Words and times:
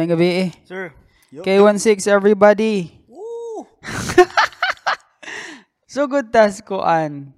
May 0.00 0.08
gabi 0.08 0.48
eh. 0.48 0.50
Sir. 0.64 0.96
Yo. 1.28 1.44
K16 1.44 2.08
everybody. 2.08 2.88
Woo! 3.04 3.68
So 5.90 6.06
good 6.06 6.30
tas 6.30 6.62
kuan. 6.62 7.34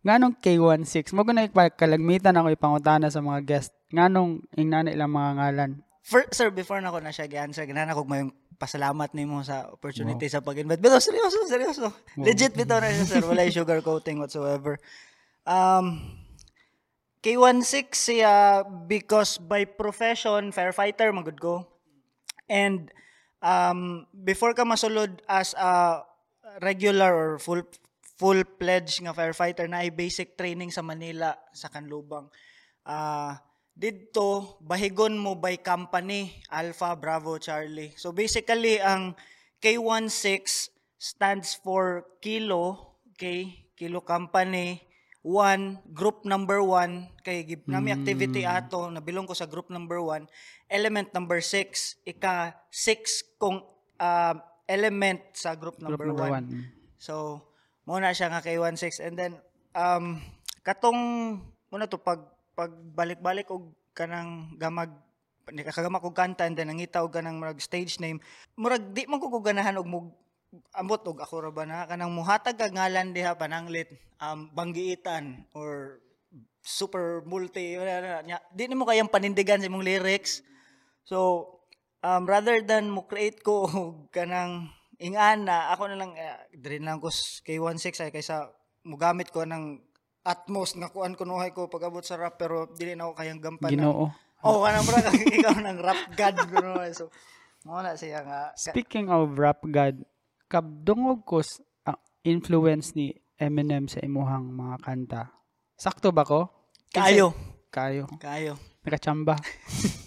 Nganong 0.00 0.40
K16? 0.40 1.12
Mo 1.12 1.20
na 1.28 1.44
kalagmitan 1.52 2.32
ako 2.32 2.48
ipangutana 2.50 3.12
sa 3.12 3.20
mga 3.20 3.44
guest. 3.44 3.70
Nganong 3.94 4.42
ingnan 4.58 4.88
ilang 4.88 5.12
mga 5.12 5.30
ngalan. 5.38 5.70
For, 6.02 6.24
sir, 6.32 6.50
before 6.50 6.80
na 6.80 6.90
ko 6.90 6.98
na 6.98 7.12
siya 7.12 7.28
gi-answer, 7.28 7.68
ganana 7.68 7.92
ko 7.92 8.08
may 8.08 8.24
pasalamat 8.58 9.12
nimo 9.12 9.44
sa 9.46 9.70
opportunity 9.70 10.26
sa 10.32 10.42
pag-invite. 10.42 10.82
Pero 10.82 10.98
seryoso, 10.98 11.44
seryoso. 11.46 11.94
Legit 12.18 12.56
bitaw 12.56 12.82
na 12.82 12.90
siya, 12.90 13.06
sir. 13.06 13.22
Wala 13.22 13.46
sugar 13.52 13.78
coating 13.84 14.18
whatsoever. 14.18 14.80
Um, 15.46 16.18
K16 17.22 17.92
siya 17.94 18.64
because 18.88 19.38
by 19.38 19.68
profession, 19.68 20.50
firefighter, 20.50 21.14
magud 21.14 21.38
ko. 21.38 21.69
And 22.50 22.90
um, 23.38 24.10
before 24.10 24.58
ka 24.58 24.66
masulod 24.66 25.22
as 25.30 25.54
a 25.54 26.02
regular 26.58 27.14
or 27.14 27.30
full 27.38 27.62
full 28.18 28.42
pledge 28.58 28.98
nga 29.00 29.14
firefighter 29.14 29.70
na 29.70 29.86
ay 29.86 29.94
basic 29.94 30.34
training 30.34 30.74
sa 30.74 30.82
Manila 30.82 31.38
sa 31.54 31.70
Kanlubang. 31.70 32.26
Ah 32.82 33.38
didto 33.80 34.60
bahigon 34.60 35.16
mo 35.16 35.40
by 35.40 35.56
company 35.56 36.44
Alpha 36.52 36.92
Bravo 36.98 37.40
Charlie. 37.40 37.96
So 37.96 38.12
basically 38.12 38.76
ang 38.76 39.16
K16 39.56 40.68
stands 41.00 41.56
for 41.56 42.04
kilo, 42.20 42.96
okay? 43.16 43.70
Kilo 43.72 44.04
company 44.04 44.89
1, 45.22 45.92
group 45.92 46.24
number 46.24 46.64
1, 46.64 47.20
kay 47.20 47.44
give 47.44 47.64
nami 47.68 47.92
activity 47.92 48.48
ato, 48.48 48.88
nabilong 48.88 49.28
ko 49.28 49.36
sa 49.36 49.44
group 49.44 49.68
number 49.68 50.00
1, 50.00 50.24
element 50.72 51.12
number 51.12 51.44
6, 51.44 52.00
ika 52.08 52.56
6 52.72 53.36
kung 53.36 53.60
ah, 54.00 54.38
element 54.64 55.20
sa 55.36 55.52
group 55.58 55.76
number 55.82 56.00
Group 56.00 56.16
number 56.16 56.32
1. 56.32 56.40
one. 56.40 56.46
So, 56.96 57.44
muna 57.90 58.14
siya 58.14 58.30
nga 58.30 58.44
kay 58.44 58.54
16 58.54 59.02
and 59.02 59.16
then 59.18 59.32
um 59.74 60.22
katong 60.62 61.00
muna 61.74 61.90
to 61.90 61.98
pag 61.98 62.22
pagbalik-balik 62.54 63.50
og 63.50 63.74
kanang 63.96 64.54
gamag 64.60 64.94
ni 65.50 65.66
kagama 65.66 65.98
og 65.98 66.14
kanta 66.14 66.46
and 66.46 66.54
then 66.54 66.70
nangita 66.70 67.02
og 67.02 67.10
kanang 67.10 67.42
murag 67.42 67.58
stage 67.58 67.98
name 67.98 68.22
murag 68.54 68.94
di 68.94 69.08
man 69.10 69.18
ko 69.18 69.26
ko 69.26 69.42
ganahan 69.42 69.80
og 69.82 69.88
mug 69.90 70.06
ambot 70.74 71.02
og 71.06 71.22
ako 71.22 71.34
ra 71.46 71.50
ba 71.54 71.64
na? 71.66 71.86
Kanang 71.86 72.14
muhatag 72.14 72.58
kag 72.58 72.74
ngalan 72.74 73.14
diha 73.14 73.38
pananglit 73.38 73.90
um 74.18 74.50
banggiitan 74.52 75.46
or 75.54 76.02
super 76.60 77.24
multi 77.24 77.78
wala 77.80 78.22
na, 78.22 78.38
di 78.52 78.68
nimo 78.68 78.84
kayang 78.84 79.08
panindigan 79.08 79.62
sa 79.62 79.70
imong 79.70 79.86
lyrics. 79.86 80.44
So 81.06 81.48
um, 82.02 82.26
rather 82.26 82.60
than 82.60 82.90
mo 82.90 83.06
create 83.06 83.40
ko 83.40 83.66
kanang 84.16 84.68
ingana 85.00 85.72
ako 85.72 85.88
na 85.88 85.96
lang 85.96 86.12
uh, 86.18 86.38
diri 86.52 86.82
lang 86.82 87.00
ko 87.00 87.08
kay 87.46 87.56
16 87.56 88.10
ay 88.10 88.12
kaysa 88.12 88.52
mugamit 88.84 89.32
ko 89.32 89.48
ng 89.48 89.80
atmos 90.20 90.76
nga 90.76 90.92
kuan 90.92 91.16
kunuhay 91.16 91.56
ko 91.56 91.72
pag-abot 91.72 92.04
sa 92.04 92.20
rap 92.20 92.36
pero 92.36 92.68
dili 92.76 92.92
na 92.92 93.08
ako 93.08 93.12
kayang 93.16 93.40
gampan 93.40 93.72
ng- 93.72 93.80
Ginoo. 93.80 94.04
oh 94.44 94.60
kanang 94.60 94.84
kang 94.84 95.20
ikaw 95.24 95.56
ng 95.56 95.78
rap 95.80 96.00
god 96.12 96.36
kunuhay 96.52 96.92
so 96.92 97.08
mo 97.64 97.80
na 97.84 97.92
siya 97.92 98.24
nga. 98.24 98.42
Speaking 98.56 99.12
of 99.12 99.36
rap 99.36 99.60
god, 99.68 100.00
kabdungog 100.50 101.22
ko 101.22 101.38
ang 101.86 101.98
influence 102.26 102.98
ni 102.98 103.14
Eminem 103.40 103.86
sa 103.86 104.02
imuhang 104.02 104.50
mga 104.52 104.76
kanta. 104.82 105.22
Sakto 105.78 106.12
ba 106.12 106.26
ko? 106.26 106.50
kayo 106.90 107.30
Kayo. 107.70 108.10
kayo 108.18 108.58
Nakachamba. 108.82 109.38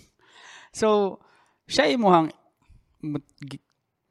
so, 0.79 1.17
siya 1.63 1.87
imuhang 1.87 2.27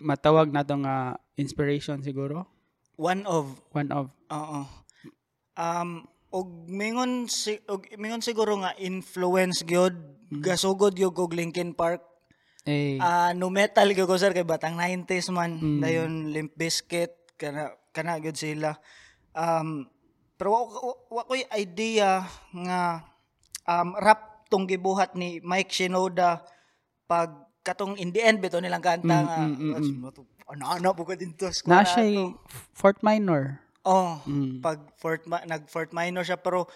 matawag 0.00 0.48
na 0.48 0.64
to 0.64 0.80
nga 0.80 1.20
inspiration 1.36 2.00
siguro. 2.00 2.48
one 2.96 3.26
of 3.28 3.52
One 3.74 3.90
of. 3.92 4.08
Oo. 4.32 4.60
Um 5.58 6.08
og 6.32 6.48
mingon 6.64 7.28
si 7.28 7.60
og 7.68 7.84
mingon 8.00 8.24
siguro 8.24 8.56
nga 8.64 8.72
influence 8.80 9.68
gyud 9.68 9.92
gasugod 10.40 10.96
gyud 10.96 11.12
og 11.12 11.36
Linkin 11.36 11.76
Park. 11.76 12.00
Eh, 12.62 12.94
Ah 13.02 13.34
no 13.34 13.50
metal 13.50 13.90
gyud 13.90 14.06
ko 14.06 14.14
sir 14.14 14.30
kay 14.30 14.46
batang 14.46 14.78
90s 14.78 15.34
man. 15.34 15.58
Dayon 15.82 16.30
Limp 16.30 16.54
Bizkit 16.54 17.10
kana 17.34 17.74
kana 17.90 18.22
gyud 18.22 18.38
sila. 18.38 18.78
Um 19.34 19.90
pero 20.38 20.54
wa, 20.54 20.60
wa, 20.66 20.94
wa 21.10 21.22
ko'y 21.26 21.42
idea 21.54 22.22
nga 22.52 23.02
um 23.64 23.94
rap 23.98 24.46
tong 24.46 24.66
gibuhat 24.66 25.14
ni 25.14 25.38
Mike 25.40 25.70
Shinoda 25.70 26.42
pag 27.06 27.30
katong 27.62 27.94
in 27.94 28.10
the 28.10 28.18
end 28.18 28.38
bito 28.38 28.58
nilang 28.58 28.82
kanta 28.82 29.22
nga 29.22 29.38
ano-ano 30.50 30.92
po 30.92 31.06
ko 31.06 31.14
dito 31.14 31.46
na 31.64 31.82
siya 31.82 32.34
Fort 32.74 33.00
Minor. 33.00 33.62
Oh, 33.82 34.18
Mm. 34.22 34.62
pag 34.62 34.78
Fort 34.94 35.26
nag 35.26 35.66
Fort 35.66 35.90
Minor 35.90 36.22
siya 36.22 36.38
pero 36.38 36.66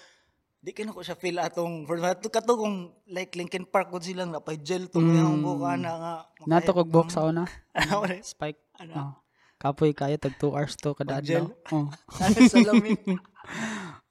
di 0.67 0.75
kina 0.75 0.91
ko 0.91 0.99
siya 0.99 1.15
feel 1.15 1.39
atong 1.39 1.87
Minor 1.87 2.19
kato 2.19 2.59
kung 2.59 2.91
like 3.07 3.39
Linkin 3.39 3.71
Park 3.71 3.95
gud 3.95 4.03
silang 4.03 4.35
napay 4.35 4.59
gel 4.59 4.91
to 4.91 4.99
mm. 4.99 5.15
yung 5.15 5.39
buka 5.39 5.79
na 5.79 5.95
nga 5.95 6.15
Nato 6.43 6.75
kog 6.75 6.91
box 6.91 7.15
sa 7.15 7.23
una. 7.23 7.47
ano 7.79 8.03
na 8.03 8.19
Spike. 8.19 8.59
Oh. 8.99 9.15
Kapoy 9.63 9.95
kaya 9.95 10.19
tag 10.19 10.35
2 10.43 10.59
hours 10.59 10.75
to 10.75 10.91
kada 10.99 11.23
adlaw. 11.23 11.47
Oh. 11.71 11.87
sa 12.51 12.59
lamin 12.67 12.99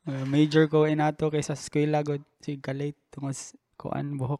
Uh, 0.06 0.22
major 0.30 0.70
ko 0.70 0.86
inato 0.86 1.34
kaysa 1.34 1.58
sa 1.58 1.66
eskwela 1.66 2.06
god 2.06 2.22
si 2.38 2.62
kalate 2.62 2.94
tungos 3.10 3.58
kuan 3.74 4.22
buhok. 4.22 4.38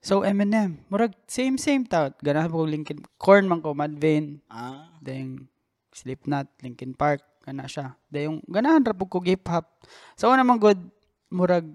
So 0.00 0.24
Eminem, 0.24 0.80
murag 0.88 1.12
same 1.28 1.60
same 1.60 1.84
ta. 1.84 2.16
Ganahan 2.24 2.48
ko 2.48 2.64
Linkin 2.64 3.04
Corn 3.20 3.44
man 3.44 3.60
ko 3.60 3.76
Mad 3.76 3.92
Vein, 4.00 4.40
ah 4.48 4.88
then 5.04 5.52
Slipknot, 5.92 6.48
Linkin 6.64 6.96
Park, 6.96 7.20
kana 7.44 7.68
siya. 7.68 7.92
Dayong 8.08 8.40
ganahan 8.48 8.88
ra 8.88 8.96
ko 8.96 9.20
hip 9.20 9.44
hop. 9.52 9.68
So 10.16 10.32
una 10.32 10.48
man 10.48 10.56
good 10.56 10.80
murag 11.30 11.66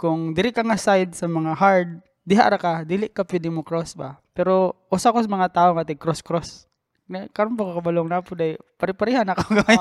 kung 0.00 0.32
diri 0.32 0.48
ka 0.48 0.64
nga 0.64 0.80
side 0.80 1.12
sa 1.12 1.28
mga 1.28 1.52
hard, 1.60 2.00
diha 2.24 2.48
ra 2.48 2.56
ka, 2.56 2.88
dili 2.88 3.12
ka 3.12 3.20
pwede 3.26 3.52
mo 3.52 3.60
cross 3.60 3.92
ba. 3.92 4.16
Pero 4.32 4.72
usa 4.88 5.12
ko 5.12 5.20
sa 5.20 5.28
mga 5.28 5.52
tao 5.52 5.70
nga 5.76 5.84
cross 5.92 6.24
cross. 6.24 6.64
Karon 7.36 7.58
pa 7.58 7.66
ko 7.66 7.82
kabalong 7.82 8.08
na 8.08 8.22
po 8.22 8.38
day 8.38 8.54
pare-parehan 8.78 9.28
ako 9.28 9.42
gamay. 9.60 9.76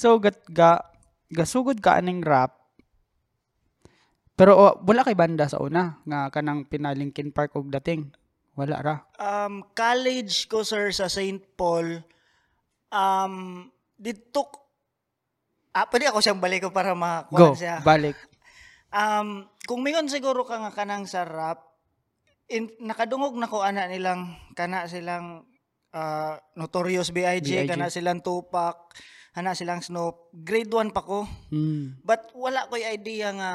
So 0.00 0.16
gat 0.16 0.40
ga 0.48 0.80
gasugod 1.28 1.84
ka 1.84 2.00
aning 2.00 2.24
rap. 2.24 2.56
Pero 4.32 4.56
oh, 4.56 4.74
wala 4.88 5.04
kay 5.04 5.12
banda 5.12 5.44
sa 5.44 5.60
una 5.60 6.00
nga 6.08 6.32
kanang 6.32 6.64
pinalinkin 6.64 7.36
Park 7.36 7.52
og 7.60 7.68
dating. 7.68 8.08
Wala 8.56 8.80
ra. 8.80 8.96
um 9.20 9.60
college 9.76 10.48
ko 10.48 10.64
sir 10.64 10.88
sa 10.96 11.12
St. 11.12 11.44
Paul 11.60 12.00
um 12.88 13.68
dito 14.00 14.59
Ah, 15.70 15.86
pwede 15.86 16.10
ako 16.10 16.18
siyang 16.18 16.42
balik 16.42 16.66
ko 16.66 16.70
para 16.74 16.94
Go, 16.94 16.98
makakuha 16.98 17.54
siya. 17.54 17.76
balik. 17.86 18.18
Um, 18.90 19.46
kung 19.70 19.86
mingon 19.86 20.10
siguro 20.10 20.42
ka 20.42 20.58
nga 20.58 20.74
kanang 20.74 21.06
sa 21.06 21.22
rap, 21.22 21.62
in, 22.50 22.66
nakadungog 22.82 23.38
na 23.38 23.46
ko 23.46 23.62
ana 23.62 23.86
nilang 23.86 24.34
kana 24.58 24.90
silang 24.90 25.46
ah, 25.94 26.42
Notorious 26.58 27.14
B.I.G.. 27.14 27.46
B.I.G., 27.46 27.70
kana 27.70 27.86
silang 27.86 28.18
Tupac, 28.18 28.90
kana 29.30 29.54
silang 29.54 29.78
Snoop. 29.78 30.34
Grade 30.34 30.90
1 30.90 30.90
pa 30.90 31.06
ko. 31.06 31.22
Mm. 31.54 32.02
But 32.02 32.34
wala 32.34 32.66
ko'y 32.66 32.82
idea 32.82 33.30
nga 33.30 33.52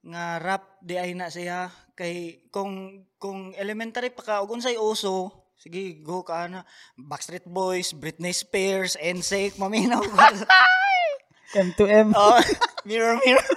nga 0.00 0.40
rap 0.40 0.80
di 0.80 0.96
ay 0.96 1.12
na 1.12 1.28
siya 1.28 1.68
kay 1.92 2.48
kung 2.48 3.04
kung 3.20 3.52
elementary 3.52 4.08
pa 4.08 4.24
ka 4.24 4.34
ug 4.40 4.56
unsay 4.56 4.80
uso 4.80 5.28
sige 5.60 6.00
go 6.00 6.24
ka 6.24 6.48
na 6.48 6.64
Backstreet 6.96 7.44
Boys, 7.44 7.92
Britney 7.92 8.32
Spears, 8.32 8.96
NSYNC, 8.96 9.60
maminaw. 9.60 10.00
M2M. 11.54 12.14
oh, 12.18 12.38
mirror 12.86 13.18
mirror. 13.24 13.48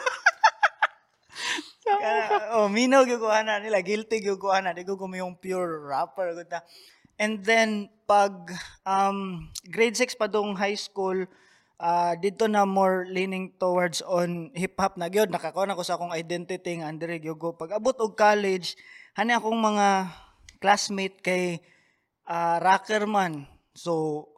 Kaya, 1.83 2.56
oh, 2.57 2.71
minaw 2.71 3.03
gyud 3.03 3.21
ko 3.21 3.29
ana 3.29 3.59
nila, 3.59 3.83
guilty 3.83 4.23
gyud 4.23 4.39
ko 4.39 4.50
ana, 4.56 4.71
di 4.71 4.88
ko 4.88 4.95
yung 4.97 5.35
pure 5.38 5.83
rapper 5.83 6.33
gud 6.33 6.50
ta. 6.50 6.63
And 7.19 7.45
then 7.45 7.94
pag 8.09 8.50
um 8.83 9.47
grade 9.69 9.95
6 9.95 10.17
pa 10.17 10.25
dong 10.25 10.57
high 10.57 10.79
school, 10.79 11.29
ah 11.77 12.17
dito 12.17 12.50
na 12.50 12.65
more 12.65 13.06
leaning 13.06 13.53
towards 13.59 14.01
on 14.06 14.50
hip 14.57 14.73
hop 14.79 14.97
na 14.97 15.12
gyud 15.12 15.29
nakakuha 15.29 15.67
na 15.67 15.77
ko 15.77 15.83
sa 15.85 16.00
akong 16.00 16.15
identity 16.15 16.79
nga 16.79 16.89
andre 16.89 17.19
gyud 17.21 17.38
ko 17.38 17.53
pag 17.53 17.75
abot 17.75 17.97
og 18.00 18.15
college 18.15 18.79
hani 19.13 19.35
akong 19.35 19.59
mga 19.59 20.09
classmate 20.63 21.19
kay 21.21 21.59
ah 22.25 22.57
rocker 22.57 23.06
man. 23.06 23.45
So 23.75 24.32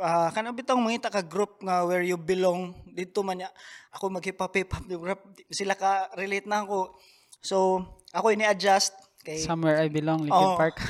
ah 0.00 0.32
kanang 0.32 0.56
bitong 0.56 0.80
mangita 0.80 1.12
ka 1.12 1.20
group 1.20 1.60
nga 1.60 1.84
where 1.84 2.00
you 2.00 2.16
belong 2.16 2.72
dito 2.88 3.20
man 3.20 3.44
ya 3.44 3.50
ako 3.92 4.08
mag 4.08 4.24
hip 4.24 4.40
hop 4.40 4.54
hip 4.56 4.72
hop 4.72 4.84
yung 4.88 5.04
rap 5.04 5.20
di- 5.36 5.44
sila 5.52 5.76
ka 5.76 6.08
relate 6.16 6.48
na 6.48 6.64
ako 6.64 6.96
so 7.44 7.84
ako 8.12 8.32
ini 8.32 8.48
adjust 8.48 8.96
kay 9.22 9.38
Somewhere 9.38 9.78
I 9.78 9.86
Belong, 9.86 10.26
Linkin 10.26 10.34
Oo. 10.34 10.58
Park. 10.58 10.82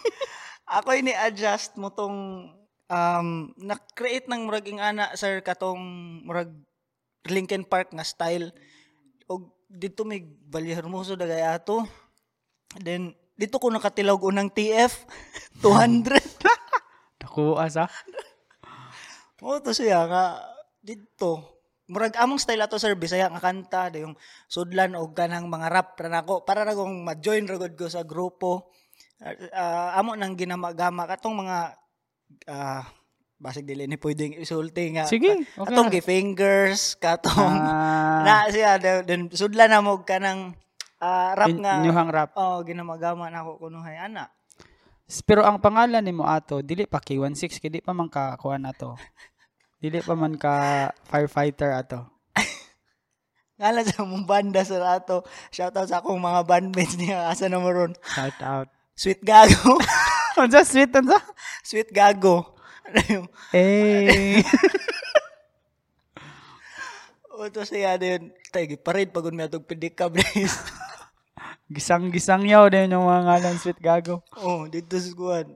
ako 0.80 0.96
ini 0.96 1.12
adjust 1.12 1.76
mo 1.76 1.92
tong 1.92 2.48
um 2.86 3.28
na-create 3.58 4.30
ng 4.30 4.46
murag 4.46 4.66
ing 4.70 4.80
ana 4.80 5.12
sir 5.18 5.42
katong 5.42 5.78
murag 6.24 6.50
Linkin 7.26 7.66
Park 7.66 7.90
nga 7.90 8.06
style 8.06 8.54
og 9.26 9.50
dito 9.66 10.06
may 10.06 10.22
Balya 10.22 10.78
Hermoso 10.78 11.18
dagay 11.18 11.42
ato 11.42 11.82
then 12.78 13.12
dito 13.36 13.60
ko 13.60 13.68
nakatilog 13.68 14.24
unang 14.24 14.48
TF 14.48 15.04
200. 15.60 16.16
Nakuha 17.20 17.68
sa. 17.68 17.84
Oo, 19.42 19.60
to 19.60 19.70
siya 19.70 20.06
nga 20.06 20.40
dito. 20.80 21.60
Murag 21.86 22.18
among 22.18 22.40
style 22.40 22.60
ato 22.60 22.80
sir 22.80 22.96
Bisaya 22.96 23.28
nga 23.28 23.38
kanta 23.38 23.92
da 23.92 23.98
yung 24.00 24.16
sudlan 24.46 24.98
og 24.98 25.14
kanang 25.14 25.46
mga 25.46 25.68
rap 25.70 25.94
ra 25.94 26.08
nako 26.10 26.42
para 26.42 26.66
na 26.66 26.74
kong 26.74 27.04
ma-join 27.04 27.46
ra 27.46 27.60
ko 27.60 27.86
sa 27.86 28.02
grupo. 28.02 28.74
Ah, 29.52 29.94
amo 29.94 30.12
nang 30.12 30.34
ginamagama 30.34 31.06
katong 31.06 31.46
mga 31.46 31.58
ah 32.48 32.84
basig 33.36 33.64
dili 33.64 33.84
ni 33.84 33.96
pwedeng 33.96 34.34
isulti 34.34 34.96
nga. 34.96 35.04
Sige, 35.04 35.44
okay 35.46 35.62
Katong 35.62 35.88
na. 35.88 35.94
gi 35.94 36.02
fingers, 36.02 36.96
katong 36.96 37.54
Ah, 37.54 38.24
na 38.24 38.34
siya 38.48 38.80
then- 38.80 39.28
sudlan 39.30 39.68
na 39.68 39.78
mo 39.78 40.00
kanang 40.02 40.56
ah, 40.98 41.36
rap 41.36 41.48
in- 41.48 41.60
nga. 41.60 41.78
inyuhang 41.78 42.10
rap. 42.10 42.32
Oh, 42.34 42.60
ginamagama 42.60 43.28
na 43.28 43.40
ako 43.40 43.62
kunuhay 43.62 43.94
ana. 43.94 44.32
Pero 45.22 45.46
ang 45.46 45.62
pangalan 45.62 46.02
nimo 46.02 46.26
ato, 46.26 46.66
dili 46.66 46.82
pa 46.82 46.98
K16 46.98 47.62
kay 47.62 47.70
di 47.70 47.78
pa 47.78 47.94
man 47.94 48.10
ka 48.10 48.34
kuan 48.42 48.66
ato. 48.66 48.98
Dili 49.78 50.02
pa 50.02 50.18
man 50.18 50.34
ka 50.34 50.90
firefighter 51.06 51.78
ato. 51.78 52.10
Ngala 53.62 53.86
sa 53.86 54.02
mong 54.02 54.26
banda 54.26 54.66
sa 54.66 54.98
ato. 54.98 55.22
Shoutout 55.54 55.86
sa 55.86 56.02
akong 56.02 56.18
mga 56.18 56.42
bandmates 56.42 56.98
niya 56.98 57.30
asa 57.30 57.46
na 57.46 57.62
mo 57.62 57.70
ron. 57.70 57.94
Shout 58.02 58.42
out. 58.42 58.66
Sweet 58.98 59.22
Gago. 59.22 59.78
Unsa 60.40 60.66
sweet 60.66 60.92
unsa? 60.92 61.16
Sweet 61.64 61.88
Gago. 61.94 62.58
Ano 62.84 63.00
yung, 63.08 63.26
Eh. 63.56 64.40
o 67.36 67.48
to 67.52 67.62
siya 67.64 68.00
din. 68.00 68.32
Tayo, 68.48 68.66
giparid 68.68 69.12
pagod 69.12 69.36
may 69.36 69.46
atong 69.46 69.64
pedicab 69.64 70.16
guys. 70.16 70.56
Gisang-gisang 71.66 72.46
yaw 72.46 72.70
din 72.70 72.94
yung 72.94 73.06
mga 73.06 73.22
ngalan 73.26 73.58
sweet 73.58 73.80
gago. 73.82 74.22
oh, 74.38 74.70
dito 74.70 74.94
sa 74.94 75.10
kuwan. 75.10 75.46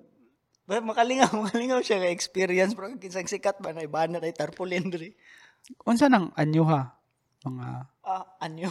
Ba, 0.66 0.82
makalingaw, 0.82 1.30
makalingaw 1.46 1.78
siya 1.82 2.02
nga 2.02 2.10
experience. 2.10 2.74
Pero 2.74 2.90
kinsang 2.98 3.30
sikat 3.30 3.58
ba 3.58 3.70
na 3.70 3.86
iba 3.86 4.06
na 4.10 4.18
tarpaulin 4.18 4.90
diri. 4.90 5.14
Unsa 5.86 6.10
nang 6.10 6.34
anyuha? 6.34 6.94
Mga 7.42 7.66
Ah, 8.02 8.26
anyo. 8.42 8.66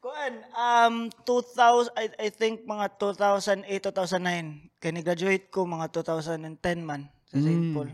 Kuan, 0.00 0.34
um, 0.56 0.94
2000, 1.28 1.92
I, 1.92 2.08
I 2.16 2.28
think 2.32 2.64
mga 2.64 2.96
2008, 2.96 3.92
2009. 3.92 4.80
Kaya 4.80 4.92
ni-graduate 4.96 5.52
ko 5.52 5.68
mga 5.68 5.92
2010 5.92 6.80
man 6.80 7.12
sa 7.28 7.36
St. 7.36 7.60
Mm. 7.60 7.72
Paul. 7.76 7.90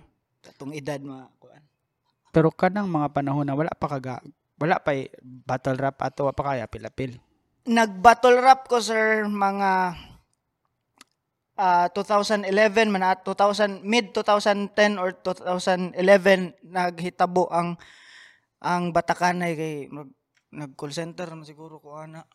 Tatong 0.47 0.73
edad 0.79 1.03
mga 1.03 1.27
kuan. 1.43 1.63
pero 2.31 2.53
kanang 2.53 2.87
mga 2.87 3.11
panahon 3.11 3.49
na 3.49 3.57
wala 3.57 3.73
pa 3.73 3.89
kaga 3.89 4.21
wala 4.57 4.81
pa 4.81 4.97
eh, 4.97 5.13
battle 5.23 5.77
rap 5.77 6.01
ato 6.01 6.29
pa 6.33 6.43
kaya 6.53 6.69
pilapil. 6.69 7.17
Nag-battle 7.67 8.39
rap 8.41 8.71
ko, 8.71 8.81
sir, 8.81 9.27
mga 9.27 9.97
ah 11.57 11.89
2011 11.89 12.53
man 12.93 13.17
at 13.17 13.25
2000 13.25 13.81
mid 13.81 14.13
2010 14.13 15.01
or 15.01 15.17
2011 15.25 15.97
naghitabo 16.69 17.49
ang 17.49 17.81
ang 18.61 18.93
Batakanay 18.93 19.57
kay 19.57 19.75
mag, 19.89 20.13
nag 20.53 20.77
call 20.77 20.93
center 20.93 21.25
naman 21.33 21.49
siguro 21.49 21.81
ko 21.81 21.97
ana. 21.97 22.29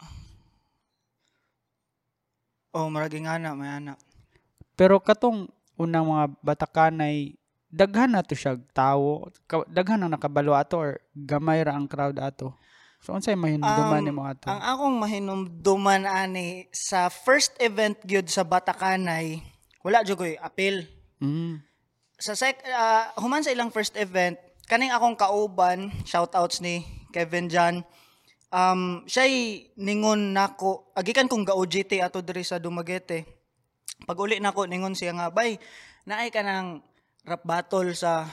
Oh, 2.71 2.87
maraging 2.89 3.27
ana, 3.27 3.53
may 3.53 3.69
ana. 3.69 3.99
Pero 4.79 4.97
katong 5.03 5.51
unang 5.75 6.07
mga 6.07 6.25
batakanay 6.39 7.35
daghan 7.71 8.13
na 8.13 8.21
to 8.21 8.35
siya 8.35 8.59
tawo. 8.75 9.31
Daghan 9.71 10.03
ang 10.03 10.11
nakabalo 10.13 10.53
ato 10.53 10.75
or 10.77 10.91
gamay 11.15 11.63
ra 11.63 11.73
ang 11.73 11.87
crowd 11.87 12.19
ato. 12.19 12.53
So 13.01 13.17
unsay 13.17 13.33
mahinduman 13.33 14.03
Um, 14.03 14.07
nimo 14.07 14.21
ato? 14.27 14.45
Ang 14.45 14.61
akong 14.61 14.95
mahinumduman 15.01 16.05
ani 16.05 16.69
sa 16.69 17.09
first 17.09 17.57
event 17.57 17.97
gyud 18.05 18.29
sa 18.29 18.45
Batakanay, 18.45 19.41
wala 19.81 20.05
jud 20.05 20.21
ko'y 20.21 20.37
appeal. 20.37 20.85
Mm. 21.21 21.61
sa 22.21 22.37
sec 22.37 22.61
ah, 22.69 23.09
human 23.17 23.41
sa 23.41 23.49
ilang 23.49 23.73
first 23.73 23.97
event 23.97 24.37
kaning 24.69 24.93
akong 24.93 25.17
kauban 25.17 25.89
shoutouts 26.05 26.61
ni 26.61 26.85
Kevin 27.09 27.49
John 27.49 27.81
um 28.53 29.01
siya'y 29.09 29.73
ningon 29.81 30.37
nako 30.37 30.93
agikan 30.93 31.25
kong 31.25 31.49
ga 31.49 31.57
OJT 31.57 31.97
ato 32.05 32.21
diri 32.21 32.45
sa 32.45 32.61
Dumaguete 32.61 33.25
pag 34.05 34.21
uli 34.21 34.37
nako 34.37 34.69
ningon 34.69 34.93
siya 34.93 35.17
nga 35.17 35.33
bay 35.33 35.57
naay 36.05 36.29
ka 36.29 36.45
ng 36.45 36.90
rap 37.25 37.41
battle 37.45 37.93
sa 37.93 38.25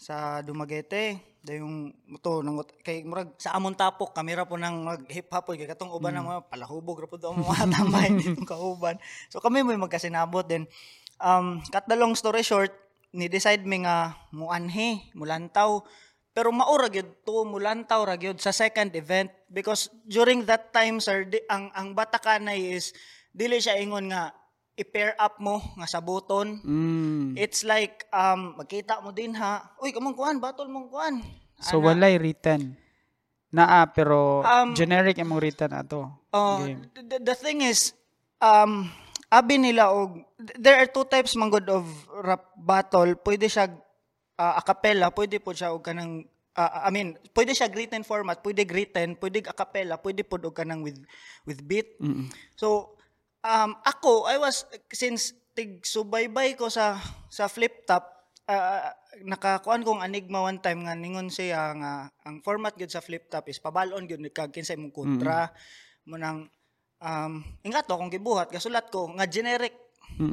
sa 0.00 0.40
Dumaguete. 0.40 1.20
Dayong 1.40 1.88
to 2.20 2.44
nang 2.44 2.60
kay 2.84 3.00
murag 3.00 3.32
sa 3.40 3.56
amon 3.56 3.72
tapok 3.72 4.12
kamera 4.12 4.44
po 4.44 4.60
nang 4.60 4.84
mag 4.84 5.00
hip 5.08 5.32
hop 5.32 5.48
kay 5.56 5.64
katong 5.64 5.88
uban 5.88 6.12
ng 6.12 6.28
mga 6.28 6.40
palahubog 6.52 7.00
ra 7.00 7.08
po 7.08 7.16
daw 7.16 7.32
mga 7.32 7.68
tambay 7.80 8.12
ditong 8.12 8.48
kauban. 8.52 9.00
So 9.32 9.40
kami 9.40 9.64
mo 9.64 9.72
magkasinabot 9.76 10.44
din. 10.44 10.68
Um 11.20 11.64
cut 11.72 11.88
the 11.88 11.96
long 11.96 12.12
story 12.12 12.44
short 12.44 12.72
ni 13.16 13.26
decide 13.26 13.64
mi 13.64 13.82
nga 13.82 14.14
muanhi 14.30 15.10
mulantaw 15.18 15.82
pero 16.30 16.54
maura 16.54 16.86
gyud 16.86 17.26
to 17.26 17.42
mulantaw 17.42 18.06
ra 18.06 18.14
gyud 18.14 18.38
sa 18.38 18.54
second 18.54 18.94
event 18.94 19.32
because 19.50 19.90
during 20.06 20.46
that 20.46 20.70
time 20.70 21.02
sir 21.02 21.26
di, 21.26 21.42
ang 21.50 21.74
ang 21.74 21.90
Batakanay 21.90 22.70
is 22.70 22.94
dili 23.34 23.58
siya 23.58 23.82
ingon 23.82 24.14
nga 24.14 24.30
i-pair 24.80 25.12
up 25.20 25.36
mo 25.36 25.60
nga 25.76 25.86
sa 25.86 26.00
buton 26.00 26.64
Mm. 26.64 27.36
It's 27.36 27.62
like 27.62 28.08
um 28.10 28.56
magkita 28.56 29.04
mo 29.04 29.12
din 29.12 29.36
ha. 29.36 29.76
Uy, 29.78 29.92
kamong 29.92 30.16
kuan, 30.16 30.40
battle 30.40 30.72
mong 30.72 30.88
kuan. 30.88 31.20
So 31.60 31.78
walay 31.84 32.16
written. 32.16 32.80
Naa 33.52 33.84
pero 33.92 34.40
Um, 34.46 34.72
generic 34.72 35.20
imong 35.20 35.42
written 35.42 35.76
ato. 35.76 36.08
Oh, 36.32 36.62
Game. 36.64 36.88
the, 36.94 37.18
the 37.20 37.36
thing 37.36 37.60
is 37.60 37.92
um 38.40 38.88
abi 39.30 39.58
nila 39.60 39.92
og 39.92 40.24
there 40.58 40.78
are 40.78 40.88
two 40.88 41.04
types 41.06 41.36
man 41.36 41.52
good 41.52 41.68
of 41.68 41.84
rap 42.24 42.50
battle. 42.56 43.14
Pwede 43.20 43.46
siya 43.46 43.68
uh, 44.40 44.54
a 44.56 44.62
cappella, 44.64 45.12
pwede 45.12 45.36
po 45.42 45.52
siya 45.52 45.74
og 45.76 45.84
kanang 45.84 46.24
uh, 46.56 46.70
I 46.86 46.90
mean, 46.90 47.18
pwede 47.34 47.52
siya 47.54 47.70
written 47.70 48.02
format, 48.06 48.42
pwede 48.42 48.64
written, 48.68 49.16
pwede 49.18 49.44
a 49.46 49.54
cappella, 49.54 50.00
pwede 50.00 50.22
pod 50.26 50.44
og 50.46 50.56
kanang 50.56 50.82
with 50.82 50.98
with 51.46 51.60
beat. 51.64 51.98
Mm. 52.00 52.30
So, 52.56 52.96
um, 53.42 53.76
ako, 53.82 54.28
I 54.28 54.36
was, 54.36 54.64
since 54.92 55.32
tig 55.50 55.82
subaybay 55.82 56.54
ko 56.54 56.70
sa 56.70 56.94
sa 57.26 57.50
flip 57.50 57.82
top, 57.82 58.06
uh, 58.46 58.86
nakakuan 59.26 59.82
kong 59.82 60.06
enigma 60.06 60.46
one 60.46 60.62
time 60.62 60.86
nga 60.86 60.94
ningon 60.94 61.26
siya 61.26 61.74
nga 61.74 61.92
ang 62.22 62.38
format 62.40 62.78
gyud 62.78 62.90
sa 62.90 63.02
flip 63.02 63.26
top 63.26 63.50
is 63.50 63.58
pabalon 63.58 64.06
gyud 64.06 64.22
kag 64.30 64.54
kinsay 64.54 64.78
mong 64.78 64.94
kontra. 64.94 65.50
Mo 66.06 66.14
nang 66.14 66.46
um 67.00 67.32
ingat 67.64 67.88
to 67.88 67.96
akong 67.96 68.12
gibuhat 68.12 68.52
gasulat 68.52 68.92
ko 68.92 69.10
nga 69.16 69.24
generic 69.26 69.74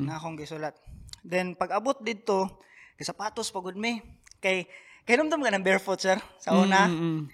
nga 0.05 0.21
akong 0.21 0.37
gisulat. 0.37 0.77
Then 1.25 1.57
pag 1.57 1.73
abot 1.73 1.97
didto 1.97 2.61
kay 2.93 3.05
sapatos 3.07 3.49
pagud 3.49 3.73
mi. 3.73 3.97
Kay 4.37 4.69
kay 5.01 5.15
numdum 5.17 5.41
ka 5.41 5.49
ng 5.49 5.65
barefoot 5.65 5.97
sir 5.97 6.21
sa 6.37 6.53
una. 6.53 6.85
Mm-mm. 6.85 7.25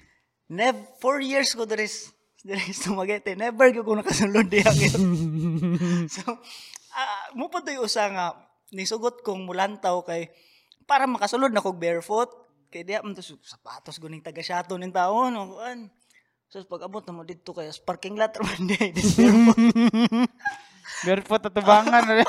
Nev 0.54 0.76
four 1.04 1.20
years 1.20 1.52
ko 1.52 1.68
diri 1.68 1.84
s- 1.84 2.13
diri 2.44 2.76
sa 2.76 2.92
Dumaguete. 2.92 3.34
Never 3.40 3.72
gyud 3.72 3.88
ko 3.88 3.96
nakasulod 3.96 4.52
diha 4.52 4.70
so, 6.16 6.22
ah 6.94 7.26
mo 7.34 7.48
pa 7.48 7.64
usa 7.80 8.12
nga 8.12 8.36
nisugot 8.76 9.24
kong 9.24 9.48
mulantaw 9.48 10.04
kay 10.04 10.28
para 10.84 11.08
makasulod 11.08 11.56
na 11.56 11.64
kog 11.64 11.80
barefoot 11.80 12.30
kay 12.68 12.84
diha 12.84 13.00
man 13.02 13.16
to 13.16 13.24
su- 13.24 13.40
sapatos 13.42 13.98
guning 13.98 14.20
taga 14.20 14.44
shato 14.44 14.76
ning 14.76 14.92
taon 14.92 15.32
no 15.34 15.56
kuan. 15.56 15.88
So 16.52 16.62
pag 16.68 16.86
abot 16.86 17.02
na 17.08 17.16
mo 17.16 17.24
dito 17.24 17.56
kay 17.56 17.72
sa 17.72 17.82
parking 17.82 18.20
lot 18.20 18.36
man 18.44 18.68
di 18.70 18.78
barefoot. 18.92 19.60
Barefoot 21.08 21.44
atubangan 21.48 22.06
rin. 22.12 22.28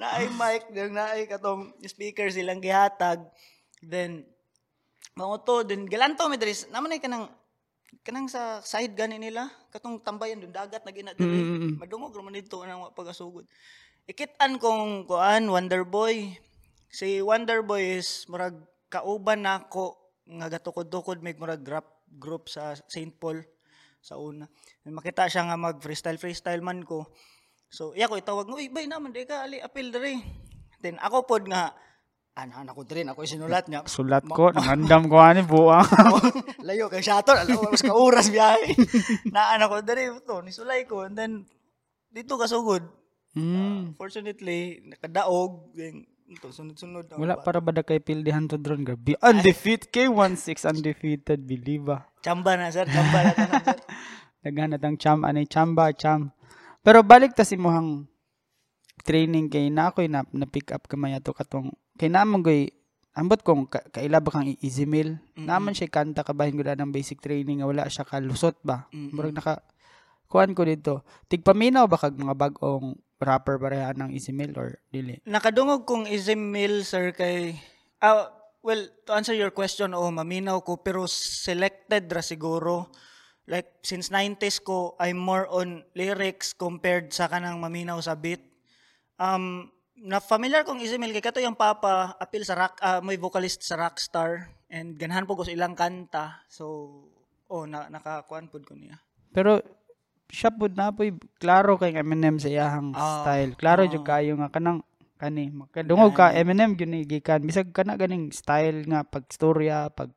naay 0.00 0.26
mic 0.34 0.72
naay 0.72 1.28
katong 1.28 1.74
speaker 1.84 2.26
silang 2.32 2.64
gihatag 2.64 3.22
then 3.84 4.24
manguto 5.12 5.62
then 5.62 5.84
galanto 5.84 6.26
mi 6.32 6.40
diri 6.40 6.56
naman 6.72 6.96
ay 6.96 7.02
kanang 7.02 7.28
kanang 8.00 8.26
sa 8.32 8.64
side 8.64 8.96
gani 8.96 9.20
nila 9.20 9.52
katong 9.68 10.00
tambayan 10.00 10.40
dun 10.40 10.50
dagat 10.50 10.80
na 10.82 10.96
gina 10.96 11.12
diri 11.12 11.44
Mm-mm. 11.44 11.72
madungog 11.76 12.16
ra 12.16 12.24
man 12.24 12.32
dito 12.32 12.64
nang 12.64 12.88
pagasugod 12.96 13.44
ikitan 14.08 14.56
kong 14.56 15.04
kuan 15.04 15.46
Wonder 15.52 15.84
Boy 15.84 16.32
si 16.88 17.20
Wonder 17.20 17.60
Boy 17.60 18.00
is 18.00 18.24
murag 18.32 18.56
kauban 18.88 19.44
nako 19.44 20.00
nga 20.24 20.48
gatukod-tukod 20.48 21.20
may 21.20 21.36
murag 21.36 21.62
rap 21.68 21.86
group 22.16 22.48
sa 22.48 22.72
St. 22.88 23.12
Paul 23.20 23.44
sa 24.02 24.18
una 24.18 24.48
makita 24.88 25.28
siya 25.28 25.46
nga 25.46 25.60
mag 25.60 25.78
freestyle 25.78 26.18
freestyle 26.18 26.64
man 26.64 26.82
ko 26.82 27.06
So, 27.72 27.96
iya 27.96 28.04
ko 28.04 28.20
itawag, 28.20 28.52
uy, 28.52 28.68
bay 28.68 28.84
naman, 28.84 29.16
di 29.16 29.24
ka, 29.24 29.48
ali, 29.48 29.56
apil 29.56 29.88
diri. 29.88 30.20
Then, 30.84 31.00
ako 31.00 31.24
pod 31.24 31.48
nga, 31.48 31.72
ana, 32.32 32.72
ako 32.72 32.82
diri, 32.88 33.04
ako 33.04 33.28
sinulat 33.28 33.68
niya. 33.68 33.84
Sulat 33.84 34.24
ko, 34.24 34.50
nangandam 34.56 35.08
ko 35.08 35.20
ani 35.20 35.44
buang. 35.44 35.84
Layo 36.66 36.88
kay 36.88 37.04
shator, 37.04 37.36
alam 37.36 37.60
mas 37.68 37.84
ka 37.84 37.92
oras 37.92 38.32
biyahe. 38.32 38.72
Naan 39.34 39.60
ako 39.60 39.84
diri, 39.84 40.08
to, 40.24 40.40
nisulay 40.40 40.88
ko, 40.88 41.04
and 41.04 41.16
then, 41.16 41.32
dito 42.08 42.40
kasugod. 42.40 42.88
Mm. 43.36 43.96
Fortunately, 44.00 44.80
nakadaog, 44.88 45.76
then, 45.76 46.08
ito, 46.32 46.48
sunod-sunod. 46.48 47.12
ang 47.12 47.20
Wala 47.20 47.36
para 47.44 47.60
ba 47.60 47.76
da 47.76 47.84
kay 47.84 48.00
pildihan 48.00 48.48
to 48.48 48.56
drone 48.56 48.88
gabi. 48.88 49.12
Undefeated 49.20 49.92
K16 49.92 50.64
undefeated 50.64 51.44
believe 51.44 51.92
ah. 51.92 52.08
Chamba 52.24 52.56
na, 52.56 52.72
sir, 52.72 52.88
chamba 52.88 53.18
na, 53.28 53.32
tanan, 53.36 53.60
sir. 53.60 53.80
daghan 54.42 54.74
na 54.74 54.78
tang 54.80 54.96
cham 54.98 55.22
anay 55.28 55.46
chamba 55.46 55.92
cham. 55.92 56.34
Pero 56.82 57.04
balik 57.06 57.36
ta 57.36 57.46
si 57.46 57.54
mohang 57.54 58.10
training 59.02 59.50
kay 59.50 59.68
na 59.68 59.90
ako'y 59.90 60.08
na, 60.08 60.24
na 60.32 60.46
pick 60.46 60.70
up 60.70 60.86
kamay 60.86 61.14
ato 61.14 61.34
katong 61.34 61.74
kay 61.98 62.08
naman 62.08 62.40
goy 62.40 62.70
ambot 63.12 63.44
kong 63.44 63.68
ka, 63.68 63.84
kaila 63.92 64.24
ba 64.24 64.30
kang 64.32 64.48
easy 64.64 64.88
meal 64.88 65.20
naman 65.36 65.76
siya 65.76 65.92
kanta 65.92 66.24
kabahin 66.24 66.56
ko 66.56 66.64
na 66.64 66.80
ng 66.80 66.94
basic 66.94 67.20
training 67.20 67.60
nga 67.60 67.68
wala 67.68 67.84
siya 67.90 68.08
kalusot 68.08 68.56
ba 68.64 68.88
Mm-mm. 68.88 69.12
murag 69.12 69.36
naka 69.36 69.60
kuan 70.32 70.56
ko 70.56 70.64
dito 70.64 71.04
tigpaminaw 71.28 71.84
ba 71.84 72.00
kag 72.00 72.16
mga 72.16 72.32
bag-ong 72.32 72.96
rapper 73.22 73.56
pareha 73.56 73.94
ng 73.94 74.10
easy 74.12 74.34
meal 74.34 74.52
or 74.58 74.76
dili 74.90 75.22
Nakadungog 75.24 75.86
kong 75.86 76.10
ism 76.10 76.50
meal, 76.50 76.82
sir, 76.82 77.14
kay... 77.14 77.54
Ah, 78.02 78.28
well, 78.66 78.82
to 79.06 79.14
answer 79.14 79.32
your 79.32 79.54
question, 79.54 79.94
oh, 79.94 80.10
maminaw 80.10 80.58
ko, 80.66 80.82
pero 80.82 81.06
selected 81.06 82.10
ra 82.10 82.20
siguro. 82.20 82.90
Like, 83.46 83.82
since 83.82 84.10
90s 84.10 84.62
ko, 84.62 84.98
I'm 84.98 85.18
more 85.18 85.46
on 85.50 85.86
lyrics 85.94 86.54
compared 86.54 87.14
sa 87.14 87.30
kanang 87.30 87.62
maminaw 87.62 87.98
sa 88.02 88.18
beat. 88.18 88.42
Um, 89.22 89.70
na 90.02 90.18
familiar 90.18 90.66
kong 90.66 90.82
ism 90.82 90.98
meal, 90.98 91.14
kay 91.14 91.22
kato 91.22 91.38
yung 91.38 91.54
papa, 91.54 92.18
appeal 92.18 92.42
sa 92.42 92.58
rock, 92.58 92.74
ah, 92.82 92.98
may 92.98 93.14
vocalist 93.14 93.62
sa 93.62 93.78
Rockstar, 93.78 94.50
and 94.66 94.98
ganahan 94.98 95.22
po 95.30 95.38
ko 95.38 95.46
sa 95.46 95.54
ilang 95.54 95.78
kanta. 95.78 96.42
So, 96.50 96.90
oh, 97.46 97.70
na, 97.70 97.86
nakakuan 97.86 98.50
po 98.50 98.58
ko 98.58 98.74
niya. 98.74 98.98
pero 99.32 99.62
siya 100.32 100.48
pud 100.52 100.72
na 100.76 100.92
po'y 100.92 101.12
klaro 101.36 101.76
kay 101.76 101.92
Eminem 101.92 102.40
sa 102.40 102.48
iyahang 102.48 102.96
Ah, 102.96 103.20
style 103.20 103.52
klaro 103.52 103.84
ah. 103.84 103.90
jud 103.92 104.04
kayo 104.04 104.32
nga 104.40 104.48
kanang 104.48 104.80
kani 105.20 105.52
makadungog 105.52 106.16
ka 106.16 106.32
Eminem 106.32 106.72
gyud 106.72 106.88
gikan 107.04 107.44
bisag 107.44 107.72
kana 107.72 108.00
ganing 108.00 108.32
style 108.32 108.84
nga 108.88 109.04
pagstorya 109.04 109.92
pag 109.92 110.08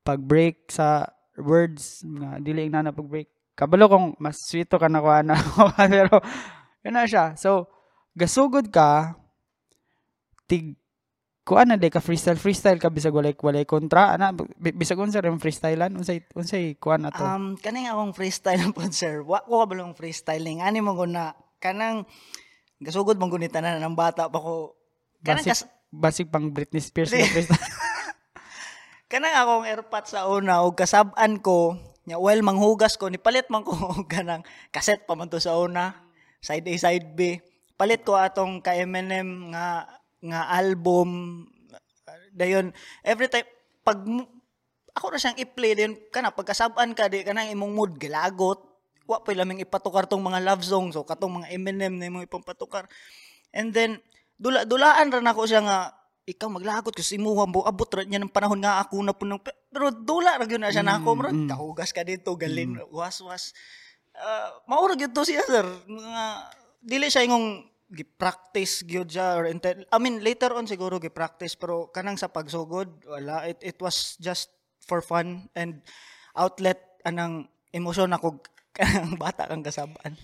pag 0.00 0.20
break 0.24 0.72
sa 0.72 1.08
words 1.36 2.00
nga 2.04 2.40
dili 2.40 2.68
na 2.72 2.80
na 2.80 2.96
pag 2.96 3.08
break 3.08 3.28
kabalo 3.56 3.92
kong 3.92 4.06
mas 4.20 4.40
sweeto 4.40 4.80
ka 4.80 4.88
na 4.88 5.04
ko 5.04 5.08
ana 5.12 5.36
pero 5.92 6.20
kana 6.80 7.04
siya 7.04 7.36
so 7.36 7.68
gasugod 8.16 8.68
ka 8.68 9.14
tig 10.50 10.74
kuan 11.46 11.66
na 11.70 11.80
day 11.80 11.90
ka 11.90 11.98
freestyle 11.98 12.38
freestyle 12.38 12.78
ka 12.78 12.92
bisag 12.92 13.14
walay 13.14 13.34
walay 13.42 13.66
kontra 13.66 14.14
ana 14.14 14.30
bi- 14.34 14.76
bisag 14.76 14.98
unsa 15.00 15.22
rin 15.22 15.40
freestylean 15.40 15.94
unsay 15.98 16.22
unsay 16.36 16.78
kuan 16.78 17.02
na 17.02 17.10
to 17.10 17.22
Um, 17.22 17.58
kaning 17.58 17.90
akong 17.90 18.14
freestyle 18.14 18.60
po, 18.76 18.86
sir. 18.92 19.26
Wa 19.26 19.42
ko 19.42 19.66
kabalong 19.66 19.96
freestyling. 19.98 20.62
Ani 20.62 20.78
mo 20.78 20.94
na 21.06 21.34
kanang 21.58 22.06
gasugod 22.78 23.18
mong 23.18 23.34
gunita 23.34 23.58
na 23.58 23.80
ng 23.82 23.98
bata 23.98 24.30
pa 24.30 24.38
ko. 24.38 24.78
Kanang 25.26 25.42
basic, 25.42 25.52
kas, 25.52 25.62
basic 25.90 26.26
pang 26.30 26.48
Britney 26.54 26.78
Spears 26.78 27.10
na 27.10 27.26
freestyle 27.34 27.66
kanang 29.10 29.34
akong 29.34 29.66
airpot 29.66 30.06
sa 30.06 30.30
una 30.30 30.62
og 30.62 30.78
kasab-an 30.78 31.42
ko 31.42 31.74
nya 32.06 32.14
well 32.22 32.38
manghugas 32.46 32.94
ko 32.94 33.10
nipalit 33.10 33.50
man 33.50 33.66
ko 33.66 33.74
kanang 34.12 34.46
cassette 34.70 35.02
pa 35.02 35.18
man 35.18 35.26
to 35.26 35.42
sa 35.42 35.58
una 35.58 35.98
side 36.38 36.70
A 36.70 36.74
side 36.78 37.18
B 37.18 37.42
palit 37.80 38.04
ko 38.04 38.12
atong 38.12 38.60
ka 38.60 38.76
Eminem 38.76 39.56
nga 39.56 39.88
nga 40.20 40.52
album. 40.52 41.40
Dayon 42.36 42.76
every 43.00 43.32
time 43.32 43.48
pag 43.80 44.04
ako 44.92 45.06
na 45.08 45.16
siyang 45.16 45.40
i-play 45.40 45.72
din 45.72 45.96
kana 46.12 46.28
pagkasab-an 46.28 46.92
ka 46.92 47.08
di 47.08 47.24
kanang 47.24 47.48
imong 47.48 47.72
mood 47.72 47.96
gilagot. 47.96 48.60
Wa 49.08 49.24
pa 49.24 49.32
lamang 49.32 49.64
ipatukar 49.64 50.04
tong 50.04 50.20
mga 50.20 50.44
love 50.44 50.60
songs 50.60 50.92
so 50.92 51.08
katong 51.08 51.40
mga 51.40 51.56
Eminem 51.56 51.96
na 51.96 52.12
imong 52.12 52.28
ipapatukar 52.28 52.84
and 53.56 53.72
then 53.72 53.96
dula 54.36 54.68
dulaan 54.68 55.08
ra 55.08 55.24
nako 55.24 55.48
siya 55.48 55.64
nga 55.64 55.96
ikaw 56.28 56.52
maglagot 56.52 56.92
kasi 56.94 57.16
imuha 57.16 57.48
mo 57.48 57.64
abot 57.64 57.88
ra 57.90 58.04
niya 58.04 58.20
ng 58.20 58.30
panahon 58.30 58.60
nga 58.60 58.78
ako 58.84 59.02
na 59.02 59.16
punong 59.16 59.40
pero 59.42 59.88
dula 59.88 60.36
ra 60.36 60.44
gyud 60.44 60.60
na 60.60 60.70
siya 60.70 60.84
nako 60.84 61.16
murag 61.16 61.34
kahugas 61.48 61.96
ka 61.96 62.04
dito 62.04 62.36
galin 62.36 62.76
was 62.92 63.24
was. 63.24 63.56
Uh, 64.14 64.52
maura 64.68 64.94
gyud 64.94 65.16
to 65.16 65.24
siya 65.24 65.42
sir. 65.48 65.64
Nga 65.88 66.26
dili 66.80 67.12
siya 67.12 67.28
ingong 67.28 67.68
gi-practice 67.90 68.86
gyud 68.86 69.10
siya 69.10 69.36
or 69.36 69.50
intel 69.50 69.82
I 69.90 69.98
mean 69.98 70.22
later 70.22 70.54
on 70.54 70.64
siguro 70.70 71.02
gi-practice 71.02 71.58
pero 71.58 71.90
kanang 71.90 72.16
sa 72.16 72.30
pagsugod 72.30 73.02
wala. 73.04 73.44
It 73.50 73.60
it 73.60 73.78
was 73.82 74.14
just 74.22 74.54
for 74.86 75.02
fun 75.04 75.50
and 75.58 75.82
outlet 76.38 76.80
anang 77.02 77.50
emosyon 77.74 78.14
ako 78.14 78.40
kanang 78.72 79.18
bata 79.22 79.50
kang 79.50 79.66
kasaban 79.66 80.14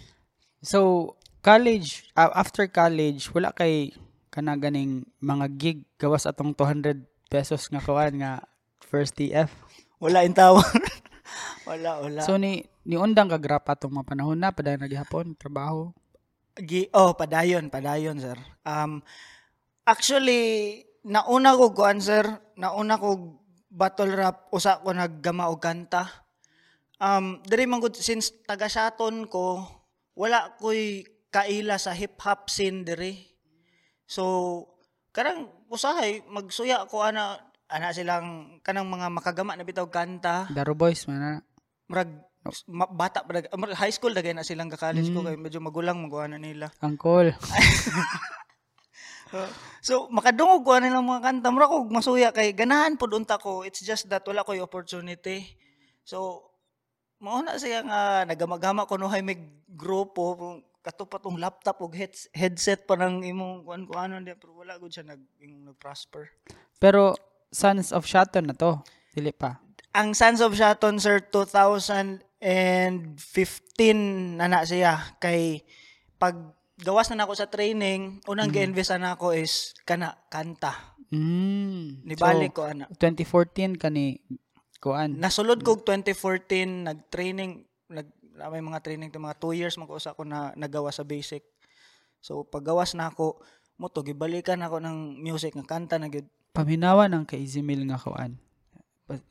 so 0.62 1.12
college 1.42 2.06
ah, 2.14 2.30
after 2.34 2.70
college 2.70 3.28
wala 3.34 3.50
kay 3.54 3.94
kana 4.36 4.52
ganing 4.60 5.08
mga 5.16 5.46
gig? 5.56 5.78
Gawas 5.96 6.28
atong 6.28 6.52
200 6.52 7.08
pesos 7.32 7.72
nga 7.72 7.80
kuan 7.80 8.20
nga 8.20 8.44
first 8.84 9.16
TF 9.16 9.48
wala 9.96 10.22
in 10.22 10.36
tawon 10.36 10.60
wala 11.68 12.04
wala. 12.04 12.20
So 12.22 12.36
ni 12.36 12.68
ni 12.86 12.94
undang 13.00 13.32
ka 13.32 13.40
grap 13.40 13.66
atong 13.66 13.96
mga 13.96 14.08
panahon 14.12 14.38
na? 14.38 14.52
Paday 14.52 14.78
naghapon 14.78 15.34
trabaho 15.34 15.90
Gi 16.56 16.88
oh, 16.96 17.12
padayon, 17.12 17.68
padayon, 17.68 18.16
sir. 18.16 18.36
Um, 18.64 19.04
actually, 19.84 20.80
nauna 21.04 21.52
ko 21.52 21.76
kuan, 21.76 22.00
sir. 22.00 22.24
Nauna 22.56 22.96
ko 22.96 23.40
battle 23.68 24.16
rap, 24.16 24.48
usa 24.56 24.80
ko 24.80 24.96
naggama 24.96 25.52
og 25.52 25.60
kanta. 25.60 26.08
Um, 26.96 27.44
diri 27.44 27.68
man 27.68 27.84
gud 27.84 27.92
since 27.92 28.32
taga 28.48 28.72
Shaton 28.72 29.28
ko, 29.28 29.68
wala 30.16 30.56
ko'y 30.56 31.04
kaila 31.28 31.76
sa 31.76 31.92
hip-hop 31.92 32.48
scene 32.48 32.88
diri. 32.88 33.20
So, 34.08 34.64
karang 35.12 35.52
usahay, 35.68 36.24
magsuya 36.24 36.88
ko 36.88 37.04
ana, 37.04 37.36
ana 37.68 37.92
silang 37.92 38.60
kanang 38.64 38.88
mga 38.88 39.10
makagama 39.10 39.58
na 39.58 39.66
bitaw 39.66 39.90
kanta 39.90 40.46
Daro 40.54 40.78
Boys 40.78 41.02
man 41.10 41.18
na 41.18 41.30
murag 41.90 42.10
ma- 42.66 42.90
bata 42.90 43.22
pa 43.22 43.40
high 43.76 43.94
school 43.94 44.12
dagay 44.12 44.34
na 44.34 44.46
silang 44.46 44.68
ka 44.72 44.78
college 44.78 45.10
ko 45.12 45.22
kay 45.22 45.36
medyo 45.38 45.58
magulang 45.62 45.98
magawa 46.00 46.30
na 46.30 46.38
nila 46.38 46.68
angkol 46.82 47.32
So, 49.82 50.06
makadungog 50.08 50.62
ko 50.62 50.78
nilang 50.78 51.02
mga 51.02 51.22
kanta. 51.28 51.50
Mura 51.50 51.66
ko 51.66 51.82
masuya 51.90 52.30
kay 52.30 52.54
ganahan 52.54 52.94
po 52.94 53.10
unta 53.10 53.36
ko. 53.36 53.66
It's 53.66 53.82
just 53.82 54.06
that 54.06 54.22
wala 54.22 54.46
ko 54.46 54.54
yung 54.54 54.70
opportunity. 54.70 55.44
So, 56.06 56.46
mauna 57.18 57.56
siya 57.56 57.80
nga 57.82 58.00
nagamagama 58.28 58.84
ko 58.84 59.00
no 59.00 59.08
hay 59.08 59.24
may 59.24 59.40
grupo 59.72 60.36
kato 60.84 61.08
pa 61.08 61.18
tong 61.18 61.40
laptop 61.40 61.80
ug 61.82 61.96
heads- 61.96 62.28
headset 62.30 62.84
pa 62.86 62.94
ng 62.94 63.24
imong 63.24 63.64
kuan 63.66 63.88
ko 63.88 63.98
ano 63.98 64.20
pero 64.36 64.52
wala 64.54 64.76
gud 64.78 64.92
siya 64.92 65.02
nag 65.02 65.18
imong 65.40 65.72
nag-prosper. 65.72 66.30
pero 66.78 67.16
Sons 67.50 67.90
of 67.90 68.04
Shaton 68.04 68.52
na 68.52 68.54
to 68.54 68.78
dili 69.16 69.32
pa 69.32 69.58
Ang 69.96 70.12
Sons 70.12 70.44
of 70.44 70.52
Shaton 70.52 71.00
sir 71.00 71.24
2015 72.46 74.38
na 74.38 74.46
na 74.46 74.62
siya 74.62 75.18
kay 75.18 75.66
pag 76.14 76.54
gawas 76.78 77.10
na 77.10 77.24
nako 77.24 77.34
sa 77.34 77.50
training, 77.50 78.22
unang 78.30 78.54
gi-invest 78.54 78.94
na 79.00 79.18
ako 79.18 79.34
is 79.34 79.74
kana 79.82 80.14
kanta. 80.30 80.94
mm. 81.10 82.06
Nibalik 82.06 82.54
ko 82.54 82.70
ana. 82.70 82.86
so, 82.86 83.02
2014 83.02 83.74
kani 83.80 84.22
kuan 84.78 85.18
Nasulod 85.18 85.66
ko 85.66 85.80
2014 85.82 86.86
nag-training 86.86 87.66
nag 87.90 88.08
na 88.36 88.52
may 88.52 88.60
mga 88.60 88.84
training 88.84 89.08
to 89.08 89.16
mga 89.16 89.40
2 89.40 89.58
years 89.58 89.74
magkusa 89.80 90.12
ko 90.12 90.22
na 90.28 90.52
nagawa 90.54 90.92
sa 90.92 91.02
basic. 91.02 91.42
So 92.20 92.44
paggawas 92.44 92.92
na 92.92 93.08
ako 93.08 93.40
mo 93.80 93.88
to 93.88 94.04
gibalikan 94.04 94.60
ako 94.60 94.78
ng 94.84 95.18
music 95.24 95.56
nga 95.56 95.64
kanta 95.64 95.96
na 95.96 96.12
gyud. 96.12 96.28
paminawa 96.52 97.08
ng 97.08 97.24
kay 97.24 97.44
Izimil 97.44 97.88
nga 97.88 97.96
kuan. 97.96 98.36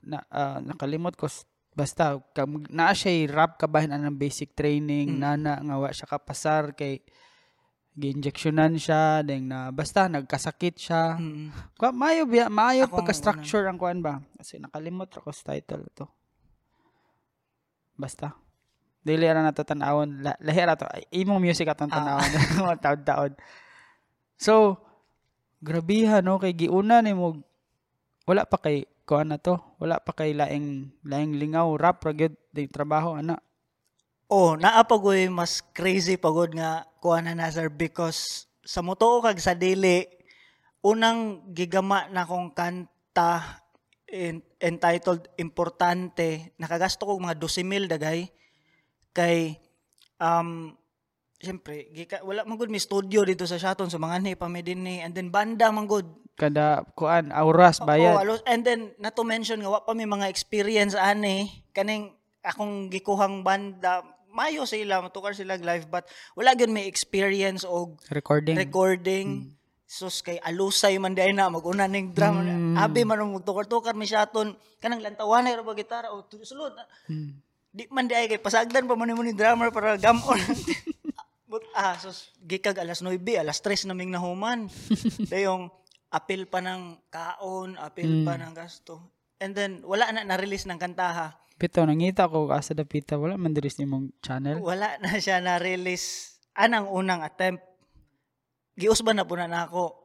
Na, 0.02 0.26
ah, 0.34 0.58
nakalimot 0.58 1.14
ko 1.14 1.30
basta 1.76 2.18
kam, 2.32 2.64
naa 2.72 2.96
siya 2.96 3.28
rap 3.28 3.60
kabahin 3.60 3.92
ang 3.92 4.08
basic 4.16 4.56
training 4.56 5.20
nana 5.20 5.60
nga 5.60 5.76
wa 5.76 5.92
siya 5.92 6.08
kapasar 6.08 6.72
kay 6.72 7.04
gi-injectionan 7.96 8.76
siya 8.76 9.24
deng 9.24 9.48
na 9.48 9.72
basta 9.72 10.08
nagkasakit 10.12 10.76
siya. 10.76 11.16
Mm. 11.16 11.52
Kwa 11.80 11.96
maayo 11.96 12.28
biya 12.28 12.52
maayo 12.52 12.88
Ako 12.88 12.92
ang 12.92 12.98
pagka-structure 13.04 13.66
ang 13.68 13.80
kuan 13.80 14.00
ba? 14.04 14.20
Kasi 14.36 14.60
nakalimot 14.60 15.12
ra 15.12 15.24
ko 15.24 15.32
sa 15.32 15.56
title 15.56 15.88
to. 15.96 16.08
Basta. 17.96 18.36
Dili 19.00 19.24
ra 19.24 19.40
nato 19.40 19.64
tan-awon. 19.64 20.20
La, 20.20 20.36
lahi 20.44 20.62
ra 20.64 20.76
to. 20.76 20.84
Imong 21.16 21.40
music 21.40 21.72
atong 21.72 21.88
tan-awon. 21.88 22.28
Mga 22.68 22.78
taon-taon. 22.84 23.32
So, 24.36 24.76
grabiha 25.64 26.20
no 26.20 26.36
kay 26.36 26.52
giuna 26.52 27.00
nimo 27.00 27.40
wala 28.28 28.44
pa 28.44 28.60
kay 28.60 28.84
kuan 29.06 29.30
na 29.32 29.38
to. 29.38 29.62
Wala 29.78 30.02
pa 30.02 30.12
kay 30.12 30.34
laing 30.34 30.92
laing 31.06 31.38
lingaw 31.38 31.70
rap 31.78 32.02
ra 32.04 32.12
gyud 32.12 32.34
di 32.50 32.66
trabaho 32.66 33.16
ana. 33.16 33.38
Oh, 34.26 34.58
naa 34.58 34.82
pa 34.82 34.98
ko'y 34.98 35.30
mas 35.30 35.62
crazy 35.72 36.18
pagod 36.18 36.50
nga 36.58 36.90
kuha 36.98 37.22
na 37.22 37.38
na 37.38 37.54
sir 37.54 37.70
because 37.70 38.50
sa 38.66 38.82
moto 38.82 39.22
kag 39.22 39.38
sa 39.38 39.54
dili 39.54 40.02
unang 40.82 41.54
gigama 41.54 42.10
na 42.10 42.26
kong 42.26 42.58
kanta 42.58 43.62
en- 44.10 44.42
entitled 44.58 45.30
Importante 45.38 46.58
nakagasto 46.58 47.06
ko 47.06 47.22
mga 47.22 47.38
12,000 47.38 47.86
dagay 47.86 48.30
kay 49.14 49.62
um 50.18 50.74
Siyempre, 51.46 51.94
gika, 51.94 52.20
wala 52.20 52.42
man 52.42 52.58
gud 52.58 52.68
mi 52.68 52.78
studio 52.78 53.22
dito 53.22 53.46
sa 53.46 53.56
Shaton 53.56 53.86
so 53.86 53.96
mga 53.96 54.18
ni 54.20 54.34
pa 54.34 54.50
mi 54.50 54.60
din 54.60 54.82
ni 54.82 54.98
and 54.98 55.14
then 55.14 55.30
banda 55.30 55.70
man 55.70 55.86
gud. 55.86 56.10
Kada 56.34 56.82
kuan 56.92 57.30
auras 57.30 57.78
Oo, 57.78 57.86
bayad. 57.86 58.18
alo- 58.18 58.42
and 58.44 58.66
then 58.66 58.92
not 58.98 59.14
to 59.14 59.22
mention 59.22 59.56
nga 59.58 59.70
wa 59.70 59.80
pa 59.80 59.94
may 59.94 60.04
mga 60.04 60.26
experience 60.26 60.92
ani 60.92 61.48
kaning 61.70 62.12
akong 62.42 62.90
gikuhang 62.90 63.40
banda 63.40 64.02
mayo 64.28 64.66
sila 64.66 65.00
matukar 65.00 65.32
sila 65.32 65.56
live 65.56 65.86
but 65.86 66.04
wala 66.34 66.52
gyud 66.52 66.68
may 66.68 66.86
experience 66.86 67.62
og 67.64 68.02
Recording. 68.10 68.58
recording. 68.58 69.28
Sus 69.86 70.20
kay 70.20 70.42
alusay 70.42 70.98
man 70.98 71.14
day 71.14 71.30
na 71.30 71.46
maguna 71.48 71.86
ning 71.86 72.10
drum 72.10 72.42
abi 72.76 73.06
man 73.06 73.22
mo 73.22 73.38
tukar-tukar 73.40 73.94
mi 73.94 74.04
siyaton 74.04 74.52
kanang 74.78 75.00
lantawan 75.00 75.46
ra 75.46 75.62
ba 75.62 75.72
gitara? 75.72 76.10
O 76.10 76.26
sulod 76.42 76.74
Hmm. 77.06 77.38
di 77.70 77.86
man 77.88 78.04
di 78.04 78.14
ay 78.14 78.28
kay 78.28 78.40
pasagdan 78.40 78.84
pa 78.84 78.94
man 78.94 79.08
mo 79.10 79.22
ni 79.22 79.32
drummer 79.32 79.70
para 79.70 79.96
gamon 79.96 80.36
but 81.56 81.64
ah 81.72 81.96
sus 81.96 82.36
gikag 82.44 82.76
alas 82.84 83.00
9 83.00 83.16
alas 83.40 83.64
3 83.64 83.88
naming 83.88 84.12
nahuman. 84.12 84.68
Dayong 85.32 85.72
apil 86.12 86.52
pa 86.52 86.60
ng 86.60 87.00
kaon 87.08 87.80
apil 87.80 88.28
pa 88.28 88.36
ng 88.36 88.52
gasto. 88.52 89.16
And 89.40 89.56
then 89.56 89.80
wala 89.88 90.12
na 90.12 90.28
na-release 90.28 90.68
ng 90.68 90.76
kantaha 90.76 91.40
Pito, 91.56 91.80
nangita 91.88 92.28
ko 92.28 92.52
asa 92.52 92.76
dapita. 92.76 93.16
Wala 93.16 93.40
man 93.40 93.56
diris 93.56 93.80
nimong 93.80 94.12
channel. 94.20 94.60
wala 94.60 95.00
na 95.00 95.16
siya 95.16 95.40
na-release. 95.40 96.36
Anang 96.52 96.92
unang 96.92 97.24
attempt. 97.24 97.64
Giusban 98.76 99.16
na 99.16 99.24
po 99.24 99.40
na 99.40 99.48
nako. 99.48 99.96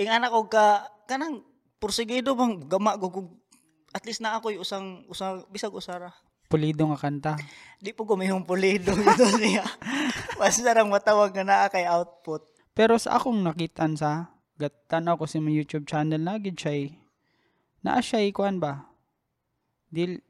Ing 0.00 0.08
anak 0.08 0.32
ko 0.32 0.48
ka 0.48 0.88
kanang 1.04 1.44
porsigido 1.76 2.32
bang 2.32 2.64
gama 2.64 2.96
ko 2.96 3.36
at 3.92 4.02
least 4.08 4.24
na 4.24 4.40
ako 4.40 4.56
usang 4.56 5.04
usang 5.06 5.44
bisag 5.52 5.70
usara 5.70 6.10
Pulido 6.54 6.86
nga 6.94 7.10
kanta. 7.10 7.34
di 7.82 7.90
po 7.90 8.06
gumihong 8.06 8.46
pulido 8.46 8.94
ito 9.02 9.26
niya 9.42 9.66
basta 10.38 10.70
lang 10.70 10.86
matawag 10.86 11.34
nga 11.34 11.42
naa 11.42 11.66
kay 11.66 11.82
output. 11.82 12.46
Pero 12.70 12.94
sa 12.94 13.18
akong 13.18 13.42
nakitan 13.42 13.98
sa 13.98 14.30
gatanaw 14.54 15.18
ko 15.18 15.26
sa 15.26 15.42
mga 15.42 15.58
YouTube 15.66 15.86
channel 15.90 16.22
na 16.22 16.38
gid 16.38 16.54
siya 16.54 16.94
naa 17.82 17.98
siya 17.98 18.22
kuan 18.30 18.62
ba? 18.62 18.86
Dil 19.90 20.22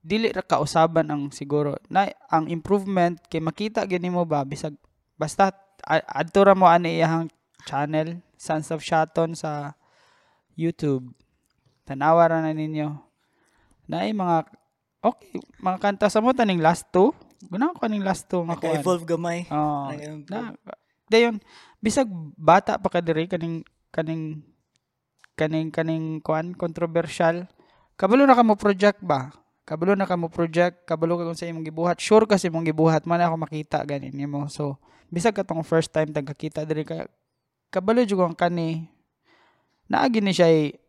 dili 0.00 0.32
ra 0.32 0.40
kausaban 0.40 1.12
ang 1.12 1.28
siguro. 1.28 1.76
Na 1.92 2.08
ang 2.32 2.48
improvement 2.48 3.20
kay 3.28 3.44
makita 3.44 3.84
gini 3.84 4.08
mo 4.08 4.24
ba 4.24 4.48
bisag 4.48 4.80
basta 5.20 5.52
adto 5.86 6.40
ra 6.40 6.56
mo 6.56 6.72
ani 6.72 7.04
iyang 7.04 7.28
channel 7.68 8.24
Sons 8.40 8.72
of 8.72 8.80
Shaton 8.80 9.36
sa 9.36 9.76
YouTube. 10.56 11.12
Tanawa 11.84 12.32
ra 12.32 12.38
na 12.40 12.56
ninyo. 12.56 12.96
Na 13.92 14.08
mga 14.08 14.63
okay 15.04 15.38
mga 15.60 15.78
kanta 15.80 16.08
sa 16.08 16.24
mo 16.24 16.32
taning 16.32 16.60
last 16.60 16.88
two? 16.92 17.12
Guna 17.48 17.76
ko 17.76 17.84
ning 17.88 18.04
last 18.04 18.28
two 18.28 18.44
nga 18.44 18.56
kuan. 18.56 18.72
naka-evolve 18.72 19.04
gamay. 19.04 19.44
Oo. 19.52 19.92
Nag-improve. 19.92 20.28
na, 20.32 20.56
dayon 21.08 21.36
bisag 21.80 22.08
bata 22.36 22.80
pa 22.80 22.88
ka 22.88 23.04
diri 23.04 23.28
kaning 23.28 23.60
kaning 23.92 24.40
kaning 25.36 25.68
kaning 25.68 26.24
kuan 26.24 26.56
controversial. 26.56 27.44
Kabalo 27.94 28.24
na 28.24 28.34
ka 28.34 28.42
mo 28.42 28.56
project 28.56 29.00
ba? 29.04 29.30
Kabalo 29.64 29.94
na 29.94 30.08
ka 30.08 30.16
mo 30.16 30.32
project 30.32 30.88
kabalo 30.88 31.20
ka 31.20 31.28
kung 31.28 31.38
sa 31.38 31.48
imong 31.48 31.64
gibuhat. 31.68 32.00
Sure 32.00 32.24
kasi 32.24 32.48
imong 32.48 32.68
gibuhat 32.68 33.04
man 33.04 33.20
ako 33.20 33.36
makita 33.44 33.84
ganin 33.84 34.16
nimo. 34.16 34.48
So 34.48 34.80
bisag 35.12 35.36
katong 35.36 35.64
first 35.64 35.92
time 35.92 36.10
tagkakita 36.10 36.64
diri 36.64 36.84
ka 36.84 37.08
kabalo 37.68 38.00
jud 38.04 38.20
ang 38.24 38.36
kani. 38.36 38.88
Naagi 39.84 40.24
ni 40.24 40.32
siya 40.32 40.48
eh, 40.48 40.80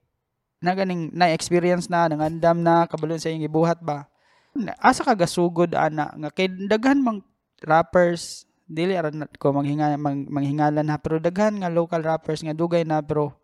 na 0.65 0.73
ganing 0.73 1.13
na 1.13 1.29
experience 1.29 1.85
na 1.85 2.09
nangandam 2.09 2.57
na 2.65 2.89
kabalo 2.89 3.13
sa 3.21 3.29
imong 3.29 3.45
gibuhat 3.45 3.77
ba? 3.85 4.09
Asa 4.81 5.05
ka 5.05 5.13
gasugod 5.13 5.77
ana? 5.77 6.09
Nga 6.17 6.29
kay 6.33 6.47
daghan 6.65 7.05
mang 7.05 7.21
rappers 7.61 8.49
dili 8.65 8.97
aran 8.97 9.29
ko 9.37 9.53
manghinga 9.53 9.93
mang, 10.01 10.25
manghingalan 10.25 10.81
na 10.81 10.97
pero 10.97 11.21
daghan 11.21 11.61
nga 11.61 11.69
local 11.69 12.01
rappers 12.01 12.41
nga 12.41 12.57
dugay 12.57 12.81
na 12.81 13.05
pero 13.05 13.37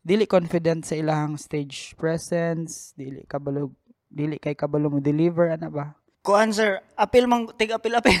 dili 0.00 0.30
confident 0.30 0.86
sa 0.86 0.94
ilang 0.94 1.34
stage 1.34 1.98
presence 1.98 2.94
dili 2.94 3.26
kabalo 3.26 3.74
dili 4.06 4.38
kay 4.38 4.54
kabalo 4.54 4.86
mo 4.86 5.02
deliver 5.02 5.50
ana 5.50 5.66
ba? 5.66 5.98
Kuan 6.22 6.54
sir 6.54 6.78
apil 6.94 7.26
mang 7.26 7.50
tig 7.58 7.74
apil 7.74 7.96
apil 8.00 8.14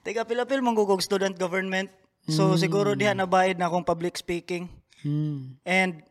tig 0.00 0.16
apil 0.16 0.40
apil 0.40 0.64
manggugog 0.64 1.04
student 1.04 1.36
government. 1.36 1.92
So 2.30 2.54
siguro 2.54 2.94
diha 2.94 3.18
nabayad 3.18 3.58
na 3.58 3.66
akong 3.66 3.82
public 3.82 4.14
speaking. 4.14 4.70
Hmm. 5.02 5.58
And 5.66 6.06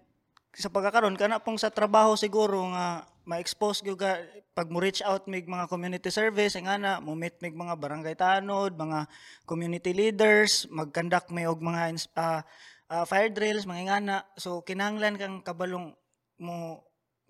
sa 0.52 0.68
pagkakaroon 0.68 1.16
kana 1.16 1.40
pong 1.40 1.56
sa 1.56 1.72
trabaho 1.72 2.20
siguro 2.20 2.68
nga 2.76 3.08
ma-expose 3.24 3.86
gyud 3.86 4.02
ka 4.02 4.20
pag 4.52 4.68
mo 4.68 4.84
reach 4.84 5.00
out 5.06 5.30
mig 5.32 5.48
mga 5.48 5.72
community 5.72 6.12
service 6.12 6.60
nga 6.60 6.76
na 6.76 7.00
mo 7.00 7.16
meet 7.16 7.40
mig 7.40 7.56
mga 7.56 7.80
barangay 7.80 8.16
tanod, 8.20 8.76
mga 8.76 9.08
community 9.48 9.96
leaders, 9.96 10.68
mag-conduct 10.68 11.32
may 11.32 11.48
og 11.48 11.64
mga 11.64 11.96
ah, 12.20 12.44
ah, 12.92 13.06
fire 13.08 13.32
drills 13.32 13.64
mga 13.64 13.82
ingana. 13.88 14.18
So 14.36 14.60
kinahanglan 14.66 15.16
kang 15.16 15.40
kabalong 15.46 15.96
mo 16.42 16.84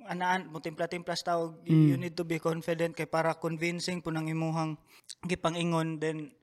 anaan 0.10 0.50
mo 0.50 0.58
timpla-timpla 0.58 1.14
sa 1.14 1.38
tawag 1.38 1.62
you 1.70 1.94
need 1.94 2.18
to 2.18 2.26
be 2.26 2.42
confident 2.42 2.98
kay 2.98 3.06
para 3.06 3.38
convincing 3.38 4.02
po 4.02 4.10
ng 4.10 4.34
imuhang 4.34 4.82
gipangingon. 5.30 6.02
Then 6.02 6.34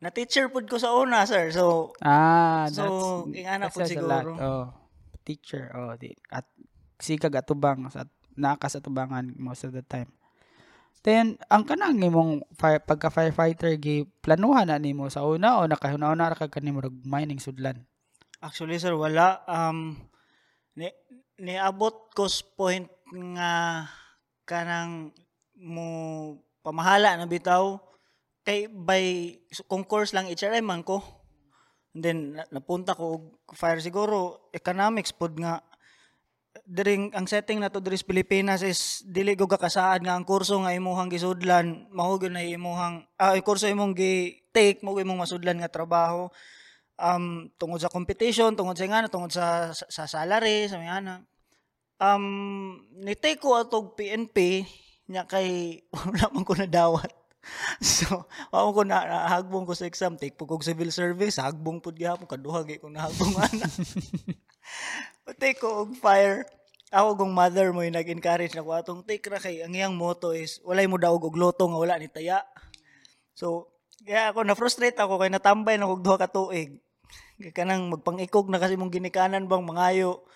na 0.00 0.08
teacher 0.08 0.48
pud 0.48 0.64
ko 0.64 0.80
sa 0.80 0.96
una 0.96 1.28
sir. 1.28 1.52
So 1.52 1.92
ah 2.00 2.64
So, 2.72 3.28
ingana 3.36 3.68
po 3.68 3.84
siguro. 3.84 4.32
oh 4.40 4.79
teacher 5.22 5.72
oh 5.76 5.94
di 5.96 6.12
at 6.32 6.46
sikag 7.00 7.36
atubang 7.36 7.88
sa 7.92 8.04
nakas 8.36 8.78
atubangan 8.78 9.32
most 9.36 9.64
of 9.68 9.72
the 9.72 9.84
time 9.84 10.08
then 11.00 11.40
ang 11.48 11.64
kanang 11.64 11.96
imong 12.00 12.44
fire, 12.56 12.80
pagka 12.80 13.08
firefighter 13.08 13.76
gi 13.80 14.04
planuhan 14.20 14.68
na 14.68 14.76
nimo 14.76 15.08
sa 15.08 15.24
una 15.24 15.60
o 15.60 15.68
nakahuna-una 15.68 16.32
ra 16.32 16.36
ka 16.36 16.52
kanimo 16.52 16.84
rog 16.84 16.96
mining 17.04 17.40
sudlan 17.40 17.88
Actually, 18.40 18.80
sir, 18.80 18.96
wala. 18.96 19.44
Um, 19.44 20.00
ni, 20.72 20.88
niabot 21.36 22.08
ko 22.16 22.24
point 22.56 22.88
nga 23.36 23.84
kanang 24.48 25.12
mo 25.60 25.86
pamahala 26.64 27.20
na 27.20 27.28
bitaw 27.28 27.76
kay 28.40 28.64
by 28.64 29.36
concourse 29.68 30.16
lang 30.16 30.24
HRM 30.32 30.64
man 30.64 30.80
ko. 30.80 31.04
And 31.94 32.02
then 32.04 32.18
na- 32.38 32.48
napunta 32.50 32.94
ko 32.94 33.34
fire 33.50 33.82
siguro 33.82 34.50
economics 34.54 35.10
pod 35.10 35.34
nga. 35.38 35.62
Diring 36.66 37.14
ang 37.14 37.30
setting 37.30 37.62
na 37.62 37.70
to 37.70 37.78
diri 37.78 37.98
sa 37.98 38.06
Pilipinas 38.06 38.62
is 38.66 39.06
dili 39.06 39.38
ko 39.38 39.46
kakasaad 39.46 40.02
nga 40.02 40.18
ang 40.18 40.26
kurso 40.26 40.58
nga 40.62 40.74
imuhang 40.74 41.10
gisudlan 41.10 41.86
mao 41.94 42.18
na 42.26 42.42
imuhang 42.42 43.06
ah 43.18 43.38
kurso 43.42 43.70
imong 43.70 43.94
gi 43.94 44.42
take 44.50 44.82
mo 44.82 44.98
imong 44.98 45.22
masudlan 45.22 45.62
nga 45.62 45.70
trabaho. 45.70 46.26
Um 47.00 47.48
tungod 47.56 47.80
sa 47.80 47.90
competition 47.90 48.54
tungod 48.58 48.76
sa 48.76 48.86
ngana 48.86 49.08
tungod 49.08 49.30
sa 49.32 49.70
sa, 49.72 49.86
sa 49.88 50.04
salary 50.04 50.68
sa 50.68 50.76
ngana 50.78 51.24
um 52.00 52.24
ni 52.96 53.12
take 53.14 53.38
ko 53.38 53.60
atog 53.60 53.94
PNP 53.94 54.64
nya 55.12 55.28
kay 55.28 55.80
wala 55.94 56.32
man 56.32 56.42
ko 56.48 56.56
nadawat 56.56 57.12
so 57.80 58.28
wala 58.52 58.76
ko 58.76 58.82
na 58.84 58.98
hagbong 59.28 59.64
ko 59.64 59.72
sa 59.72 59.88
exam 59.88 60.16
take 60.20 60.36
po 60.36 60.44
kog 60.44 60.64
civil 60.64 60.92
service 60.92 61.40
hagbong 61.40 61.80
pud 61.80 61.96
gyapon 61.96 62.28
kaduha 62.28 62.64
gyud 62.68 62.80
ko 62.80 62.88
nahagbong 62.92 63.34
ana 63.44 63.66
take 65.40 65.58
ko 65.60 65.88
og 65.88 65.96
fire 65.96 66.44
ako 66.90 67.22
kung 67.22 67.32
mother 67.32 67.70
mo 67.70 67.86
yung 67.86 67.96
nag-encourage 67.96 68.52
na 68.52 68.66
ko 68.66 68.74
atong 68.74 69.02
take 69.06 69.24
ra 69.30 69.38
kay 69.38 69.62
ang 69.64 69.72
iyang 69.72 69.94
motto 69.96 70.34
is 70.36 70.60
walay 70.66 70.84
mo 70.90 71.00
daog 71.00 71.22
og 71.22 71.38
loto 71.38 71.64
nga 71.64 71.78
wala 71.80 71.96
ni 71.96 72.10
taya 72.10 72.44
so 73.32 73.70
kaya 74.04 74.32
ako 74.32 74.44
na-frustrate 74.44 74.98
ako 74.98 75.20
kay 75.20 75.30
natambay 75.32 75.80
na 75.80 75.88
kog 75.88 76.04
duha 76.04 76.20
ka 76.20 76.28
tuig 76.28 76.80
Kaya 77.40 77.56
kanang 77.56 77.88
magpangikog 77.88 78.52
na 78.52 78.60
kasi 78.60 78.76
mong 78.76 78.92
ginikanan 78.92 79.48
bang 79.48 79.64
mangayo. 79.64 80.28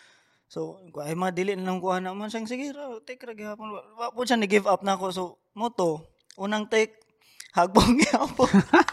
So, 0.48 0.80
ay 1.04 1.12
mga 1.12 1.36
dili 1.36 1.52
na 1.52 1.68
nang 1.68 1.84
kuha 1.84 2.00
na 2.00 2.16
man 2.16 2.32
siyang 2.32 2.48
sige 2.48 2.72
take 3.04 3.20
ra 3.28 3.36
gihapon. 3.36 3.68
Wa 4.00 4.08
po 4.08 4.24
siya 4.24 4.40
ni-give 4.40 4.64
up 4.64 4.80
na 4.80 4.96
ako. 4.96 5.06
So, 5.12 5.22
moto, 5.52 6.08
unang 6.38 6.66
take, 6.70 6.98
hagbong 7.54 8.00
gihapon. 8.00 8.50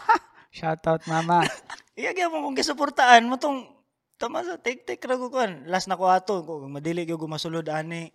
shout 0.56 0.84
out 0.84 1.00
mama 1.08 1.48
Iya 1.92 2.16
gihapon 2.16 2.44
kung 2.44 2.56
gisuportaan 2.56 3.28
mo 3.28 3.36
tong 3.36 3.68
tama 4.16 4.40
sa 4.44 4.56
take 4.56 4.88
take 4.88 5.04
ra 5.04 5.20
ko 5.20 5.28
kan. 5.28 5.68
Last 5.68 5.88
na 5.88 6.00
ko 6.00 6.08
ato, 6.08 6.40
kung 6.40 6.72
madili 6.72 7.04
gyud 7.04 7.20
ko 7.20 7.28
masulod 7.28 7.68
ani 7.68 8.08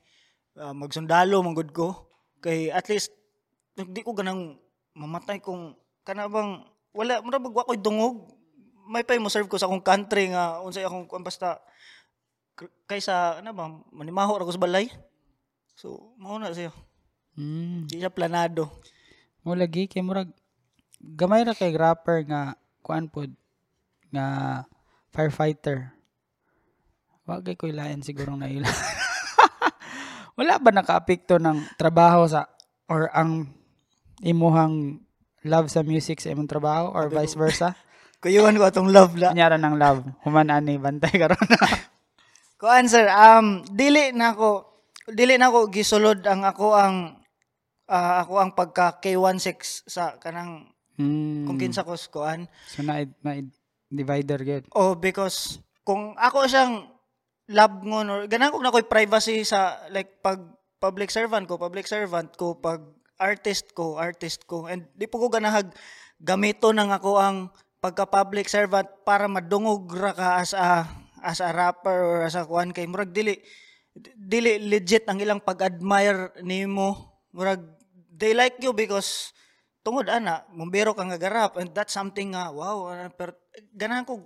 ah, 0.58 0.74
magsundalo 0.74 1.42
manggod 1.46 1.70
ko. 1.74 2.10
Kay 2.42 2.74
at 2.74 2.90
least 2.90 3.14
di 3.78 4.02
ko 4.02 4.18
ganang 4.18 4.58
mamatay 4.98 5.38
kung 5.38 5.78
kana 6.02 6.26
bang 6.26 6.66
wala 6.98 7.22
mura 7.22 7.38
bag 7.38 7.54
ko'y 7.54 7.78
dungog 7.78 8.26
may 8.90 9.06
pay 9.06 9.22
mo 9.22 9.30
serve 9.30 9.52
ko 9.52 9.62
sa 9.62 9.70
akong 9.70 9.86
country 9.86 10.34
nga 10.34 10.64
unsay 10.64 10.82
akong 10.82 11.06
kuan 11.06 11.22
basta 11.22 11.62
kaysa 12.90 13.44
ano 13.44 13.54
ba 13.54 13.70
manimaho 13.94 14.40
ra 14.40 14.48
ko 14.48 14.56
sa 14.56 14.64
balay 14.64 14.90
so 15.78 16.16
mao 16.18 16.42
na 16.42 16.50
siya 16.50 16.74
mm. 17.38 17.92
di 17.92 18.02
siya 18.02 18.10
planado 18.10 18.72
mo 19.48 19.56
lagi 19.56 19.88
kay 19.88 20.04
murag 20.04 20.28
gamay 21.00 21.48
ra 21.48 21.56
kay 21.56 21.72
rapper 21.72 22.28
nga 22.28 22.60
kuan 22.84 23.08
pod 23.08 23.32
nga 24.12 24.28
firefighter. 25.16 25.96
Wagay 27.24 27.56
ko 27.56 27.72
ilayan 27.72 28.04
siguro 28.04 28.36
na 28.36 28.52
ila. 28.52 28.68
Wala 30.38 30.60
ba 30.60 30.70
nakaapekto 30.76 31.40
ng 31.40 31.80
trabaho 31.80 32.28
sa 32.28 32.48
or 32.92 33.08
ang 33.16 33.52
imuhang 34.24 35.00
love 35.48 35.72
sa 35.72 35.84
music 35.84 36.20
sa 36.20 36.32
imong 36.36 36.52
trabaho 36.52 36.92
or 36.92 37.08
vice 37.08 37.36
versa? 37.40 37.72
Kuyuhan 38.24 38.56
ko 38.60 38.68
atong 38.68 38.92
love 38.92 39.16
la. 39.16 39.32
Kanyara 39.32 39.56
ng 39.56 39.76
love. 39.80 40.04
Human 40.28 40.52
ani 40.52 40.76
bantay 40.76 41.16
karon 41.16 41.40
Kuan 42.60 42.90
sir, 42.90 43.06
um 43.12 43.62
dili 43.70 44.12
na 44.12 44.34
ako 44.34 44.66
dili 45.14 45.38
na 45.38 45.54
ako 45.54 45.70
gisulod 45.70 46.26
ang 46.26 46.42
ako 46.44 46.74
ang 46.74 46.96
ah, 47.88 48.24
ako 48.24 48.34
ang 48.40 48.52
pagka 48.54 49.00
K16 49.00 49.88
sa 49.88 50.16
kanang 50.20 50.78
Mm. 50.98 51.46
kung 51.46 51.62
kinsa 51.62 51.86
ko 51.86 51.94
kuan. 52.10 52.50
So 52.74 52.82
na 52.82 53.06
na 53.22 53.38
divider 53.88 54.42
gyud. 54.42 54.66
Oh, 54.74 54.98
because 54.98 55.62
kung 55.86 56.18
ako 56.18 56.50
siyang 56.50 56.90
lab 57.54 57.86
ngon 57.86 58.10
or 58.10 58.20
ganang 58.26 58.52
ko 58.52 58.60
na 58.60 58.74
ko'y 58.74 58.90
privacy 58.90 59.46
sa 59.46 59.78
like 59.94 60.20
pag 60.26 60.42
public 60.82 61.14
servant 61.14 61.46
ko, 61.46 61.62
public 61.62 61.86
servant 61.86 62.34
ko, 62.34 62.58
pag 62.58 62.82
artist 63.22 63.72
ko, 63.78 64.02
artist 64.02 64.50
ko. 64.50 64.66
And 64.66 64.90
di 64.98 65.06
po 65.06 65.22
ko 65.22 65.30
ganahag 65.30 65.70
gamito 66.18 66.74
nang 66.74 66.90
ako 66.90 67.22
ang 67.22 67.38
pagka 67.78 68.10
public 68.10 68.50
servant 68.50 68.90
para 69.06 69.30
madungog 69.30 69.86
ra 69.94 70.12
ka 70.18 70.42
as 70.42 70.58
a 70.58 70.90
as 71.22 71.46
a 71.46 71.54
rapper 71.54 71.94
or 71.94 72.18
as 72.26 72.34
a 72.34 72.46
kuan 72.46 72.74
kay 72.74 72.90
murag 72.90 73.14
dili 73.14 73.38
dili 74.18 74.62
legit 74.62 75.06
ang 75.06 75.22
ilang 75.22 75.46
pag-admire 75.46 76.42
nimo. 76.42 77.22
Murag 77.38 77.77
they 78.18 78.34
like 78.34 78.58
you 78.60 78.74
because 78.74 79.32
tungod 79.86 80.10
ana, 80.10 80.44
mumbero 80.52 80.98
ka 80.98 81.06
nga 81.06 81.22
garap 81.22 81.56
and 81.62 81.72
that's 81.72 81.94
something 81.94 82.34
nga 82.34 82.50
wow, 82.50 82.90
ah, 82.90 83.08
pero 83.14 83.38
ganahan 83.78 84.04
ko 84.04 84.26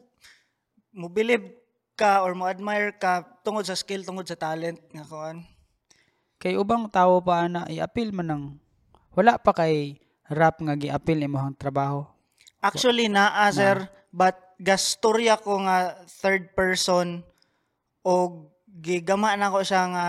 mo 0.95 1.11
believe 1.11 1.59
ka 1.99 2.23
or 2.23 2.33
mo 2.33 2.47
admire 2.47 2.95
ka 2.95 3.21
tungod 3.43 3.67
sa 3.67 3.77
skill, 3.77 4.01
tungod 4.01 4.25
sa 4.25 4.39
talent 4.39 4.79
nga 4.89 5.05
kuan. 5.05 5.43
Kay 6.41 6.57
ubang 6.57 6.89
tawo 6.89 7.21
pa 7.21 7.45
ana 7.45 7.69
i-appeal 7.69 8.09
man 8.09 8.27
ng 8.33 8.43
wala 9.13 9.37
pa 9.37 9.53
kay 9.53 10.01
rap 10.31 10.57
nga 10.63 10.73
gi-appeal 10.73 11.21
imong 11.27 11.59
trabaho. 11.59 12.07
Actually 12.63 13.11
naa 13.11 13.51
sir, 13.53 13.85
but 14.09 14.39
gastorya 14.57 15.37
ko 15.37 15.61
nga 15.67 16.01
third 16.07 16.57
person 16.57 17.21
o 18.01 18.45
gigama 18.81 19.37
na 19.37 19.53
ko 19.53 19.61
siya 19.61 19.83
nga 19.93 20.07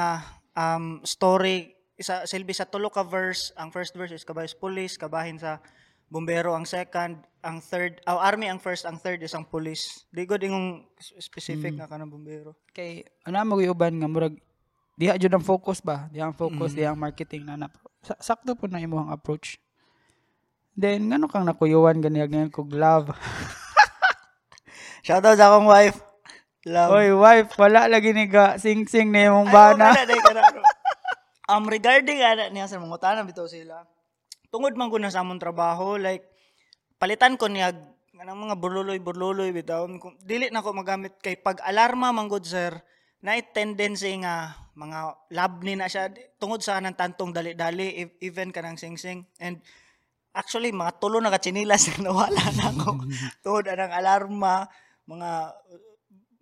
um, 0.57 1.01
story 1.05 1.72
isa 2.03 2.27
silbi 2.27 2.51
sa 2.51 2.67
tulo 2.67 2.91
ka 2.91 3.07
verse 3.07 3.55
ang 3.55 3.71
first 3.71 3.95
verse 3.95 4.11
is 4.11 4.27
kabayo 4.27 4.51
sa 4.51 4.59
police 4.59 4.99
kabahin 4.99 5.39
sa 5.39 5.63
bombero 6.11 6.53
ang 6.53 6.67
second 6.67 7.23
ang 7.41 7.63
third 7.63 8.03
oh, 8.11 8.21
army 8.21 8.51
ang 8.51 8.59
first 8.59 8.85
ang 8.85 8.99
third 8.99 9.23
is 9.23 9.33
ang 9.33 9.47
police 9.47 10.05
di 10.11 10.27
gud 10.27 10.43
ingong 10.43 10.85
specific 11.23 11.79
nga 11.79 11.89
kanang 11.89 12.11
bombero 12.11 12.59
Kay 12.75 13.07
ana 13.25 13.47
mo 13.47 13.57
uban 13.57 13.97
nga 14.03 14.11
murag 14.11 14.37
diha 14.99 15.17
jud 15.17 15.33
ang 15.33 15.43
focus 15.43 15.81
ba? 15.81 16.13
Diha 16.13 16.29
ang 16.29 16.37
focus, 16.37 16.77
diha 16.77 16.93
ang 16.93 17.01
marketing 17.01 17.49
na 17.49 17.57
na. 17.57 17.69
Sa- 18.05 18.21
sakto 18.21 18.53
po 18.53 18.69
na 18.69 18.77
imong 18.77 19.09
approach. 19.09 19.57
Then 20.77 21.09
ngano 21.09 21.33
kang 21.33 21.49
nakuyuan 21.49 22.05
ganiya 22.05 22.29
ganyan 22.29 22.53
kog 22.53 22.73
love. 22.77 23.09
shoutout 25.07 25.35
sa 25.35 25.51
akong 25.51 25.67
wife 25.67 25.99
love 26.63 26.95
Oy, 26.95 27.11
wife, 27.11 27.59
wala 27.59 27.91
lagi 27.91 28.15
ni 28.15 28.31
ga 28.31 28.55
sing-sing 28.55 29.11
na 29.11 29.27
imong 29.27 29.51
Ay, 29.51 29.55
bana. 29.55 29.87
kada, 29.99 30.15
kada. 30.23 30.62
Um, 31.53 31.69
regarding 31.69 32.25
ana 32.25 32.49
niya 32.49 32.69
sa 32.69 32.81
mga 32.81 32.99
tanan 33.01 33.29
bitaw 33.29 33.45
sila. 33.45 33.85
Tungod 34.49 34.73
man 34.77 34.89
ko 34.89 34.97
na 34.97 35.13
sa 35.13 35.25
among 35.25 35.41
trabaho, 35.41 36.01
like 36.01 36.25
palitan 36.97 37.37
ko 37.37 37.49
niya 37.49 37.73
kanang 38.13 38.39
mga 38.39 38.57
burluloy 38.57 38.99
burluloy 39.01 39.51
bitaw. 39.53 39.85
Dili 40.23 40.49
na 40.49 40.65
ko 40.65 40.73
magamit 40.73 41.21
kay 41.21 41.37
pag 41.37 41.61
alarma 41.65 42.15
man 42.15 42.29
gud 42.31 42.45
sir 42.45 42.71
na 43.23 43.39
tendency 43.39 44.19
nga 44.23 44.55
mga 44.75 44.99
lab 45.35 45.53
ni 45.63 45.77
na 45.77 45.89
siya. 45.89 46.09
Tungod 46.41 46.65
sa 46.65 46.81
nang 46.81 46.97
tantong 46.97 47.35
dali-dali 47.35 48.09
e- 48.09 48.17
even 48.25 48.51
kanang 48.51 48.81
sing-sing. 48.81 49.27
And 49.39 49.61
actually 50.33 50.73
mga 50.73 50.97
tulo 51.01 51.21
na 51.21 51.33
katsinilas 51.33 51.93
na 51.93 51.97
nawala 52.09 52.45
na 52.57 52.65
ako. 52.73 52.91
Tungod 53.45 53.65
anang 53.69 53.93
alarma 53.93 54.67
mga 55.07 55.31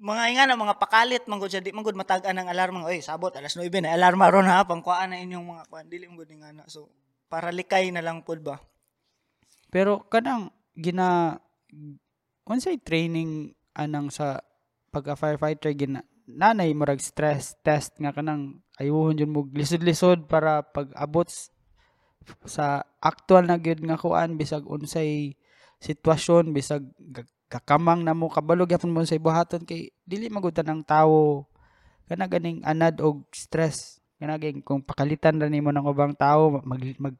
mga 0.00 0.22
ingana 0.32 0.56
mga 0.56 0.80
pakalit 0.80 1.28
man 1.28 1.36
gud 1.36 1.52
siya 1.52 1.60
di 1.60 1.76
man 1.76 1.84
gud 1.84 1.92
matag-an 1.92 2.40
ang 2.40 2.48
alarma 2.48 2.88
oy 2.88 3.04
sabot 3.04 3.30
alas 3.36 3.52
9 3.52 3.68
na 3.84 3.92
alarma 3.92 4.32
ron 4.32 4.48
ha? 4.48 4.64
Pangkuan 4.64 5.12
na 5.12 5.20
inyong 5.20 5.44
mga 5.44 5.64
kuan 5.68 5.86
dili 5.92 6.08
man 6.08 6.16
gud 6.16 6.32
ingana 6.32 6.64
so 6.66 6.88
para 7.28 7.52
likay 7.52 7.92
na 7.92 8.00
lang 8.00 8.24
pud 8.24 8.40
ba? 8.40 8.56
Pero 9.68 10.08
kanang 10.08 10.50
gina 10.72 11.36
unsay 12.48 12.80
training 12.80 13.52
anang 13.76 14.08
sa 14.08 14.40
pagka 14.88 15.14
firefighter 15.14 15.76
gina 15.76 16.00
nanay 16.24 16.72
murag 16.72 17.04
stress 17.04 17.60
test 17.60 18.00
nga 18.00 18.16
kanang 18.16 18.64
ayuhon 18.80 19.20
jud 19.20 19.28
mo 19.28 19.44
lisod-lisod 19.52 20.24
para 20.24 20.64
pag 20.64 20.88
abot 20.96 21.28
sa 22.48 22.84
actual 23.04 23.44
na 23.44 23.60
gyud 23.60 23.84
nga 23.84 24.00
kuan 24.00 24.40
bisag 24.40 24.64
unsay 24.64 25.36
sitwasyon 25.80 26.56
bisag 26.56 26.88
kakamang 27.50 28.06
na 28.06 28.14
mo 28.14 28.30
kabalo 28.30 28.62
gyapon 28.62 28.94
mo 28.94 29.02
sa 29.02 29.18
buhaton 29.18 29.66
kay 29.66 29.90
dili 30.06 30.30
magud 30.30 30.54
ng 30.54 30.86
tawo 30.86 31.50
kana 32.06 32.30
ganing 32.30 32.62
anad 32.62 33.02
og 33.02 33.26
stress 33.34 33.98
kana 34.22 34.38
ging 34.38 34.62
kung 34.62 34.78
pakalitan 34.78 35.42
ra 35.42 35.50
nimo 35.50 35.74
ng 35.74 35.82
ubang 35.90 36.14
tawo 36.14 36.62
mag, 36.62 36.78
mag 37.02 37.18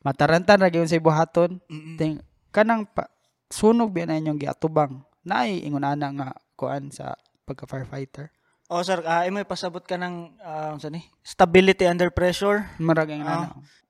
matarantan 0.00 0.64
ra 0.64 0.72
gyud 0.72 0.88
sa 0.88 0.96
buhaton 0.96 1.60
Mm-mm. 1.68 2.00
Ting 2.00 2.24
kanang 2.48 2.88
pa, 2.88 3.06
sunog 3.52 3.92
biya 3.92 4.08
na 4.08 4.20
inyong 4.20 4.40
giatubang. 4.40 5.04
Naay 5.24 5.64
ingon 5.64 5.84
ana 5.84 6.08
nga 6.10 6.28
kuan 6.56 6.88
sa 6.88 7.16
pagka 7.44 7.68
firefighter. 7.68 8.32
Oh 8.68 8.84
sir. 8.84 9.00
Ah 9.04 9.24
imo 9.24 9.40
pasabot 9.44 9.80
ka 9.82 9.96
ng 9.96 10.38
ah, 10.40 10.76
unsa 10.76 10.88
ni? 10.88 11.04
Stability 11.24 11.88
under 11.88 12.12
pressure. 12.12 12.68
Marag 12.78 13.10
ang 13.12 13.24
Ah. 13.24 13.32
ana. 13.48 13.48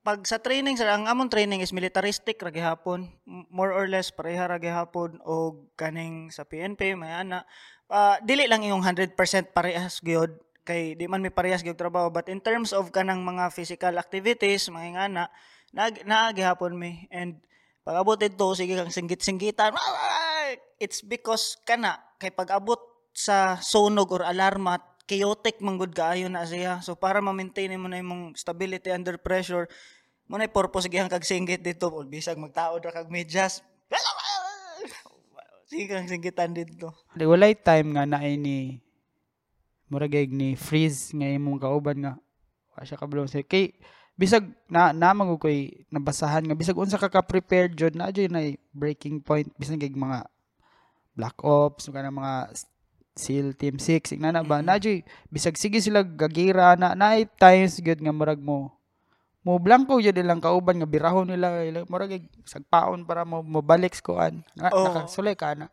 pag 0.08 0.24
sa 0.24 0.40
training 0.40 0.72
sir 0.72 0.88
ang 0.88 1.04
among 1.04 1.28
training 1.28 1.60
is 1.60 1.68
militaristic 1.76 2.40
ra 2.40 2.48
gihapon. 2.48 3.12
More 3.28 3.76
or 3.76 3.84
less 3.84 4.08
pareha 4.08 4.48
ra 4.48 4.56
gihapon 4.56 5.20
og 5.20 5.68
kaning 5.76 6.32
sa 6.32 6.48
PNP 6.48 6.96
may 6.96 7.12
ana. 7.12 7.44
Ah, 7.92 8.16
dili 8.24 8.48
lang 8.48 8.64
yung 8.64 8.80
100% 8.80 9.12
parehas 9.52 10.00
gyud 10.00 10.32
kay 10.64 10.96
di 10.96 11.04
man 11.08 11.20
mi 11.20 11.28
parehas 11.28 11.60
gyud 11.60 11.76
trabaho 11.76 12.08
but 12.08 12.28
in 12.28 12.40
terms 12.40 12.72
of 12.72 12.88
kanang 12.88 13.20
mga 13.20 13.52
physical 13.52 13.96
activities 13.96 14.68
mga 14.68 14.96
ingana 14.96 15.24
na 15.76 15.92
naa 16.08 16.32
gihapon 16.32 16.72
mi. 16.72 17.04
And 17.12 17.44
pag 17.84 18.00
abot 18.00 18.16
dito 18.16 18.52
sige 18.56 18.76
kang 18.76 18.92
singgit-singgitan 18.92 19.72
it's 20.80 21.00
because 21.04 21.56
kana 21.64 22.00
kay 22.16 22.28
pag 22.28 22.48
abot 22.52 22.80
sa 23.18 23.58
sunog 23.58 24.14
or 24.14 24.22
alarma 24.22 24.78
chaotic 25.10 25.58
manggod 25.58 25.90
kaayo 25.90 26.30
na 26.30 26.46
siya. 26.46 26.78
So 26.78 26.94
para 26.94 27.18
ma-maintain 27.18 27.74
mo 27.74 27.90
na 27.90 27.98
imong 27.98 28.38
stability 28.38 28.94
under 28.94 29.18
pressure 29.18 29.66
mo 30.30 30.38
na 30.38 30.46
purpose 30.46 30.86
gihang 30.86 31.10
kag 31.10 31.26
singgit 31.26 31.66
dito. 31.66 31.90
Ul 31.90 32.06
bisag 32.06 32.38
magtaod 32.38 32.86
ra 32.86 32.94
kag 32.94 33.10
medyas. 33.10 33.66
Sige 35.68 35.90
kang 35.90 36.06
singgitan 36.06 36.54
dito. 36.54 36.94
Di 37.18 37.26
walay 37.26 37.58
time 37.58 37.98
nga 37.98 38.06
naay 38.06 38.38
ni 38.38 38.78
murag 39.90 40.14
gyud 40.14 40.30
ni 40.30 40.54
freeze 40.54 41.10
nga 41.16 41.26
imong 41.26 41.58
kauban 41.58 41.98
nga 41.98 42.14
wa 42.76 42.84
siya 42.84 43.00
kabalo 43.00 43.24
sa 43.24 43.40
kay 43.40 43.72
bisag 44.14 44.44
na 44.68 44.92
namang 44.92 45.40
koy 45.40 45.72
nabasahan 45.88 46.44
nga 46.44 46.52
bisag 46.52 46.76
unsa 46.76 47.00
ka 47.00 47.08
ka 47.08 47.24
prepared 47.24 47.72
jud 47.72 47.96
na 47.96 48.12
jud 48.12 48.28
na 48.28 48.52
breaking 48.76 49.24
point 49.24 49.48
bisag 49.56 49.80
kay 49.80 49.88
mga 49.88 50.28
black 51.16 51.40
ops 51.40 51.88
mga 51.88 52.52
s- 52.52 52.68
SEAL 53.18 53.58
Team 53.58 53.82
6 53.82 54.14
ing 54.14 54.22
na 54.22 54.46
ba? 54.46 54.62
Na 54.62 54.78
jud 54.78 55.02
bisag 55.28 55.58
sige 55.58 55.82
sila 55.82 56.06
gagira 56.06 56.78
na 56.78 56.94
naay 56.94 57.26
times 57.26 57.82
gyud 57.82 57.98
nga 57.98 58.14
murag 58.14 58.38
mo 58.38 58.78
mo 59.42 59.56
blanco 59.56 59.96
jud 59.98 60.14
ilang 60.14 60.44
kauban 60.44 60.76
nga 60.78 60.88
birahon 60.88 61.26
nila. 61.32 61.64
Ila- 61.66 61.88
murag 61.90 62.20
sagpaon 62.46 63.08
para 63.08 63.24
mo 63.24 63.40
mobalik 63.40 63.96
kuan 64.04 64.44
na, 64.52 64.68
Oo. 64.70 64.92
nakasulay 64.92 65.34
ka 65.34 65.56
na. 65.58 65.66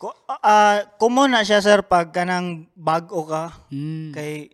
Ko, 0.00 0.10
ah 0.28 0.80
common 0.96 1.36
na 1.36 1.44
siya 1.44 1.60
sir 1.60 1.84
pag 1.84 2.10
kanang 2.12 2.66
bag-o 2.72 3.24
ka. 3.28 3.52
Mm. 3.68 4.16
kay 4.16 4.48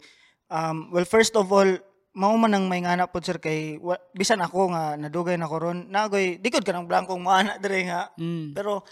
um, 0.51 0.91
well 0.91 1.07
first 1.07 1.35
of 1.39 1.47
all 1.51 1.71
mao 2.17 2.35
man 2.35 2.57
ang 2.57 2.67
may 2.67 2.81
ngana 2.83 3.07
pod 3.07 3.23
sir 3.23 3.39
kay 3.39 3.79
wa, 3.79 3.95
bisan 4.17 4.43
ako 4.43 4.75
nga 4.75 4.99
nadugay 4.99 5.39
na 5.39 5.47
ko 5.47 5.57
ron. 5.63 5.87
Nagoy 5.87 6.43
dikod 6.43 6.67
ka 6.67 6.75
ng 6.75 6.91
blankong 6.91 7.23
maana 7.23 7.57
dire 7.63 7.81
nga. 7.87 8.11
Mm. 8.19 8.53
pero 8.59 8.83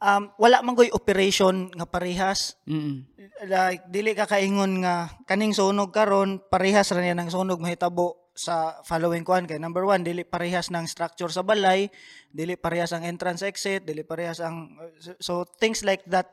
um, 0.00 0.28
wala 0.36 0.60
man 0.60 0.76
goy 0.76 0.90
operation 0.92 1.70
nga 1.72 1.86
parehas. 1.88 2.56
Mm. 2.68 3.06
like 3.52 3.84
dili 3.92 4.16
ka 4.16 4.24
kaingon 4.24 4.80
nga 4.80 5.12
kaning 5.28 5.52
sunog 5.52 5.92
karon 5.92 6.40
parehas 6.48 6.88
ra 6.88 7.04
niya 7.04 7.16
ng 7.16 7.28
sunog 7.28 7.60
mahitabo 7.60 8.32
sa 8.36 8.80
following 8.84 9.24
kuan. 9.24 9.48
Kay 9.48 9.60
number 9.60 9.84
one 9.84 10.04
dili 10.04 10.24
parehas 10.24 10.68
ng 10.72 10.84
structure 10.88 11.28
sa 11.32 11.44
balay 11.44 11.88
dili 12.32 12.56
parehas 12.56 12.92
ang 12.92 13.04
entrance 13.04 13.44
exit 13.44 13.84
dili 13.84 14.04
parehas 14.04 14.40
ang 14.40 14.76
so, 15.00 15.12
so 15.20 15.32
things 15.60 15.84
like 15.84 16.04
that 16.08 16.28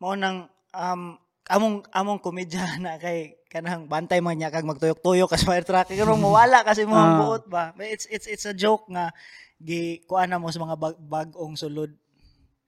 mao 0.00 0.12
nang 0.16 0.48
um, 0.72 1.16
among 1.48 1.84
among 1.96 2.18
komedya 2.20 2.76
na 2.84 3.00
kay 3.00 3.40
kanang 3.48 3.88
bantay 3.88 4.20
man 4.20 4.36
niya 4.36 4.52
kag 4.52 4.68
magtuyok-tuyok 4.68 5.32
kas 5.32 5.44
fire 5.44 5.64
truck. 5.64 5.88
Karon 5.88 6.20
mawala 6.20 6.60
kasi 6.64 6.84
mo 6.84 6.96
Ah. 6.96 7.16
buot 7.24 7.48
ba? 7.48 7.72
It's 7.80 8.04
it's 8.12 8.28
it's 8.28 8.44
a 8.44 8.52
joke 8.52 8.84
nga 8.92 9.08
gi 9.56 10.04
kuan 10.04 10.28
na 10.28 10.36
mo 10.36 10.52
sa 10.52 10.60
mga 10.60 10.76
bag, 10.76 10.96
bagong 11.00 11.56
sulod 11.56 11.90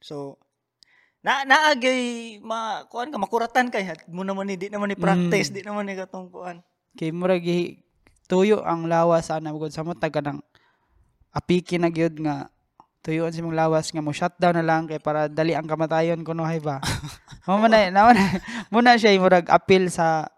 so 0.00 0.40
na 1.20 1.44
naagay 1.44 2.40
ma 2.40 2.88
kuan 2.88 3.12
ka 3.12 3.20
makuratan 3.20 3.68
kay 3.68 3.84
mo 4.08 4.24
naman 4.24 4.48
ni 4.48 4.56
di 4.56 4.72
naman 4.72 4.88
ni 4.88 4.96
practice 4.96 5.52
di 5.52 5.60
naman 5.60 5.84
ni 5.84 5.92
katong 5.92 6.32
kuan. 6.32 6.64
Kay 6.96 7.12
murag 7.12 7.44
gi- 7.44 7.84
tuyo 8.24 8.64
ang 8.64 8.88
lawas 8.88 9.28
ana 9.28 9.52
gud 9.52 9.68
sa 9.68 9.84
mo 9.84 9.92
taga 9.92 10.24
ng 10.24 10.40
apiki 11.36 11.76
na 11.76 11.92
gyud 11.92 12.16
nga 12.24 12.48
tuyoan 13.04 13.32
si 13.36 13.44
mong 13.44 13.56
lawas 13.56 13.92
nga 13.92 14.00
mo 14.00 14.16
shutdown 14.16 14.60
na 14.60 14.64
lang 14.64 14.88
kay 14.88 14.96
para 14.96 15.28
dali 15.28 15.52
ang 15.52 15.68
kamatayon 15.68 16.24
kuno 16.24 16.44
hay 16.44 16.60
ba? 16.60 16.80
Mo 17.48 17.66
na 17.66 17.88
na 17.88 18.12
muna 18.68 19.00
siya 19.00 19.16
murag 19.16 19.48
appeal 19.48 19.88
sa 19.88 20.28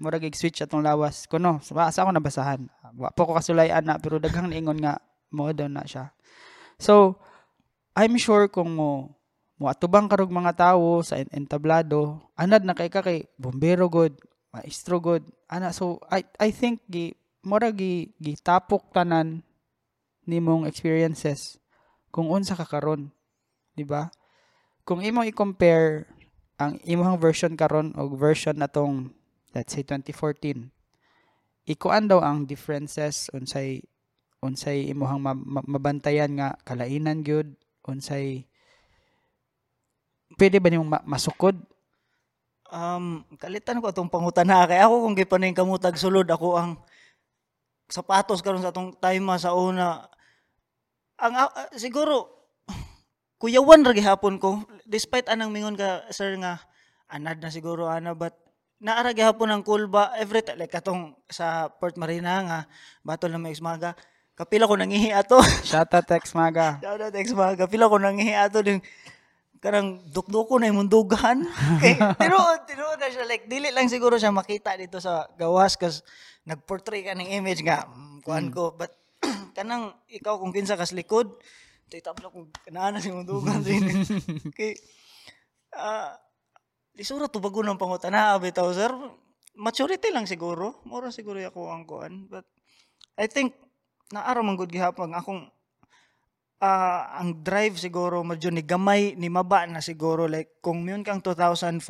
murag 0.00 0.24
switch 0.32 0.62
atong 0.64 0.80
lawas 0.80 1.26
kuno. 1.26 1.58
Sa 1.60 1.76
asa 1.76 2.06
ako 2.06 2.16
nabasahan. 2.16 2.64
Wa 2.96 3.12
po 3.12 3.28
ko 3.28 3.36
kasulayan 3.36 3.84
na 3.84 3.98
pero 3.98 4.16
daghang 4.22 4.48
ingon 4.54 4.78
nga 4.80 5.02
mo 5.34 5.50
na 5.52 5.82
siya. 5.84 6.14
So 6.80 7.20
I'm 8.00 8.16
sure 8.16 8.48
kung 8.48 8.72
mo 8.80 9.12
mo 9.60 9.68
atubang 9.68 10.08
karog 10.08 10.32
mga 10.32 10.56
tawo 10.56 11.04
sa 11.04 11.20
en- 11.20 11.28
entablado 11.36 12.16
anad 12.32 12.64
na 12.64 12.72
kay 12.72 12.88
ka 12.88 13.04
kay 13.04 13.28
bombero 13.36 13.92
god 13.92 14.16
maestro 14.56 14.96
god 15.04 15.20
ana 15.52 15.68
so 15.68 16.00
I 16.08 16.24
I 16.40 16.48
think 16.48 16.80
gi 16.88 17.12
mura 17.44 17.68
gi 17.68 18.08
gitapok 18.16 18.88
tanan 18.96 19.44
nimong 20.24 20.64
experiences 20.64 21.60
kung 22.08 22.32
unsa 22.32 22.56
ka 22.56 22.64
karon 22.64 23.12
di 23.76 23.84
ba? 23.84 24.08
Kung 24.88 25.04
imo 25.04 25.20
i-compare 25.22 26.08
ang 26.56 26.80
imong 26.82 27.20
version 27.20 27.52
karon 27.52 27.92
og 28.00 28.16
version 28.16 28.56
natong 28.56 29.12
let's 29.52 29.76
say 29.76 29.84
2014 29.84 30.72
ikuan 31.68 32.08
daw 32.08 32.24
ang 32.24 32.48
differences 32.48 33.28
unsay 33.36 33.84
unsay 34.40 34.88
imong 34.88 35.20
ma- 35.20 35.36
ma- 35.36 35.68
mabantayan 35.68 36.32
nga 36.40 36.56
kalainan 36.64 37.20
gyud 37.20 37.52
unsay 37.88 38.50
pwede 40.40 40.56
ba 40.56 40.68
nimong 40.72 40.90
ma- 40.90 41.06
masukod? 41.06 41.56
Um, 42.70 43.26
kalitan 43.36 43.82
ko 43.82 43.90
atong 43.90 44.08
pangutana 44.08 44.64
kay 44.64 44.78
ako 44.78 45.04
kung 45.04 45.16
gipaning 45.18 45.56
kamutag 45.56 45.98
sulod. 45.98 46.24
Ako 46.30 46.56
ang 46.56 46.70
sapatos 47.90 48.40
karon 48.40 48.62
sa 48.62 48.70
atong 48.70 48.94
time 48.96 49.26
sa 49.36 49.52
una. 49.52 50.06
Ang 51.18 51.34
ah, 51.34 51.50
siguro 51.74 52.46
kuyawan 53.42 53.82
ra 53.82 53.92
gihapon 53.92 54.38
ko. 54.38 54.62
Despite 54.86 55.26
anang 55.26 55.50
mingon 55.50 55.74
ka 55.74 56.06
sir 56.14 56.38
nga 56.38 56.62
anad 57.10 57.42
na 57.42 57.50
siguro 57.50 57.90
ana 57.90 58.14
but 58.14 58.38
naara 58.78 59.10
gihapon 59.18 59.50
ang 59.50 59.66
kulba. 59.66 60.14
Every 60.14 60.46
time 60.46 60.62
like 60.62 60.70
katong 60.70 61.18
sa 61.26 61.74
Port 61.74 61.98
Marina 61.98 62.38
nga 62.46 62.58
batol 63.02 63.34
na 63.34 63.42
may 63.42 63.58
maga 63.58 63.98
kapila 64.38 64.68
ko 64.68 64.74
nangihi 64.78 65.14
ato 65.14 65.40
shout 65.68 65.90
out 65.92 66.06
text 66.06 66.32
maga 66.34 66.78
Shout 66.82 67.00
out 67.00 67.14
ex 67.14 67.32
mga 67.32 67.66
kapila 67.66 67.90
ko 67.90 67.96
nangihi 68.00 68.34
ato 68.34 68.64
din 68.64 68.80
karang 69.60 70.00
dukduko 70.08 70.56
na 70.56 70.72
yung 70.72 70.88
mundugan. 70.88 71.44
Okay. 71.76 72.00
Pero 72.20 72.40
tiro 72.64 72.96
na 72.96 73.12
siya 73.12 73.28
like 73.28 73.44
dili 73.44 73.68
lang 73.68 73.92
siguro 73.92 74.16
siya 74.16 74.32
makita 74.32 74.72
dito 74.80 74.96
sa 75.04 75.28
gawas 75.36 75.76
kas 75.76 76.00
nagportray 76.48 77.04
ka 77.04 77.12
ng 77.12 77.28
image 77.28 77.60
nga 77.60 77.84
mm, 77.84 78.24
kuan 78.24 78.48
ko 78.48 78.72
but 78.72 78.96
kanang 79.56 79.92
ikaw 80.08 80.40
kung 80.40 80.56
kinsa 80.56 80.80
kas 80.80 80.96
likod 80.96 81.36
titabla 81.92 82.32
ko 82.32 82.48
kanana 82.64 83.04
si 83.04 83.12
mundugan 83.12 83.60
din. 83.60 83.84
okay. 84.50 84.80
Ah 85.76 86.16
lisura 86.96 87.28
to 87.28 87.44
bago 87.44 87.60
ng 87.60 87.76
pangutana 87.76 88.40
bitaw 88.40 88.72
sir. 88.72 88.90
Maturity 89.60 90.08
lang 90.08 90.24
siguro. 90.24 90.80
Mura 90.88 91.12
siguro 91.12 91.36
ako 91.36 91.68
ang 91.68 91.84
kuan 91.84 92.32
but 92.32 92.48
I 93.20 93.28
think 93.28 93.52
naara 94.10 94.42
man 94.42 94.58
gud 94.58 94.70
gihapon 94.70 95.14
akong 95.14 95.46
ah, 96.60 97.18
ang 97.18 97.40
drive 97.40 97.78
siguro 97.80 98.20
medyo 98.26 98.50
ni 98.52 98.62
gamay 98.62 99.14
ni 99.16 99.30
maba 99.32 99.64
na 99.66 99.80
siguro 99.80 100.26
like 100.26 100.60
kung 100.60 100.84
yun 100.84 101.06
kang 101.06 101.22
2014 101.22 101.80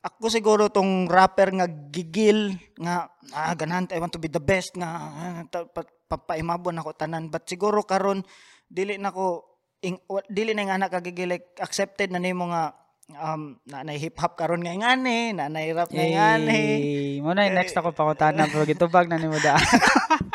ako 0.00 0.32
siguro 0.32 0.72
tong 0.72 1.04
rapper 1.12 1.52
nga 1.60 1.68
gigil 1.68 2.56
nga 2.80 3.12
ah 3.36 3.52
ganahan 3.52 3.84
I 3.92 4.00
want 4.00 4.16
to 4.16 4.22
be 4.22 4.32
the 4.32 4.40
best 4.40 4.72
nga 4.74 4.88
ah, 4.88 5.44
pa- 5.48 6.00
papaimabon 6.08 6.80
ako 6.80 6.96
tanan 6.96 7.28
but 7.28 7.44
siguro 7.44 7.84
karon 7.84 8.24
dili 8.64 8.96
na 8.96 9.12
ko 9.12 9.44
ing, 9.84 10.00
dili 10.32 10.56
na 10.56 10.66
nga 10.66 10.76
anak 10.80 10.90
kagigil 10.98 11.36
like 11.36 11.52
accepted 11.60 12.08
na 12.08 12.20
nimo 12.20 12.48
nga 12.48 12.72
um 13.18 13.58
na 13.66 13.82
na 13.82 13.92
hip 13.98 14.16
hop 14.18 14.38
karon 14.38 14.62
nga 14.62 14.72
ngani 14.72 15.34
na 15.34 15.50
na 15.50 15.60
rap 15.74 15.90
nga 15.90 16.06
ngani! 16.06 17.18
Mo 17.18 17.34
na 17.34 17.50
next 17.50 17.74
ako 17.74 17.90
pangutana 17.90 18.46
pero 18.46 18.62
gitubag 18.62 19.10
na 19.10 19.18
nimo 19.18 19.36
da. 19.42 19.58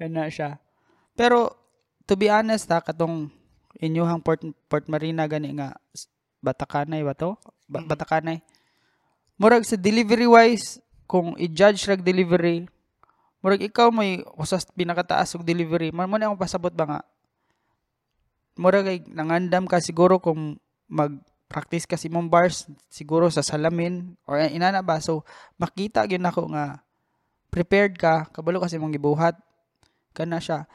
Kana 0.00 0.32
siya. 0.32 0.56
Pero 1.12 1.52
to 2.08 2.16
be 2.16 2.32
honest 2.32 2.72
ha 2.72 2.80
katong 2.80 3.28
inyuhang 3.76 4.24
Port 4.24 4.40
Port 4.72 4.88
Marina 4.88 5.28
gani 5.28 5.52
nga 5.60 5.76
Batakanay 6.40 7.04
ba 7.04 7.12
to? 7.12 7.36
Ba- 7.68 7.84
Batakanay. 7.84 8.40
Murag 9.36 9.68
sa 9.68 9.76
delivery 9.76 10.24
wise 10.24 10.80
kung 11.04 11.36
i-judge 11.36 11.84
rag 11.84 12.00
delivery 12.00 12.64
murag 13.40 13.66
ikaw 13.66 13.88
may 13.88 14.20
usas 14.36 14.68
pinakataas 14.68 15.34
og 15.34 15.42
delivery 15.42 15.88
mo 15.90 16.04
mo 16.04 16.20
na 16.20 16.28
akong 16.28 16.38
pasabot 16.38 16.70
ba 16.70 16.84
nga 16.86 17.00
murag 18.60 18.84
kay 18.86 18.98
nangandam 19.08 19.64
ka 19.64 19.80
siguro 19.80 20.20
kung 20.20 20.60
mag 20.86 21.16
practice 21.50 21.88
ka 21.88 21.98
si 21.98 22.06
mong 22.06 22.30
bars 22.30 22.70
siguro 22.86 23.26
sa 23.26 23.42
salamin 23.42 24.14
or 24.22 24.38
inana 24.38 24.86
ba 24.86 25.02
so 25.02 25.26
makita 25.58 26.06
gyud 26.06 26.22
nako 26.22 26.46
nga 26.54 26.78
prepared 27.50 27.98
ka 27.98 28.30
kabalo 28.30 28.62
kasi 28.62 28.78
mong 28.78 28.94
gibuhat 28.94 29.34
kana 30.16 30.42
siya 30.42 30.66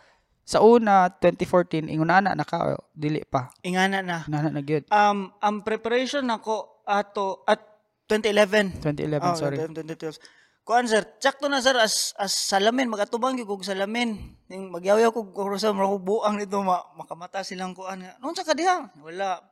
sa 0.45 0.61
una 0.61 1.09
2014 1.09 1.89
ingon 1.89 2.11
na 2.11 2.45
ka 2.45 2.77
o 2.77 2.89
dili 2.93 3.25
pa 3.25 3.49
ingana 3.65 4.05
na 4.05 4.21
nana 4.29 4.53
na 4.53 4.61
gyud 4.61 4.85
um 4.93 5.33
ang 5.41 5.65
preparation 5.65 6.21
nako 6.21 6.83
ato 6.85 7.41
at 7.49 7.59
2011 8.07 8.85
2011 8.85 9.25
Oh, 9.25 9.33
sorry 9.33 9.57
2012. 9.57 10.21
Kuan 10.65 10.89
sir, 10.89 11.05
sakto 11.21 11.45
na 11.45 11.61
sir 11.61 11.77
as 11.77 12.17
as 12.17 12.33
salamin 12.33 12.89
magatubang 12.89 13.37
gyud 13.37 13.45
kog 13.45 13.61
salamin. 13.61 14.33
Ning 14.49 14.73
magyaw 14.73 14.97
ko 15.13 15.29
kung 15.29 15.53
sa 15.61 15.69
mga 15.69 16.01
buang 16.01 16.41
nito 16.41 16.57
ma, 16.65 16.81
makamata 16.97 17.45
silang 17.45 17.77
kuan 17.77 18.01
nga. 18.01 18.17
Noon 18.17 18.33
sa 18.33 18.41
kadiha, 18.41 18.89
wala. 18.97 19.45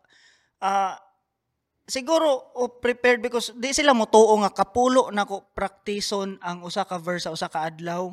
Ah 0.58 0.98
siguro 1.86 2.56
o 2.58 2.82
prepared 2.82 3.22
because 3.22 3.54
di 3.54 3.76
sila 3.76 3.94
mo 3.94 4.10
tuo 4.10 4.34
nga 4.42 4.50
kapulo 4.50 5.14
na 5.14 5.28
ko 5.28 5.46
praktison 5.54 6.40
ang 6.42 6.64
usa 6.66 6.88
ka 6.88 6.98
verse 6.98 7.30
sa 7.30 7.36
usa 7.36 7.46
ka 7.46 7.62
adlaw. 7.62 8.10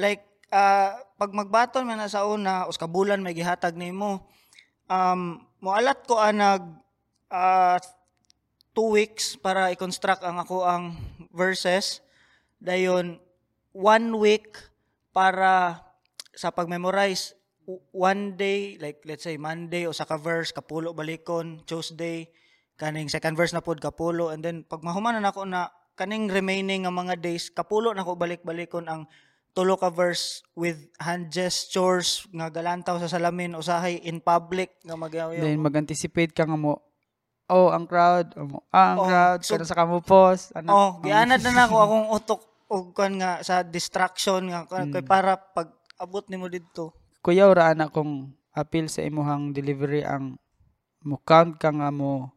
Like 0.00 0.24
ah 0.50 0.98
pag 1.16 1.30
magbaton 1.30 1.86
man 1.86 2.02
na 2.02 2.10
sa 2.10 2.26
una 2.26 2.66
us 2.66 2.78
ka 2.78 2.90
bulan 2.90 3.22
may 3.22 3.34
gihatag 3.34 3.78
nimo. 3.78 4.26
Um 4.90 5.46
moalat 5.62 6.02
ko 6.06 6.18
anag 6.18 6.66
ah 7.30 7.78
two 8.74 8.94
weeks 8.94 9.34
para 9.38 9.70
i-construct 9.74 10.22
ang 10.22 10.38
ako 10.38 10.66
ang 10.66 10.94
verses. 11.34 12.02
Dayon, 12.60 13.18
one 13.72 14.12
week 14.18 14.58
para 15.10 15.82
sa 16.34 16.54
pag-memorize. 16.54 17.34
One 17.94 18.34
day, 18.34 18.78
like 18.82 19.02
let's 19.06 19.22
say 19.22 19.38
Monday 19.38 19.86
o 19.86 19.94
sa 19.94 20.02
ka-verse, 20.02 20.50
kapulo 20.50 20.90
balikon, 20.90 21.62
Tuesday, 21.66 22.26
kaning 22.74 23.06
second 23.06 23.38
verse 23.38 23.54
na 23.54 23.62
pod 23.62 23.78
kapulo, 23.78 24.34
and 24.34 24.42
then 24.42 24.66
pag 24.66 24.82
mahumanan 24.82 25.22
ako 25.22 25.46
na 25.46 25.70
kaning 25.94 26.26
remaining 26.26 26.82
nga 26.82 26.90
mga 26.90 27.22
days, 27.22 27.46
kapulo 27.52 27.94
na 27.94 28.02
ko 28.02 28.18
balik-balikon 28.18 28.90
ang 28.90 29.06
tulo 29.50 29.74
ka 29.74 29.90
verse 29.90 30.42
with 30.54 30.78
hand 30.96 31.28
gestures 31.28 32.24
nga 32.30 32.48
galantaw 32.48 32.96
sa 32.96 33.10
salamin 33.10 33.54
usahay 33.54 33.98
in 34.02 34.18
public 34.18 34.78
nga 34.82 34.94
magyaw 34.94 35.34
then 35.34 35.58
mag-anticipate 35.58 36.30
ka 36.30 36.46
nga 36.46 36.54
mo 36.54 36.78
oh 37.46 37.68
ang 37.68 37.84
crowd 37.84 38.30
oh, 38.38 38.46
mo, 38.46 38.58
ah, 38.70 38.94
ang 38.94 38.98
Oh, 38.98 39.06
crowd 39.06 39.40
so- 39.42 39.58
sa 39.60 39.74
kamo 39.74 39.98
post 40.00 40.54
ano 40.54 40.70
Oh, 40.70 40.90
gianad 41.02 41.42
na 41.42 41.64
nako 41.64 41.76
akong 41.84 42.06
utok 42.10 42.42
og 42.70 42.94
kan 42.94 43.12
nga 43.18 43.42
sa 43.42 43.66
distraction 43.66 44.46
nga 44.46 44.62
kan 44.64 44.94
kay 44.94 45.02
para 45.02 45.34
pag 45.34 45.74
abot 45.98 46.22
nimo 46.30 46.46
didto. 46.46 46.94
kuya 47.18 47.50
ora 47.50 47.74
ana 47.74 47.90
kong 47.90 48.30
appeal 48.54 48.86
sa 48.86 49.02
imuhang 49.02 49.50
delivery 49.50 50.06
ang 50.06 50.38
mo 51.02 51.18
count 51.20 51.58
ka 51.58 51.68
nga 51.68 51.90
mo 51.90 52.30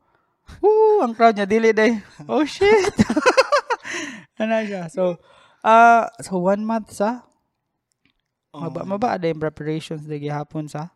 Woo, 0.59 0.99
ang 0.99 1.15
crowd 1.15 1.39
niya 1.39 1.47
dili 1.47 1.71
day. 1.71 1.95
Oh 2.27 2.43
shit. 2.43 2.91
ano 4.43 4.59
siya? 4.59 4.91
So, 4.91 5.15
ah 5.63 6.11
so 6.19 6.37
one 6.43 6.61
month 6.67 6.91
sa 6.91 7.23
maba 8.53 8.85
maba 8.85 9.17
ada 9.17 9.25
yung 9.25 9.41
preparations 9.41 10.05
de 10.05 10.21
gihapon 10.21 10.69
sa. 10.69 10.93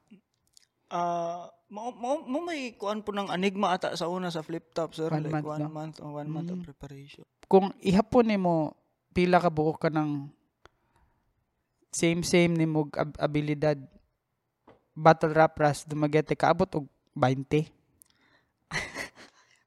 Ah, 0.87 1.49
mo, 1.67 1.91
mo, 1.91 2.23
mo 2.23 2.39
may 2.45 2.77
kuan 2.77 3.01
po 3.03 3.11
ng 3.11 3.33
enigma 3.33 3.75
ata 3.75 3.97
sa 3.97 4.07
una 4.07 4.29
sa 4.31 4.45
flip 4.45 4.71
top 4.71 4.93
sir 4.93 5.09
One 5.09 5.25
like 5.25 5.41
month, 5.41 5.47
one 5.49 5.63
no? 5.65 5.69
month 5.73 5.95
or 5.99 6.09
one 6.21 6.29
month 6.29 6.53
of 6.53 6.61
preparation. 6.63 7.25
Kung 7.49 7.73
ihapon 7.81 8.29
nimo 8.29 8.77
pila 9.11 9.41
ka 9.41 9.49
buok 9.49 9.81
ka 9.81 9.89
ng 9.89 10.29
same 11.89 12.21
same 12.21 12.53
nimo 12.53 12.87
ab- 12.93 13.17
abilidad 13.17 13.81
battle 14.93 15.33
rap 15.33 15.57
ras 15.57 15.81
dumagete 15.83 16.37
kaabot 16.37 16.69
og 16.77 16.85
20. 17.17 17.73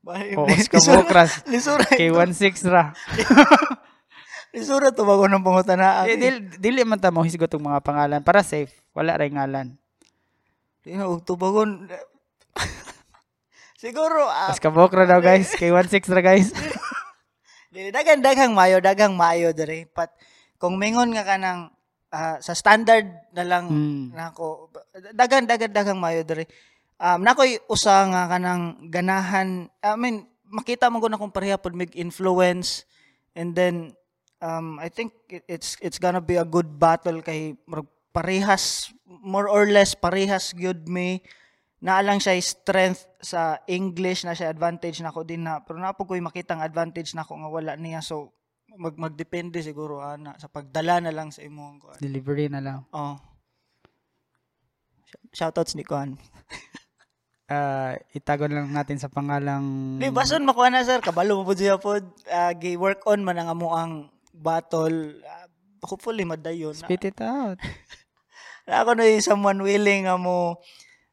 Bye. 0.01 0.33
O 0.39 0.49
os 0.49 0.71
ka 0.71 0.79
buok 0.81 1.11
ras. 1.11 1.43
Lisura. 1.45 1.85
Kay 1.85 2.09
16 2.09 2.71
ra. 2.71 2.95
Lisura 4.51 4.91
to 4.91 5.07
bago 5.07 5.31
ng 5.31 5.41
pangutana. 5.41 6.03
Di- 6.05 6.19
Dili, 6.19 6.39
dili 6.59 6.81
man 6.83 6.99
ta 6.99 7.15
mo 7.15 7.23
hisgot 7.23 7.51
og 7.51 7.63
mga 7.63 7.81
pangalan 7.81 8.21
para 8.21 8.43
safe. 8.43 8.75
Wala 8.91 9.15
ray 9.15 9.31
ngalan. 9.31 9.79
Tingnan 10.83 11.07
og 11.07 11.23
tubagon. 11.23 11.87
Siguro 13.81 14.27
ah, 14.27 14.51
As 14.53 14.61
kabok 14.61 14.93
ra 14.93 15.07
daw 15.07 15.23
guys. 15.23 15.55
Kay 15.55 15.71
16 15.73 16.11
ra 16.11 16.21
guys. 16.21 16.51
Dili 17.73 17.95
dagang 17.95 18.19
daghang 18.21 18.51
mayo, 18.51 18.83
daghang 18.83 19.15
mayo 19.15 19.55
dere. 19.55 19.87
Pat 19.87 20.11
kung 20.59 20.77
mingon 20.77 21.15
nga 21.15 21.23
kanang 21.23 21.71
ah, 22.11 22.37
sa 22.43 22.53
standard 22.53 23.07
na 23.31 23.47
lang 23.47 23.65
Mm. 23.71 24.05
nako 24.13 24.69
dagan 25.15 25.47
dagan 25.47 25.71
daghang 25.71 25.97
mayo 25.97 26.27
dere. 26.27 26.51
Um 27.01 27.23
nakoy 27.23 27.57
usa 27.71 28.05
nga 28.11 28.29
kanang 28.29 28.91
ganahan 28.91 29.71
I 29.81 29.95
mean 29.97 30.27
makita 30.51 30.91
mo 30.91 30.99
ko 30.99 31.07
na 31.09 31.17
kung 31.17 31.33
pareha 31.33 31.57
pod 31.57 31.73
mig 31.73 31.95
influence 31.95 32.83
and 33.33 33.55
then 33.55 33.95
um 34.41 34.81
I 34.81 34.89
think 34.89 35.13
it- 35.29 35.47
it's 35.47 35.77
it's 35.85 36.01
gonna 36.01 36.25
be 36.25 36.37
a 36.41 36.45
good 36.45 36.81
battle 36.81 37.21
kay 37.21 37.57
parehas 38.11 38.91
more 39.07 39.47
or 39.47 39.69
less 39.69 39.95
parehas 39.95 40.53
gyud 40.57 40.89
me 40.91 41.23
na 41.81 42.05
lang 42.05 42.21
siya 42.21 42.37
strength 42.45 43.09
sa 43.25 43.61
English 43.65 44.29
na 44.29 44.37
siya 44.37 44.53
advantage 44.53 45.01
nako 45.01 45.25
din 45.25 45.49
na 45.49 45.65
pero 45.65 45.81
napo 45.81 46.05
ko'y 46.05 46.21
makitang 46.21 46.61
advantage 46.61 47.17
nako 47.17 47.41
nga 47.41 47.49
wala 47.49 47.73
niya 47.79 48.05
so 48.05 48.33
mag 48.77 48.95
magdepende 48.95 49.59
siguro 49.65 49.99
ana 49.99 50.37
sa 50.39 50.47
pagdala 50.47 51.03
na 51.03 51.11
lang 51.11 51.35
sa 51.35 51.43
imong 51.43 51.83
kuan. 51.83 51.99
Delivery 51.99 52.47
na 52.47 52.63
lang. 52.63 52.79
Oh. 52.95 53.19
Shoutouts 55.35 55.75
ni 55.75 55.83
Kuan. 55.83 56.15
Ah, 57.51 57.99
itago 58.15 58.47
lang 58.47 58.71
natin 58.71 59.03
sa 59.03 59.11
pangalang 59.11 59.99
Di 59.99 60.07
bason 60.15 60.47
makuha 60.47 60.71
na 60.71 60.87
sir, 60.87 61.03
kabalo 61.03 61.35
mo 61.35 61.43
po 61.43 61.59
siya 61.59 61.83
po. 61.83 61.99
Uh, 62.31 62.55
work 62.79 63.03
on 63.11 63.27
man 63.27 63.43
ang 63.43 63.51
amo 63.51 63.75
ang 63.75 64.07
battle. 64.41 65.21
Ah, 65.23 65.47
hopefully 65.85 66.25
madayon. 66.25 66.73
Na, 66.73 66.89
Spit 66.89 67.13
it 67.13 67.21
out. 67.21 67.61
na 68.67 68.81
ako 68.81 68.97
na 68.97 69.05
yung 69.05 69.25
someone 69.25 69.61
willing 69.61 70.09
nga 70.09 70.17
mo 70.17 70.57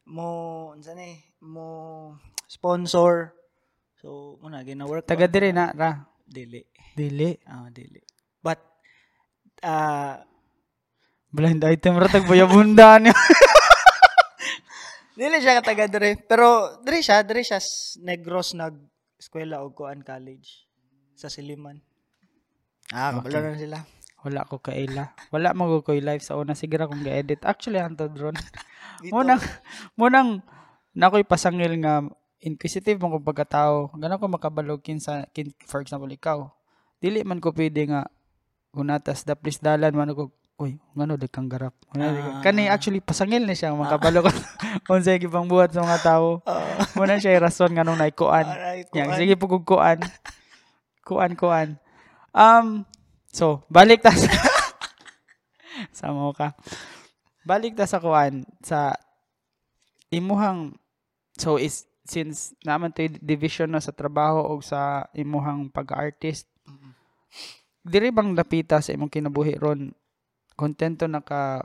mo 0.08 0.26
unsa 0.72 0.96
ni 0.96 1.20
mo 1.44 2.16
sponsor. 2.48 3.36
So 4.00 4.40
muna 4.40 4.64
gina 4.64 4.88
work 4.88 5.04
Taga 5.04 5.28
on. 5.28 5.32
dire 5.32 5.52
na 5.52 5.68
ra. 5.76 6.08
dili. 6.24 6.64
Dili. 6.96 7.36
Ah, 7.44 7.68
dili. 7.68 8.00
But 8.40 8.60
ah 9.60 10.24
Blind 11.28 11.60
item 11.60 12.00
ra 12.00 12.08
tag 12.08 12.24
bayabunda 12.24 12.96
niya. 13.04 13.12
dili 15.18 15.36
siya 15.44 15.60
ka 15.60 15.72
taga 15.72 15.84
dire. 15.84 16.16
Pero 16.24 16.80
dire 16.80 17.04
siya, 17.04 17.20
dire 17.20 17.44
siya 17.44 17.60
Negros 18.00 18.56
nag 18.56 18.72
eskwela 19.18 19.66
og 19.66 19.74
kuan 19.74 20.06
college 20.06 20.62
sa 21.18 21.26
Siliman. 21.26 21.82
Ah, 22.92 23.12
kabalo 23.20 23.52
na 23.52 23.58
sila. 23.58 23.78
Wala 24.24 24.42
ko 24.48 24.58
kaila. 24.58 25.14
Wala 25.30 25.54
ko 25.54 25.92
live 25.94 26.24
sa 26.24 26.34
una 26.34 26.58
sige 26.58 26.74
ra 26.74 26.90
kung 26.90 27.04
ga-edit. 27.04 27.46
Actually 27.46 27.78
hantod 27.78 28.16
ron. 28.18 28.34
Munang 29.14 29.38
munang 29.94 30.42
nakoy 30.90 31.22
pasangil 31.22 31.78
nga 31.78 32.02
inquisitive 32.42 32.98
mo 32.98 33.14
ko 33.14 33.18
pagkatao. 33.22 33.94
Gana 33.94 34.18
ko 34.18 34.26
makabalog 34.26 34.82
kin 34.82 34.98
sa 34.98 35.28
kin, 35.30 35.54
for 35.70 35.78
example 35.78 36.10
ikaw. 36.10 36.50
Dili 36.98 37.22
man 37.22 37.38
ko 37.38 37.54
pwede 37.54 37.86
nga 37.86 38.10
unatas 38.74 39.22
da 39.22 39.38
please 39.38 39.62
dalan 39.62 39.94
man 39.94 40.10
ko 40.12 40.34
Uy, 40.58 40.74
ngano 40.98 41.14
di 41.14 41.30
kang 41.30 41.46
garap. 41.46 41.70
Ah. 41.94 42.42
Kani 42.42 42.66
actually 42.66 42.98
pasangil 42.98 43.46
ni 43.46 43.54
siya 43.54 43.78
makabalo 43.78 44.26
ko. 44.26 44.30
Unsay 44.90 45.22
gibang 45.22 45.46
buhat 45.46 45.70
sa 45.70 45.86
mga 45.86 46.02
tao. 46.02 46.42
Ah, 46.42 46.82
Muna 46.98 47.22
siya 47.22 47.38
yung 47.38 47.46
rason 47.46 47.70
nga 47.70 47.86
nung 47.86 47.94
naikuan. 47.94 48.42
Yang 48.90 48.90
kuan. 48.90 49.18
sige 49.22 49.38
po 49.38 49.46
kung 49.46 49.62
kuan. 49.62 50.02
Kuan, 51.06 51.38
kuan. 51.38 51.78
Um, 52.38 52.86
so, 53.34 53.66
balik 53.66 54.06
ta 54.06 54.14
sa... 54.14 54.30
Sama 55.98 56.30
ka. 56.30 56.54
Balik 57.42 57.74
ta 57.74 57.90
sa 57.90 57.98
kuan. 57.98 58.46
Sa 58.62 58.94
imuhang... 60.14 60.78
So, 61.34 61.58
is 61.58 61.90
since 62.08 62.56
naman 62.64 62.94
to 62.96 63.04
division 63.20 63.74
na 63.74 63.82
sa 63.84 63.92
trabaho 63.92 64.40
o 64.48 64.62
sa 64.64 65.04
imuhang 65.12 65.68
pag-artist, 65.68 66.48
diri 67.84 68.08
bang 68.08 68.32
lapita 68.32 68.80
sa 68.80 68.96
imong 68.96 69.12
kinabuhi 69.12 69.60
ron 69.60 69.92
kontento 70.56 71.04
na 71.04 71.20
ka 71.20 71.64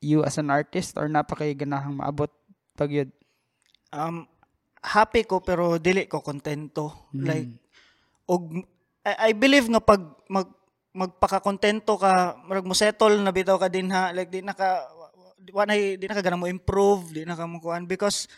you 0.00 0.24
as 0.24 0.40
an 0.40 0.52
artist 0.52 0.96
or 0.96 1.08
napakay 1.08 1.52
ganahang 1.52 2.00
maabot 2.00 2.32
pag 2.74 2.90
yun? 2.90 3.10
Um, 3.94 4.26
happy 4.82 5.24
ko 5.24 5.40
pero 5.40 5.76
dili 5.76 6.08
ko 6.08 6.20
kontento. 6.20 7.12
Mm. 7.14 7.24
Like, 7.24 7.52
og, 8.26 8.42
I, 9.04 9.30
I 9.30 9.36
believe 9.36 9.68
nga 9.68 9.84
pag 9.84 10.00
mag, 10.26 10.48
magpakakontento 10.94 12.00
ka, 12.00 12.40
marag 12.48 12.64
mo 12.64 12.72
settle 12.72 13.20
na 13.20 13.34
bitaw 13.34 13.60
ka 13.60 13.68
din 13.68 13.92
ha, 13.92 14.14
like 14.16 14.32
di 14.32 14.40
na 14.40 14.56
ka, 14.56 14.88
wa 15.52 15.64
na, 15.68 15.76
di 15.76 16.06
na 16.06 16.16
ka 16.16 16.24
ganang 16.24 16.40
mo 16.40 16.48
improve, 16.48 17.12
di 17.12 17.22
na 17.28 17.36
ka 17.36 17.44
mo 17.44 17.60
kuan 17.60 17.84
because 17.84 18.30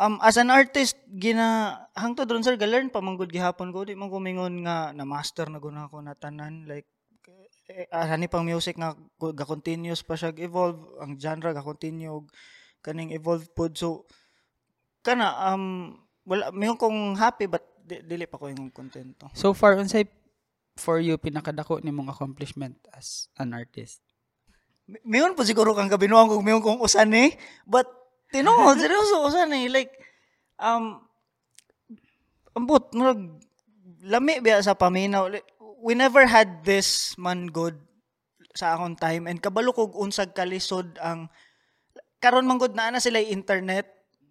um 0.00 0.16
as 0.24 0.40
an 0.40 0.48
artist 0.48 0.96
gina 1.12 1.76
hangtod 1.92 2.24
ron 2.32 2.40
sir 2.40 2.56
ga-learn 2.56 2.88
pa 2.88 3.04
man 3.04 3.20
gud 3.20 3.28
gihapon 3.28 3.68
ko 3.68 3.84
di 3.84 3.92
man 3.92 4.08
ko 4.08 4.16
mingon 4.16 4.64
nga 4.64 4.96
na 4.96 5.04
master 5.04 5.52
na 5.52 5.60
guna 5.60 5.92
ko 5.92 6.00
na 6.00 6.16
tanan. 6.16 6.64
Like 6.64 6.88
eh, 7.70 7.86
ah, 7.92 8.08
hani 8.08 8.26
pang 8.26 8.42
music 8.42 8.80
nga 8.80 8.96
ga 9.20 9.46
continuous 9.46 10.02
pa 10.02 10.18
siya 10.18 10.34
evolve 10.40 10.80
ang 10.98 11.14
genre 11.20 11.54
ga 11.54 11.62
continue 11.62 12.24
kaning 12.80 13.14
evolve 13.14 13.46
pod 13.52 13.76
so 13.76 14.08
kana 15.04 15.54
um 15.54 15.94
wala 16.26 16.48
mayong 16.50 16.80
kong 16.80 17.14
happy 17.14 17.46
but 17.46 17.62
di, 17.90 17.98
dili 18.06 18.30
pa 18.30 18.38
ko 18.38 18.46
yung 18.46 18.70
kontento 18.70 19.26
So 19.34 19.50
far, 19.50 19.74
unsay 19.74 20.06
for 20.78 21.02
you 21.02 21.18
pinakadako 21.18 21.82
nimong 21.82 22.06
accomplishment 22.06 22.78
as 22.94 23.26
an 23.34 23.50
artist? 23.50 23.98
Mayon 25.02 25.34
po 25.34 25.42
siguro 25.42 25.74
kang 25.74 25.90
kabinuang 25.90 26.30
kung 26.30 26.46
mayon 26.46 26.62
kong 26.62 26.82
usan 26.82 27.10
eh. 27.14 27.34
But, 27.66 27.90
tinuod, 28.30 28.78
seryoso 28.82 29.26
usan 29.26 29.50
eh. 29.54 29.66
Like, 29.66 29.92
um, 30.58 31.02
ambot, 32.54 32.90
murag, 32.94 33.42
lami 34.06 34.38
biya 34.38 34.62
sa 34.62 34.78
paminaw. 34.78 35.30
Like, 35.30 35.46
we 35.82 35.94
never 35.98 36.26
had 36.26 36.62
this 36.62 37.14
man 37.16 37.50
good 37.50 37.76
sa 38.52 38.74
akong 38.74 38.98
time 38.98 39.30
and 39.30 39.38
kabalo 39.38 39.70
kog 39.70 39.94
unsag 39.94 40.34
kalisod 40.34 40.98
ang 40.98 41.30
karon 42.20 42.44
man 42.44 42.58
gud 42.58 42.74
na 42.74 42.90
ana 42.92 43.00
sila 43.00 43.22
internet 43.22 43.88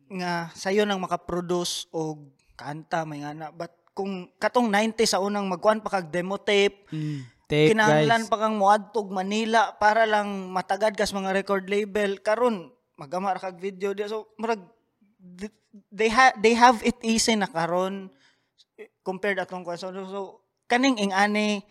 nga 0.10 0.52
sayo 0.54 0.84
nang 0.84 1.02
makaproduce 1.02 1.90
og 1.96 2.30
kanta 2.60 3.08
may 3.08 3.24
nga 3.24 3.32
na. 3.32 3.48
But 3.56 3.72
kung 3.96 4.28
katong 4.36 4.68
90 4.68 5.00
sa 5.08 5.24
unang 5.24 5.48
magkuan 5.48 5.80
pa 5.80 6.00
kag 6.00 6.12
demo 6.12 6.36
tape 6.36 6.88
Tape, 7.50 7.74
kinahanglan 7.74 8.28
guys. 8.28 8.30
pa 8.30 8.38
kang 8.38 8.62
muadtog 8.62 9.10
Manila 9.10 9.74
para 9.82 10.06
lang 10.06 10.54
matagad 10.54 10.94
kas 10.94 11.16
mga 11.16 11.34
record 11.34 11.66
label. 11.66 12.22
Karon 12.22 12.70
magama 12.94 13.34
ra 13.34 13.42
kag 13.42 13.58
video 13.58 13.96
di 13.96 14.06
so 14.06 14.30
murag 14.38 14.62
th- 15.18 15.56
they 15.90 16.14
ha 16.14 16.30
they 16.38 16.54
have 16.54 16.78
it 16.86 17.00
easy 17.02 17.34
na 17.34 17.50
karon 17.50 18.12
compared 19.02 19.40
atong 19.42 19.66
kuan 19.66 19.80
so, 19.82 19.90
so 19.90 20.44
kaning 20.70 21.00
ing 21.02 21.10
ani 21.10 21.66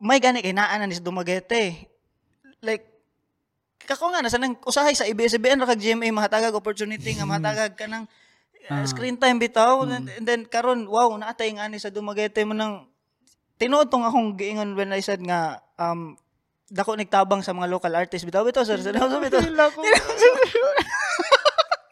may 0.00 0.22
gani 0.22 0.40
kay 0.40 0.56
naa 0.56 0.78
na 0.78 0.88
ni 0.88 0.96
sa 0.96 1.04
Dumaguete. 1.04 1.90
Like 2.64 2.86
kako 3.84 4.08
nga 4.08 4.24
nasa 4.24 4.40
nang 4.40 4.56
usahay 4.64 4.96
sa 4.96 5.04
ABS-CBN 5.04 5.60
ra 5.60 5.68
kag 5.68 5.84
GMA 5.84 6.08
mahatagag 6.16 6.56
opportunity 6.56 7.12
nga 7.12 7.28
mahatagag 7.30 7.76
kanang 7.76 8.08
uh, 8.70 8.84
screen 8.88 9.16
time 9.16 9.40
bitaw 9.40 9.84
and, 9.88 10.08
and 10.08 10.24
then 10.24 10.44
karon 10.46 10.86
wow 10.88 11.12
naatay 11.16 11.52
nga 11.56 11.66
ani 11.66 11.80
sa 11.80 11.92
Dumaguete 11.92 12.44
mo 12.44 12.52
nang 12.54 12.88
tinuod 13.58 13.90
tong 13.90 14.06
akong 14.06 14.38
giingon 14.38 14.76
when 14.78 14.94
I 14.94 15.02
said 15.02 15.20
nga 15.24 15.60
um 15.80 16.14
dako 16.68 16.94
nagtabang 16.94 17.40
sa 17.40 17.56
mga 17.56 17.68
local 17.72 17.92
artists 17.96 18.28
bitaw 18.28 18.44
bitaw 18.44 18.62
sir 18.62 18.78
seryoso 18.78 19.18
bitaw 19.24 19.40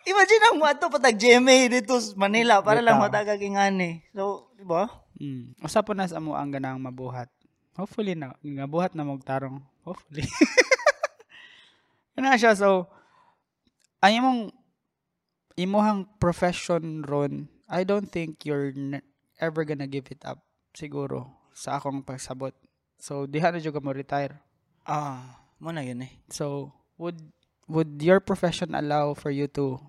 Imagine 0.07 0.43
ang 0.47 0.57
mo 0.63 0.65
ato 0.71 0.87
patag 0.87 1.19
GMA 1.19 1.67
dito 1.67 1.99
sa 1.99 2.15
Manila 2.15 2.63
para 2.63 2.79
lang 2.79 3.03
Bitaw. 3.03 3.11
matagag 3.11 3.43
ingani. 3.43 4.07
So, 4.15 4.55
di 4.55 4.63
ba? 4.63 4.87
Mm. 5.19 5.59
Usa 5.59 5.83
po 5.83 5.99
na 5.99 6.07
sa 6.07 6.23
mo 6.23 6.39
ang 6.39 6.55
ganang 6.55 6.79
mabuhat. 6.79 7.27
Hopefully 7.75 8.15
na 8.15 8.33
nga 8.39 8.67
buhat 8.71 8.95
na 8.95 9.03
magtarong. 9.03 9.59
Hopefully. 9.83 10.23
Kana 12.15 12.39
siya 12.39 12.55
so 12.55 12.87
ay 14.01 14.23
imong 14.23 14.55
imuhang 15.57 16.07
profession 16.21 17.03
ron, 17.03 17.49
I 17.67 17.83
don't 17.83 18.09
think 18.13 18.45
you're 18.45 18.71
ever 19.41 19.65
gonna 19.65 19.89
give 19.89 20.09
it 20.13 20.23
up 20.23 20.45
siguro 20.77 21.33
sa 21.57 21.81
akong 21.81 22.05
pagsabot. 22.05 22.53
So 23.01 23.25
diha 23.25 23.53
na 23.53 23.61
jud 23.61 23.75
ka 23.75 23.81
mo 23.81 23.93
retire. 23.93 24.41
Ah, 24.87 25.41
mo 25.59 25.73
na 25.73 25.83
yun 25.83 26.05
eh. 26.05 26.13
So 26.29 26.73
would 27.01 27.19
would 27.67 27.99
your 28.01 28.21
profession 28.23 28.77
allow 28.77 29.17
for 29.17 29.33
you 29.33 29.51
to 29.59 29.81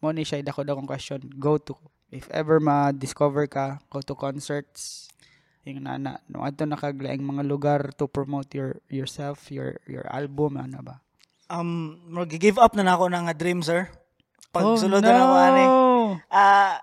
mo 0.00 0.10
ni 0.10 0.24
siya 0.24 0.40
dako 0.40 0.64
dakong 0.64 0.88
question 0.88 1.20
go 1.36 1.60
to 1.60 1.76
if 2.08 2.24
ever 2.32 2.56
ma-discover 2.56 3.44
ka 3.44 3.84
go 3.92 4.00
to 4.00 4.16
concerts 4.16 5.12
yung 5.68 5.84
nana 5.84 6.24
no 6.32 6.40
adto 6.40 6.64
nakaglaing 6.64 7.20
mga 7.20 7.44
lugar 7.44 7.80
to 7.92 8.08
promote 8.08 8.48
your 8.56 8.80
yourself 8.88 9.52
your 9.52 9.76
your 9.84 10.08
album 10.08 10.56
ano 10.56 10.80
ba 10.80 11.04
Um, 11.50 11.98
mag-give 12.06 12.62
up 12.62 12.78
na 12.78 12.86
na 12.86 12.94
ako 12.94 13.10
ng 13.10 13.26
nga 13.26 13.34
dream, 13.34 13.58
sir. 13.58 13.90
Pag 14.50 14.64
Oh, 14.66 14.74
no. 14.74 14.98
na 14.98 15.10
ako, 15.14 15.36
ani. 15.38 15.64
Ah, 16.26 16.74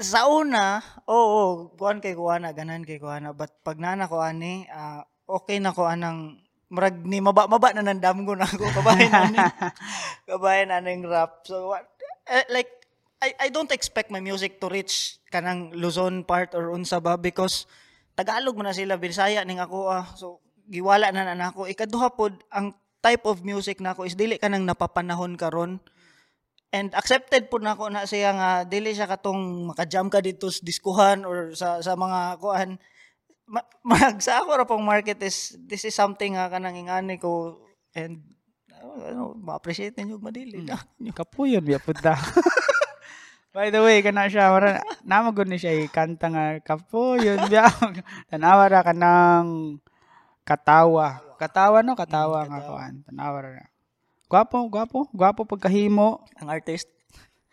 sa 0.00 0.24
una, 0.28 0.80
oo, 1.04 1.20
oh, 1.20 1.52
kuhan 1.76 2.00
kay 2.00 2.16
kuana, 2.16 2.56
ganan 2.56 2.84
kay 2.84 2.96
kuana. 2.96 3.36
But 3.36 3.60
pag 3.60 3.76
nana 3.76 4.08
ko 4.08 4.24
ani, 4.24 4.64
ah, 4.72 5.04
okay 5.28 5.60
na 5.60 5.76
ko 5.76 5.84
anang 5.84 6.40
murag 6.68 7.00
ni 7.04 7.20
maba 7.20 7.48
maba 7.48 7.72
na 7.72 7.80
nandam 7.80 8.28
ko 8.28 8.36
na 8.36 8.44
ako 8.44 8.68
kabayan 8.76 9.08
na 9.08 9.28
ning 9.32 9.48
kabayan 10.28 10.68
na 10.68 10.80
ning 10.84 11.04
rap. 11.04 11.44
So 11.48 11.72
what 11.72 11.88
eh, 12.28 12.44
like 12.52 12.68
I 13.24 13.32
I 13.36 13.48
don't 13.48 13.72
expect 13.72 14.12
my 14.12 14.20
music 14.20 14.60
to 14.60 14.68
reach 14.68 15.16
kanang 15.32 15.72
Luzon 15.72 16.28
part 16.28 16.52
or 16.52 16.72
unsa 16.76 17.00
ba 17.00 17.16
because 17.16 17.64
Tagalog 18.18 18.58
mo 18.58 18.66
na 18.66 18.76
sila 18.76 19.00
Bisaya 19.00 19.44
ning 19.48 19.60
ako 19.64 19.88
ah. 19.88 20.04
So 20.16 20.44
giwala 20.68 21.08
na 21.08 21.32
na 21.32 21.48
ako. 21.48 21.68
Ikaduha 21.72 22.12
pod 22.12 22.36
ang 22.52 22.76
type 23.00 23.24
of 23.24 23.40
music 23.40 23.80
na 23.80 23.96
ako 23.96 24.04
is 24.04 24.18
dili 24.18 24.36
ka 24.36 24.52
nang 24.52 24.68
napapanahon 24.68 25.40
karon 25.40 25.80
and 26.72 26.92
accepted 26.92 27.48
po 27.48 27.56
na 27.56 27.72
ako 27.72 27.88
na 27.88 28.04
siya 28.04 28.36
nga 28.36 28.50
dili 28.68 28.92
siya 28.92 29.08
katong 29.08 29.72
makajam 29.72 30.12
ka 30.12 30.20
dito 30.20 30.52
sa 30.52 30.60
diskuhan 30.60 31.24
or 31.24 31.56
sa 31.56 31.80
sa 31.80 31.96
mga 31.96 32.36
kuan 32.40 32.76
Ma- 33.48 33.64
mag 33.88 34.20
sa 34.20 34.44
ako 34.44 34.50
ra 34.60 34.68
pong 34.68 34.84
market 34.84 35.16
is 35.24 35.56
this 35.64 35.88
is 35.88 35.96
something 35.96 36.36
nga 36.36 36.52
kanang 36.52 36.76
ingani 36.76 37.16
ko 37.16 37.56
and 37.96 38.20
ano, 38.78 39.34
ma-appreciate 39.34 39.96
ninyo 39.96 40.20
madili 40.20 40.62
na 40.68 40.78
Kapuyon 41.16 41.64
biya 41.64 41.80
punta. 41.82 42.14
By 43.56 43.72
the 43.74 43.82
way, 43.82 44.04
kana 44.04 44.28
siya 44.28 44.52
mara 44.52 44.84
namagod 45.02 45.48
ni 45.48 45.58
siya 45.58 45.74
ikanta 45.82 46.30
nga 46.30 46.60
kapuyon 46.62 47.48
biya. 47.48 47.66
Tanawa 48.30 48.70
ra 48.70 48.84
ka 48.84 48.94
ng 48.94 49.80
katawa. 50.44 51.18
Katawa 51.40 51.82
no, 51.82 51.98
katawa 51.98 52.44
nga 52.44 52.60
kuan. 52.62 53.02
Tanawa 53.08 53.38
ra. 53.42 53.66
Gwapo, 54.28 54.68
gwapo, 54.68 55.08
gwapo 55.10 55.48
pagkahimo. 55.48 56.20
ang 56.36 56.48
artist 56.52 56.88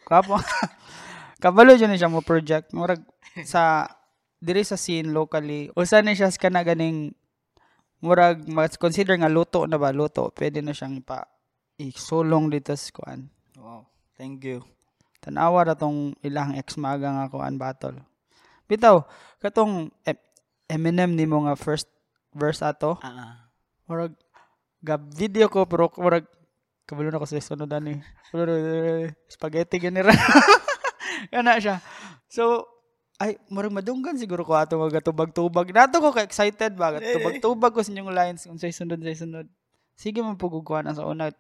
Gwapo. 0.06 0.36
Kabalo 1.42 1.74
dyan 1.74 1.96
siya 1.96 2.12
mo 2.12 2.20
project. 2.22 2.76
Murag 2.76 3.02
sa 3.48 3.88
diri 4.38 4.62
sa 4.62 4.76
scene 4.78 5.10
locally. 5.10 5.72
Usa 5.74 6.04
ni 6.04 6.14
siya 6.14 6.30
kana 6.36 6.62
ganing 6.62 7.16
murag 8.04 8.44
mas 8.46 8.76
consider 8.78 9.16
nga 9.18 9.32
luto 9.32 9.66
na 9.66 9.80
ba 9.80 9.96
luto. 9.96 10.30
Pwede 10.36 10.60
na 10.62 10.76
siyang 10.76 11.00
ipa 11.00 11.26
isulong 11.80 12.48
dito 12.52 12.72
sa 12.76 12.92
kuan. 12.96 13.28
wow 13.60 13.84
thank 14.16 14.44
you 14.48 14.64
Tanawa 15.20 15.64
ra 15.68 15.76
tong 15.76 16.16
ilang 16.24 16.54
ex 16.56 16.76
maga 16.78 17.10
nga 17.10 17.32
kuan 17.32 17.58
battle. 17.58 17.98
Bitaw, 18.70 19.04
katong 19.42 19.90
em- 20.06 20.24
Eminem 20.66 21.14
ni 21.14 21.26
mo 21.30 21.46
nga 21.46 21.54
first 21.58 21.86
verse 22.34 22.62
ato. 22.62 22.98
ah 23.02 23.10
ah. 23.10 23.34
Murag 23.90 24.14
ga 24.86 24.98
video 25.02 25.50
ko 25.50 25.66
pero 25.66 25.90
murag 25.98 26.26
kabalo 26.86 27.10
na 27.10 27.18
ko 27.18 27.26
sa 27.26 27.42
sunod 27.42 27.70
ani. 27.70 27.98
Spaghetti 29.28 29.82
ganira. 29.82 30.14
Kana 31.34 31.58
siya. 31.64 31.82
So 32.30 32.70
ay 33.16 33.40
murag 33.48 33.72
madunggan 33.72 34.20
siguro 34.20 34.44
ko 34.44 34.54
ato 34.54 34.76
mga 34.76 35.02
tubag-tubag. 35.02 35.72
Nato 35.72 36.04
ko 36.04 36.12
ka 36.12 36.22
excited 36.22 36.76
ba 36.76 37.00
tubag-tubag 37.00 37.72
ko 37.74 37.82
sa 37.82 37.90
inyong 37.90 38.12
lines 38.12 38.44
kung 38.44 38.60
say 38.60 38.70
sunod 38.70 39.00
say 39.02 39.16
sunod. 39.16 39.48
Sige 39.96 40.20
man 40.20 40.36
pugukuan 40.36 40.84
ang 40.84 41.00
sa 41.00 41.08
una. 41.08 41.32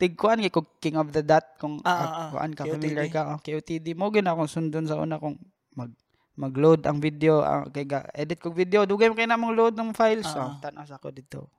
Tigkuan 0.00 0.40
kay 0.40 0.48
ko 0.48 0.64
King 0.80 0.96
of 0.96 1.12
the 1.12 1.20
Dot 1.20 1.44
kung 1.60 1.76
Ah, 1.84 1.92
ah, 1.92 2.00
ah, 2.00 2.08
ah. 2.08 2.28
kuan 2.32 2.52
ka 2.56 2.64
familiar 2.64 3.04
ka 3.12 3.36
oh, 3.36 3.38
KOTD 3.44 3.92
mo 3.92 4.08
gina 4.08 4.32
akong 4.32 4.48
sundon 4.48 4.88
sa 4.88 4.96
una 4.96 5.20
kung 5.20 5.36
mag 5.76 5.92
mag-load 6.38 6.86
ang 6.88 7.02
video 7.02 7.44
ah, 7.44 7.68
kay 7.68 7.84
ga 7.84 8.08
edit 8.16 8.40
kog 8.40 8.56
video 8.56 8.88
dugay 8.88 9.12
man 9.12 9.18
kay 9.18 9.28
namang 9.28 9.52
load 9.52 9.76
ng 9.76 9.92
files 9.92 10.24
so 10.24 10.40
Ah, 10.40 10.54
ah. 10.54 10.58
tan-aw 10.62 10.86
sa 10.86 10.96
ako 10.96 11.12
dito 11.12 11.50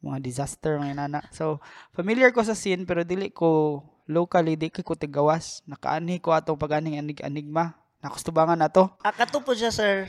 mga 0.00 0.18
disaster 0.20 0.76
mga 0.76 0.96
nana 0.96 1.20
so 1.32 1.58
familiar 1.92 2.30
ko 2.30 2.44
sa 2.44 2.54
scene 2.54 2.84
pero 2.84 3.02
dili 3.02 3.32
ko 3.32 3.80
locally 4.06 4.54
di 4.54 4.70
ko 4.70 4.94
tigawas 4.94 5.64
nakaanhi 5.66 6.22
ko 6.22 6.30
atong 6.30 6.60
pag-aning 6.60 7.00
anig 7.00 7.18
enigma 7.20 7.74
nakustubangan 7.98 8.60
nato 8.60 8.92
Ah, 9.02 9.10
kato 9.10 9.42
po 9.42 9.50
siya 9.50 9.72
sir. 9.74 10.06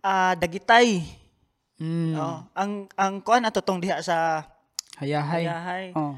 Ah 0.00 0.32
dagitay. 0.36 1.00
Mm. 1.80 2.12
oh, 2.16 2.44
ang 2.52 2.84
ang 2.96 3.24
kuan 3.24 3.44
ato 3.44 3.64
tong 3.64 3.80
diha 3.80 4.00
sa 4.04 4.44
hayahay. 5.00 5.48
Hayahay. 5.48 5.84
oh. 5.96 6.16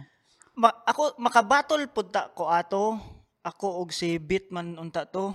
Ma- 0.59 0.83
ako 0.83 1.15
makabattle 1.23 1.87
pud 1.87 2.11
ta 2.11 2.31
ko 2.35 2.51
ato. 2.51 2.99
Ako 3.43 3.83
og 3.83 3.95
si 3.95 4.19
Bitman 4.19 4.75
unta 4.79 5.07
to. 5.07 5.31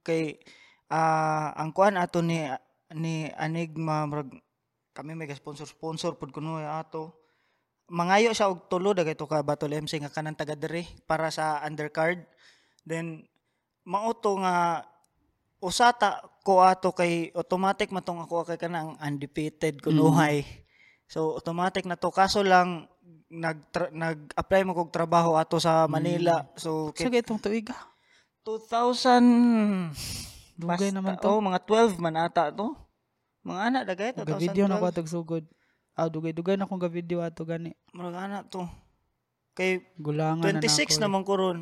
Kay 0.00 0.40
ah 0.88 1.52
ang 1.52 1.76
kuan 1.76 2.00
ato 2.00 2.24
ni 2.24 2.44
ni 2.96 3.28
Enigma 3.36 4.08
murag 4.08 4.32
kami 4.98 5.14
may 5.14 5.30
sponsor 5.30 5.62
sponsor 5.62 6.18
pud 6.18 6.34
kuno 6.34 6.58
ato. 6.58 7.14
Mangayo 7.86 8.34
siya 8.34 8.50
og 8.50 8.66
tulo 8.66 8.90
dagay 8.90 9.14
to 9.14 9.30
ka 9.30 9.46
battle 9.46 9.70
MC 9.70 10.02
nga 10.02 10.10
kanang 10.10 10.34
taga 10.34 10.58
diri 10.58 10.82
para 11.06 11.30
sa 11.30 11.62
undercard. 11.62 12.26
Then 12.82 13.22
mao 13.86 14.10
to 14.18 14.42
nga 14.42 14.82
usata 15.62 16.18
ko 16.42 16.66
ato 16.66 16.90
kay 16.90 17.30
automatic 17.38 17.94
matong 17.94 18.26
ako 18.26 18.42
kay 18.42 18.58
kanang 18.58 18.98
undefeated 18.98 19.78
kunuhay 19.78 20.42
so 21.06 21.38
automatic 21.38 21.86
na 21.86 21.94
to. 21.94 22.10
Kaso 22.10 22.42
lang 22.42 22.90
nag 23.30 23.70
nag-apply 23.94 24.66
mo 24.66 24.74
kog 24.74 24.90
trabaho 24.90 25.38
ato 25.38 25.62
sa 25.62 25.86
Manila. 25.86 26.42
So 26.58 26.90
so 26.90 27.06
kay 27.06 27.22
itong 27.22 27.38
tuig 27.38 27.70
ah. 27.70 27.86
2000 28.42 29.94
Dugay 30.58 30.90
naman 30.90 31.14
to. 31.22 31.30
oh, 31.30 31.38
mga 31.38 31.62
12 31.62 32.02
man 32.02 32.18
ata 32.18 32.50
to 32.50 32.74
mga 33.48 33.60
anak 33.72 33.82
dagay 33.88 34.08
to 34.12 34.28
ga 34.28 34.36
video 34.36 34.68
na 34.68 34.76
ko 34.76 34.92
atog 34.92 35.08
sugod. 35.08 35.44
Ah 35.96 36.06
dugay 36.12 36.36
dugay 36.36 36.54
na 36.60 36.68
akong 36.68 36.78
ga 36.78 36.92
video 36.92 37.24
ato 37.24 37.48
gani. 37.48 37.72
Mga 37.96 38.20
anak 38.28 38.42
to 38.52 38.68
kay 39.56 39.82
gulangan 39.98 40.60
26 40.60 41.00
na 41.02 41.08
na 41.08 41.10
naman 41.10 41.22
ko 41.26 41.32
ron 41.34 41.58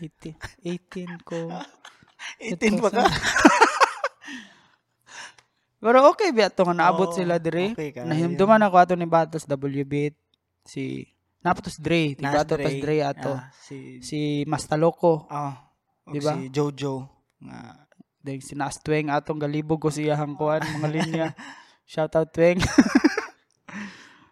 18 0.00 0.34
18 0.64 1.20
ko. 1.22 1.52
18 2.40 2.80
pa 2.82 2.88
ka 2.90 3.04
Pero 5.84 6.08
okay 6.08 6.32
ba 6.32 6.48
ito 6.48 6.64
nga 6.64 6.72
naabot 6.72 7.12
Oo, 7.12 7.16
sila 7.20 7.36
dire. 7.36 7.76
okay 7.76 7.92
kayo. 7.92 8.08
Nahimduman 8.08 8.56
ako 8.64 8.76
ato 8.80 8.94
ni 8.96 9.04
Batos 9.04 9.44
WB 9.44 10.16
si 10.64 11.04
napatos 11.44 11.76
Dre, 11.76 12.16
Nas 12.16 12.32
Bato 12.32 12.56
pas 12.56 12.72
Dre. 12.72 13.04
Ato. 13.04 13.36
Ah, 13.36 13.52
si 13.52 14.00
Si 14.00 14.48
Mastaloko, 14.48 15.28
ah 15.28 15.68
Diba? 16.08 16.40
si 16.40 16.48
Jojo. 16.48 17.04
Nga 17.44 17.83
then 18.24 18.40
si 18.40 18.56
Nas 18.56 18.80
Tweng 18.80 19.12
atong 19.12 19.36
galibog 19.38 19.78
ko 19.78 19.92
siya 19.92 20.16
hangkuan 20.16 20.64
mga 20.64 20.88
linya. 20.88 21.26
Shout 21.92 22.16
out 22.16 22.32
Tweng. 22.32 22.58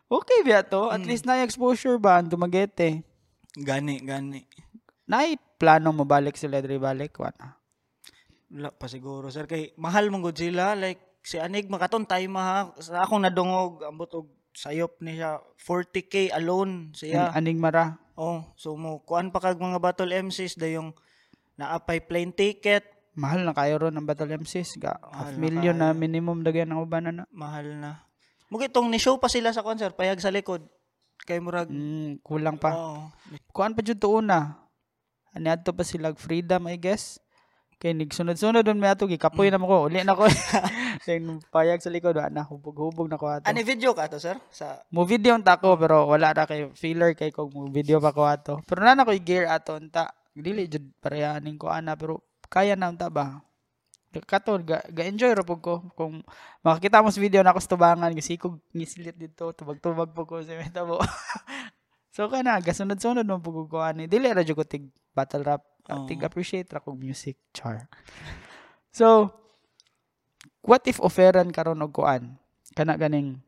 okay 0.09 0.41
ba 0.45 0.65
to? 0.65 0.89
At 0.89 1.05
least 1.05 1.29
na 1.29 1.45
exposure 1.45 2.01
ba 2.01 2.21
ang 2.21 2.29
dumagete. 2.29 3.05
gani 3.53 4.01
gani 4.01 4.49
Nay 5.05 5.37
plano 5.61 5.93
mo 5.93 6.09
balik 6.09 6.41
sila 6.41 6.65
Dre 6.65 6.81
balik 6.81 7.21
wala. 7.21 7.61
wala 8.49 8.73
pa 8.73 8.89
siguro 8.89 9.29
sir 9.29 9.45
kay 9.45 9.77
mahal 9.77 10.09
mong 10.09 10.33
gud 10.33 10.37
sila 10.41 10.73
like 10.73 11.21
si 11.21 11.37
Enigma 11.37 11.77
katon 11.77 12.09
tayo 12.09 12.25
maha 12.33 12.73
sa 12.81 13.05
akong 13.05 13.21
nadungog 13.21 13.85
ambot 13.85 14.09
og 14.17 14.29
sayop 14.53 15.01
ni 15.05 15.21
siya 15.21 15.37
40k 15.61 16.33
alone 16.33 16.93
siya 16.93 17.29
Aning 17.33 17.57
mara. 17.61 17.97
oh 18.17 18.45
so 18.57 18.73
mo 18.77 19.01
kuan 19.05 19.29
pa 19.33 19.41
kag 19.41 19.61
mga 19.61 19.81
battle 19.81 20.13
MCs 20.13 20.57
da 20.57 20.69
yung 20.69 20.93
naapay 21.57 22.01
plane 22.05 22.33
ticket 22.33 22.85
Mahal 23.13 23.45
na 23.45 23.53
kayo 23.53 23.77
ron 23.77 23.93
ang 23.93 24.09
Battle 24.09 24.41
MCs. 24.41 24.81
Ga, 24.81 24.97
half 25.13 25.37
na 25.37 25.41
million 25.41 25.77
na 25.77 25.93
kayo. 25.93 26.01
minimum 26.01 26.41
dagyan 26.41 26.73
ang 26.73 26.81
uban 26.81 27.05
na. 27.13 27.25
mahal 27.29 27.69
na 27.77 28.01
mo 28.49 28.61
itong 28.61 28.93
ni 28.93 29.01
show 29.01 29.17
pa 29.17 29.33
sila 29.33 29.49
sa 29.49 29.65
concert 29.65 29.97
payag 29.97 30.21
sa 30.21 30.29
likod 30.29 30.61
kay 31.25 31.41
murag 31.41 31.73
Mm, 31.73 32.21
kulang 32.21 32.61
pa. 32.61 32.77
oh, 32.77 33.09
kuan 33.49 33.73
pa 33.73 33.81
jud 33.81 33.97
to 33.97 34.13
una. 34.13 34.69
Ani 35.33 35.49
adto 35.49 35.73
pa 35.73 35.81
sila 35.81 36.13
freedom 36.13 36.69
I 36.69 36.77
guess. 36.77 37.17
Kay 37.81 37.97
nigsunod-sunod 37.97 38.61
don 38.61 38.77
may 38.77 38.93
ato 38.93 39.09
gikapoy 39.09 39.49
na 39.49 39.57
mo 39.57 39.67
ko. 39.67 39.89
Uli 39.89 40.05
na 40.05 40.13
ko. 40.13 40.29
Then 41.09 41.41
payag 41.49 41.81
sa 41.81 41.89
likod 41.89 42.13
wa 42.15 42.29
na 42.29 42.45
hubog-hubog 42.45 43.09
na 43.09 43.17
ko 43.17 43.27
ato. 43.33 43.49
ani 43.49 43.65
video 43.65 43.97
ka 43.97 44.07
to 44.07 44.21
sir 44.21 44.37
sa 44.53 44.85
Mo 44.93 45.09
video 45.09 45.33
unta 45.33 45.57
ko 45.57 45.75
pero 45.75 46.05
wala 46.07 46.31
ra 46.31 46.45
kay 46.45 46.69
filler 46.77 47.17
kay 47.17 47.33
kog 47.33 47.51
mo 47.57 47.73
video 47.73 48.05
pa 48.05 48.13
ko 48.13 48.29
ato. 48.29 48.61
Pero 48.69 48.85
na 48.85 48.93
na 48.93 49.09
ko 49.09 49.17
gear 49.17 49.49
ato 49.49 49.81
unta. 49.81 50.13
Dili 50.37 50.69
jud 50.69 50.93
parehaning 51.01 51.57
ko 51.57 51.73
ana 51.73 51.97
pero 51.97 52.21
kaya 52.53 52.77
na 52.77 52.93
unta 52.93 53.09
ba. 53.09 53.41
Kato 54.29 54.61
ga, 54.61 54.85
ga 54.93 55.09
enjoy 55.09 55.33
ra 55.33 55.41
pug 55.41 55.65
ko 55.65 55.89
kung 55.97 56.21
makakita 56.61 57.01
mo 57.01 57.09
sa 57.09 57.17
video 57.17 57.41
na 57.41 57.57
ako 57.57 57.61
sa 57.65 57.73
tubangan 57.73 58.13
kasi 58.13 58.37
kog 58.37 58.61
ngisilit 58.77 59.17
dito 59.17 59.57
tubag-tubag 59.57 60.13
po 60.13 60.29
ko 60.29 60.45
sa 60.45 60.53
metabo. 60.61 61.01
so 62.15 62.29
kana 62.29 62.61
gasunod-sunod 62.61 63.25
mo 63.25 63.41
pug 63.41 63.73
ko 63.73 63.81
ani. 63.81 64.05
Dili 64.05 64.29
ra 64.29 64.45
jud 64.45 64.61
ko 64.61 64.69
tig 64.69 64.85
battle 65.17 65.49
rap. 65.49 65.65
Oo. 65.89 66.05
Tig 66.05 66.21
appreciate 66.21 66.69
ra 66.69 66.85
kog 66.85 67.01
music 67.01 67.41
char. 67.57 67.89
So 68.93 69.33
what 70.61 70.85
if 70.85 71.01
offeran 71.01 71.49
karon 71.49 71.81
og 71.81 71.97
kuan? 71.97 72.37
Kana 72.77 73.01
ganing 73.01 73.41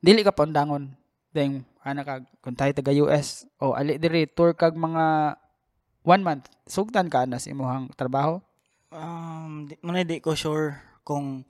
dili 0.00 0.24
ka 0.24 0.32
pandangon 0.32 0.96
deng 1.36 1.68
ana 1.84 2.08
ka 2.08 2.24
kung 2.40 2.56
tayo 2.56 2.72
taga 2.72 2.96
US 3.04 3.44
o 3.60 3.76
ali 3.76 4.00
diri 4.00 4.24
tour 4.24 4.56
kag 4.56 4.72
mga 4.80 5.36
one 6.02 6.20
month 6.20 6.46
sugtan 6.64 7.06
ka 7.06 7.24
na 7.24 7.38
sa 7.38 7.48
imong 7.48 7.90
trabaho 7.94 8.38
Um, 8.92 9.64
di, 9.64 9.80
muna 9.80 10.04
di 10.04 10.20
ko 10.20 10.36
sure 10.36 10.76
kung 11.00 11.48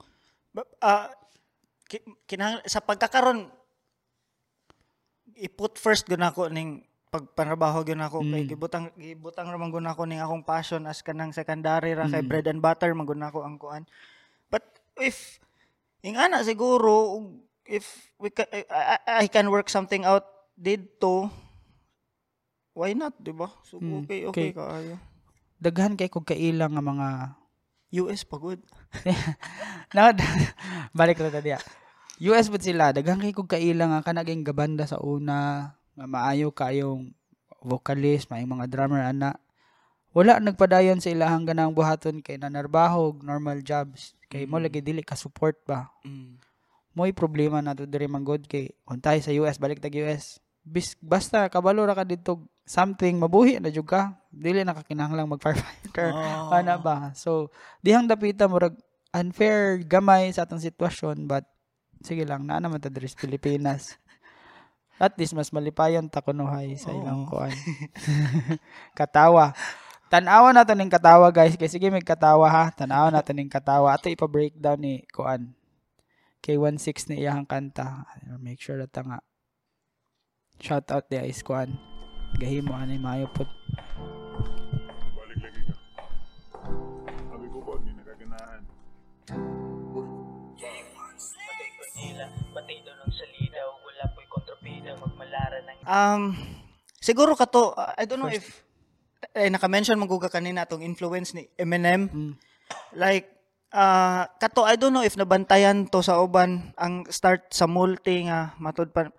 ki- 1.85 2.07
kinahang- 2.23 2.63
sa 2.63 2.79
pagkakaron 2.79 3.51
i-put 5.35 5.75
first 5.75 6.05
gud 6.05 6.21
ako 6.21 6.47
ning 6.47 6.87
pagpanrabaho 7.09 7.83
gyud 7.83 7.99
ako 7.99 8.23
kay 8.23 8.41
Mm. 8.41 8.49
gibutang 8.49 8.85
gibutang 8.95 9.45
ra 9.45 9.57
man 9.57 9.69
gud 9.69 9.83
ako 9.83 10.07
ning 10.07 10.17
akong 10.17 10.41
passion 10.41 10.87
as 10.87 11.03
kanang 11.03 11.29
secondary 11.29 11.93
ra 11.93 12.07
kay 12.07 12.23
Mm. 12.23 12.29
bread 12.31 12.47
and 12.47 12.57
butter 12.57 12.95
man 12.95 13.03
gud 13.03 13.19
ako 13.19 13.43
ang 13.43 13.59
kuan. 13.59 13.83
But 14.47 14.63
if 14.95 15.37
ingana 15.99 16.41
siguro 16.41 17.27
if 17.61 17.85
we 18.15 18.29
ca- 18.29 18.49
I, 18.49 18.63
I- 19.03 19.19
I 19.19 19.27
can 19.27 19.49
work 19.49 19.67
something 19.67 20.01
out 20.01 20.25
dito 20.55 21.27
why 22.73 22.91
not 22.93 23.13
di 23.17 23.31
ba? 23.31 23.49
So 23.63 23.77
Mm, 23.79 24.03
okay 24.05 24.19
okay. 24.29 24.49
okay 24.49 24.49
kaayo. 24.53 24.95
daghan 25.57 25.95
kay 25.95 26.11
kog 26.11 26.27
kailang 26.27 26.75
nga 26.75 26.83
mga 26.83 27.07
US 28.03 28.25
pagod. 28.25 28.59
na 29.95 30.11
balik 30.91 31.21
ra 31.21 31.29
ta 31.29 31.39
diya 31.39 31.61
US 32.29 32.49
pud 32.49 32.61
sila 32.61 32.89
daghan 32.91 33.21
kay 33.21 33.31
kog 33.31 33.49
kailang 33.49 33.93
nga 33.93 34.05
kanaging 34.05 34.43
gabanda 34.43 34.85
sa 34.85 34.97
una 34.99 35.71
nga 35.93 36.05
maayo 36.09 36.49
kayong 36.49 37.13
vocalist, 37.63 38.27
may 38.27 38.43
mga 38.43 38.67
drummer 38.67 38.99
ana. 38.99 39.39
Wala 40.13 40.37
nagpadayon 40.37 40.99
sa 41.01 41.09
ilahang 41.09 41.47
ganang 41.47 41.73
buhaton 41.73 42.19
kay 42.21 42.37
nanarbahog, 42.37 43.23
normal 43.25 43.63
jobs. 43.65 44.13
Kay 44.29 44.45
mo 44.45 44.59
Mm. 44.59 44.63
lagi 44.67 44.79
dili 44.83 45.01
ka 45.01 45.15
support 45.17 45.57
ba. 45.65 45.89
Mm. 46.05 46.37
Mo'y 46.93 47.15
problema 47.15 47.63
na 47.63 47.73
to 47.73 47.89
diri 47.89 48.05
man 48.05 48.21
god 48.21 48.45
kay 48.45 48.69
untay 48.85 49.23
sa 49.23 49.33
US 49.41 49.57
balik 49.57 49.81
tag 49.81 49.95
US. 49.97 50.37
Bis, 50.61 50.93
basta 51.01 51.49
kabalo 51.49 51.81
ra 51.81 51.97
ka 51.97 52.05
dito 52.05 52.45
something 52.63 53.19
mabuhi 53.19 53.59
na 53.59 53.69
jud 53.69 53.87
ka. 53.87 54.15
Dili 54.31 54.63
na 54.63 54.75
ka 54.75 54.83
kinahanglang 54.83 55.29
mag 55.29 55.43
firefighter. 55.43 56.15
Oh. 56.15 56.51
Ana 56.55 56.79
ba? 56.79 57.11
So, 57.13 57.51
dihang 57.83 58.07
dapita 58.07 58.47
murag 58.47 58.75
unfair 59.13 59.83
gamay 59.85 60.33
sa 60.33 60.47
atong 60.47 60.63
sitwasyon 60.63 61.29
but 61.29 61.45
sige 62.01 62.25
lang 62.25 62.49
na 62.49 62.57
naman 62.57 62.81
ta 62.81 62.89
diri 62.89 63.05
sa 63.05 63.19
Pilipinas. 63.19 63.93
At 65.03 65.13
least 65.19 65.35
mas 65.35 65.51
malipayon 65.51 66.09
ta 66.09 66.23
kunuhay 66.23 66.79
sa 66.79 66.95
ilang 66.95 67.27
kuan. 67.27 67.53
katawa. 68.97 69.51
Tanawa 70.07 70.53
natin 70.53 70.77
ning 70.77 70.93
katawa 70.93 71.33
guys. 71.33 71.57
Kay 71.57 71.67
sige 71.69 71.89
may 71.89 72.05
katawa 72.05 72.45
ha. 72.45 72.63
Tanawa 72.69 73.09
natin 73.09 73.41
ning 73.41 73.49
katawa. 73.49 73.97
Ato 73.97 74.07
ipa-breakdown 74.07 74.79
ni 74.79 74.93
kuan. 75.09 75.51
Kay 76.43 76.61
16 76.61 77.09
ni 77.09 77.25
iyang 77.25 77.43
kanta. 77.49 78.05
Make 78.37 78.61
sure 78.61 78.77
na 78.77 78.85
ta 78.85 79.01
nga. 79.01 79.19
Shout 80.61 80.87
out 80.93 81.09
di 81.09 81.17
is 81.17 81.41
kuan. 81.41 81.92
Gahimo 82.37 82.73
ani 82.73 82.97
mayo 82.97 83.29
put. 83.31 83.47
Balik 85.13 85.39
lagi 85.41 85.61
ka. 85.69 85.75
Sabi 87.29 87.47
ko 87.47 87.57
ba, 87.61 87.71
hindi 87.79 87.91
nakaganahan. 87.93 88.61
Patay 91.23 91.69
ko 91.73 91.83
nila, 91.95 92.25
patay 92.51 92.77
daw 92.83 92.93
ng 92.99 93.13
salida 93.13 93.59
o 93.69 93.71
wala 93.85 94.03
po'y 94.11 94.27
kontrabida 94.27 94.91
magmalara 94.97 95.59
ng 95.61 95.77
Um, 95.83 96.23
siguro 96.97 97.37
ka 97.37 97.45
to, 97.47 97.75
uh, 97.75 97.93
I 97.95 98.09
don't 98.09 98.19
know 98.19 98.31
if, 98.31 98.65
eh, 99.35 99.47
naka-mention 99.51 99.99
mo 99.99 100.09
ka 100.17 100.31
kanina 100.31 100.65
itong 100.65 100.83
influence 100.83 101.37
ni 101.37 101.47
Eminem. 101.55 102.09
Mm. 102.11 102.33
Like, 102.97 103.33
uh, 103.73 104.29
kato, 104.37 104.63
I 104.63 104.77
don't 104.77 104.93
know 104.93 105.03
if 105.03 105.17
nabantayan 105.17 105.89
to 105.89 106.05
sa 106.05 106.21
uban 106.21 106.71
ang 106.77 107.09
start 107.09 107.49
sa 107.51 107.65
multi 107.65 108.29
nga 108.29 108.53
matud 108.61 108.93
pa 108.93 109.09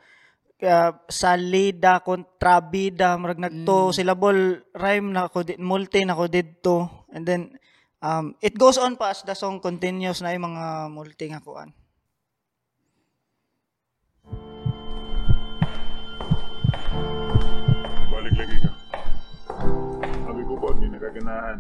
uh, 0.65 0.93
salida 1.07 2.01
kontrabida 2.01 3.15
murag 3.21 3.39
nagto 3.39 3.93
syllable 3.93 4.65
rhyme 4.75 5.13
na 5.13 5.29
ko 5.29 5.45
di- 5.45 5.61
multi 5.61 6.03
na 6.03 6.17
ko 6.17 6.27
didto 6.27 7.07
and 7.13 7.29
then 7.29 7.53
um 8.03 8.35
it 8.41 8.57
goes 8.57 8.81
on 8.81 8.97
pa 8.97 9.13
as 9.13 9.23
the 9.23 9.37
song 9.37 9.61
continues 9.61 10.25
na 10.25 10.33
yung 10.33 10.51
mga 10.51 10.91
multi 10.91 11.29
nga 11.31 11.45
kuan 11.45 11.71
Balik 18.09 18.35
lagi 18.41 18.57
ka. 18.57 18.71
Sabi 20.25 20.43
ko 20.49 20.55
ba, 20.57 20.69
hindi 20.73 20.87
nakaganahan. 20.97 21.59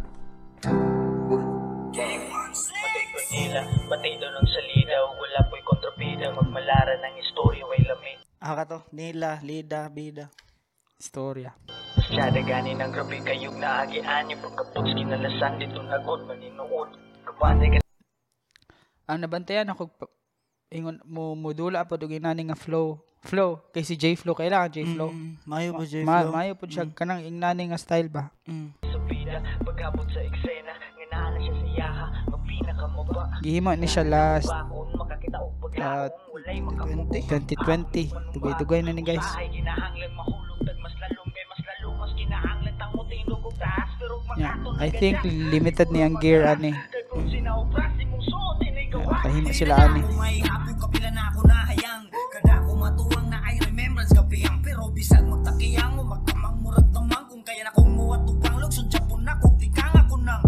patay 1.94 3.04
ko 3.12 3.18
nila, 3.30 3.60
patay 3.86 4.12
daw 4.16 4.30
ng 4.32 4.48
salida 4.48 4.96
o 5.04 5.14
wala 5.18 5.40
po'y 5.52 5.62
kontrabida 5.62 6.32
magmalara 6.32 6.94
ng 6.98 7.14
istorya 7.20 7.68
way 7.68 7.84
lamig. 7.84 8.23
Ah 8.44 8.52
kato 8.52 8.84
nila 8.92 9.40
lida 9.40 9.88
bida 9.88 10.28
Istorya. 11.00 11.56
Masyada 11.96 12.44
gani 12.44 12.76
ng 12.76 12.92
grabe 12.92 13.18
kayong 13.24 13.56
naagian 13.56 14.30
yung 14.30 14.40
pagkaputs 14.44 14.92
kinalasan 14.94 15.58
dito 15.58 15.80
nagod 15.80 16.22
maninood. 16.28 16.92
Kapante 17.24 17.66
ka 17.72 17.78
Ang 19.08 19.18
nabantayan 19.24 19.72
ako 19.72 19.90
ingon 20.68 21.00
mo 21.08 21.32
modula 21.32 21.88
pa 21.88 21.96
dugay 21.96 22.20
nani 22.20 22.52
nga 22.52 22.56
flow. 22.56 23.00
Flow 23.24 23.64
kay 23.72 23.80
si 23.80 23.96
J 23.96 24.12
Flow 24.20 24.36
kailangan 24.36 24.76
J 24.76 24.92
Flow. 24.92 25.08
Mm, 25.08 25.32
mayo 25.48 25.68
ba 25.72 25.84
J 25.88 25.94
Ma, 26.04 26.20
Flow? 26.28 26.32
mayo 26.36 26.52
pud 26.60 26.68
siya 26.68 26.84
kanang 26.92 27.24
ingnani 27.24 27.72
nga 27.72 27.80
style 27.80 28.12
ba. 28.12 28.28
Mm. 28.44 28.76
sa 28.84 28.98
vida, 29.08 29.36
pagkabot 29.64 30.04
sa 30.12 30.20
eksena, 30.20 30.72
nga 30.76 31.06
naala 31.08 31.38
siya 31.40 31.54
sa 31.56 31.68
yaha, 31.72 32.06
magpinaka 32.28 32.84
mo 32.92 33.02
ba? 33.08 33.24
Gihimo 33.40 33.72
ni 33.72 33.88
siya 33.88 34.04
last 34.04 34.52
uh, 35.80 36.08
2020 36.34 38.10
dugay-dugay 38.34 38.80
na 38.82 38.92
ni 38.92 39.02
guys. 39.02 39.26
Yeah. 44.34 44.58
I 44.82 44.90
think 44.90 45.22
limited 45.22 45.94
ni 45.94 46.02
ang 46.02 46.18
gear 46.18 46.42
ani. 46.42 46.74
Yeah, 48.94 49.18
kahimo 49.22 49.50
sila 49.54 49.78
ani. 49.78 50.02
bisag 54.94 55.26
magtakiyang 55.26 55.98
o 55.98 56.06
magkamang 56.06 56.56
murag 56.62 56.86
naman 56.94 57.22
kung 57.26 57.42
kaya 57.42 57.66
na 57.66 57.74
kong 57.74 57.92
muwat 57.98 58.22
upang 58.30 58.56
lugsod 58.62 58.86
japon 58.86 59.26
na 59.26 59.34
kung 59.42 59.58
tikang 59.58 59.90
ako 59.90 60.16
ng 60.22 60.42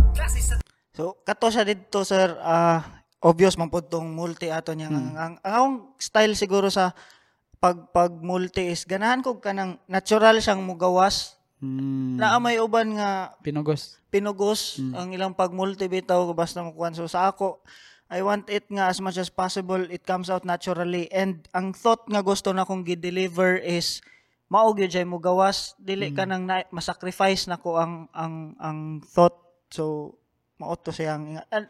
So, 0.97 1.13
kato 1.29 1.53
siya 1.53 1.69
dito, 1.69 2.01
sir, 2.09 2.41
uh, 2.41 2.81
obvious 3.27 3.59
man 3.59 3.67
po 3.67 3.83
tong 3.83 4.15
multi 4.15 4.55
ato 4.55 4.71
niya. 4.71 4.87
Ang, 4.87 5.19
ang, 5.19 5.35
ang 5.43 5.55
akong 5.59 5.77
style 5.99 6.39
siguro 6.39 6.71
sa 6.71 6.95
pag 7.59 7.91
pag 7.91 8.15
multi 8.23 8.71
is 8.71 8.87
ganahan 8.87 9.27
ko 9.27 9.43
kanang 9.43 9.83
natural 9.91 10.39
siyang 10.39 10.63
mugawas. 10.63 11.35
Hmm. 11.59 12.21
Na 12.21 12.39
may 12.39 12.63
uban 12.63 12.95
nga 12.95 13.33
Pinugos. 13.41 13.99
pinugos 14.13 14.77
ang 14.93 15.11
ilang 15.11 15.33
pag 15.33 15.51
multi 15.51 15.91
bitaw 15.91 16.23
basta 16.37 16.63
makuan. 16.63 16.95
So 16.95 17.09
sa 17.11 17.33
ako, 17.33 17.65
I 18.07 18.23
want 18.23 18.47
it 18.53 18.71
nga 18.71 18.87
as 18.87 19.03
much 19.03 19.19
as 19.19 19.33
possible 19.33 19.83
it 19.91 20.07
comes 20.07 20.31
out 20.31 20.47
naturally 20.47 21.11
and 21.11 21.43
ang 21.51 21.75
thought 21.75 22.07
nga 22.07 22.23
gusto 22.23 22.55
na 22.55 22.63
kong 22.63 22.87
gi-deliver 22.87 23.59
is 23.59 23.99
mao 24.47 24.71
gyud 24.71 24.95
jay 24.95 25.03
mo 25.03 25.19
gawas 25.19 25.75
dili 25.75 26.15
ka 26.15 26.23
nang 26.23 26.47
na, 26.47 26.63
masacrifice 26.71 27.51
nako 27.51 27.83
ang 27.83 28.07
ang 28.15 28.55
ang 28.63 29.03
thought 29.03 29.35
so 29.75 30.15
mao 30.63 30.79
to 30.79 30.95
siyang 30.95 31.43
an, 31.51 31.67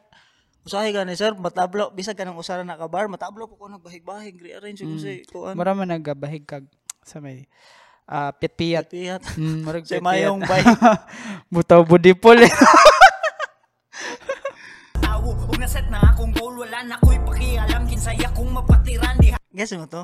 usahay 0.67 0.91
gani 0.91 1.14
sir 1.14 1.31
matablo 1.33 1.89
bisag 1.91 2.12
kanang 2.12 2.35
usara 2.35 2.61
na 2.61 2.75
ka 2.75 2.85
bar 2.85 3.07
matablo 3.07 3.47
po 3.47 3.55
ko 3.57 3.71
nagbahig-bahig 3.71 4.35
rearrange 4.37 4.83
ko 4.83 4.97
si 4.97 5.23
kuan 5.25 5.55
Mura 5.55 5.73
man 5.73 5.87
nagabahig 5.89 6.43
kag 6.43 6.67
sa 7.01 7.19
may 7.19 7.47
ah 8.05 8.31
pitpiyat. 8.31 8.87
piyat 8.87 9.23
Mm, 9.35 9.62
murag 9.62 9.83
sa 9.83 9.97
pitpiyat. 9.97 10.03
mayong 10.05 10.43
bay 10.43 10.62
Butaw 11.53 11.83
budi 11.83 12.12
pol. 12.12 12.39
tawo 14.97 15.31
Ug 15.45 15.55
naset 15.57 15.87
na 15.87 16.03
akong 16.05 16.33
goal 16.33 16.55
Wala 16.59 16.83
na 16.83 16.97
ko'y 16.99 17.19
pakialam 17.21 17.87
Kinsay 17.87 18.19
akong 18.21 18.51
mapatiran 18.51 19.14
Di 19.17 19.31
guess 19.53 19.73
mo 19.73 19.87
to 19.87 20.03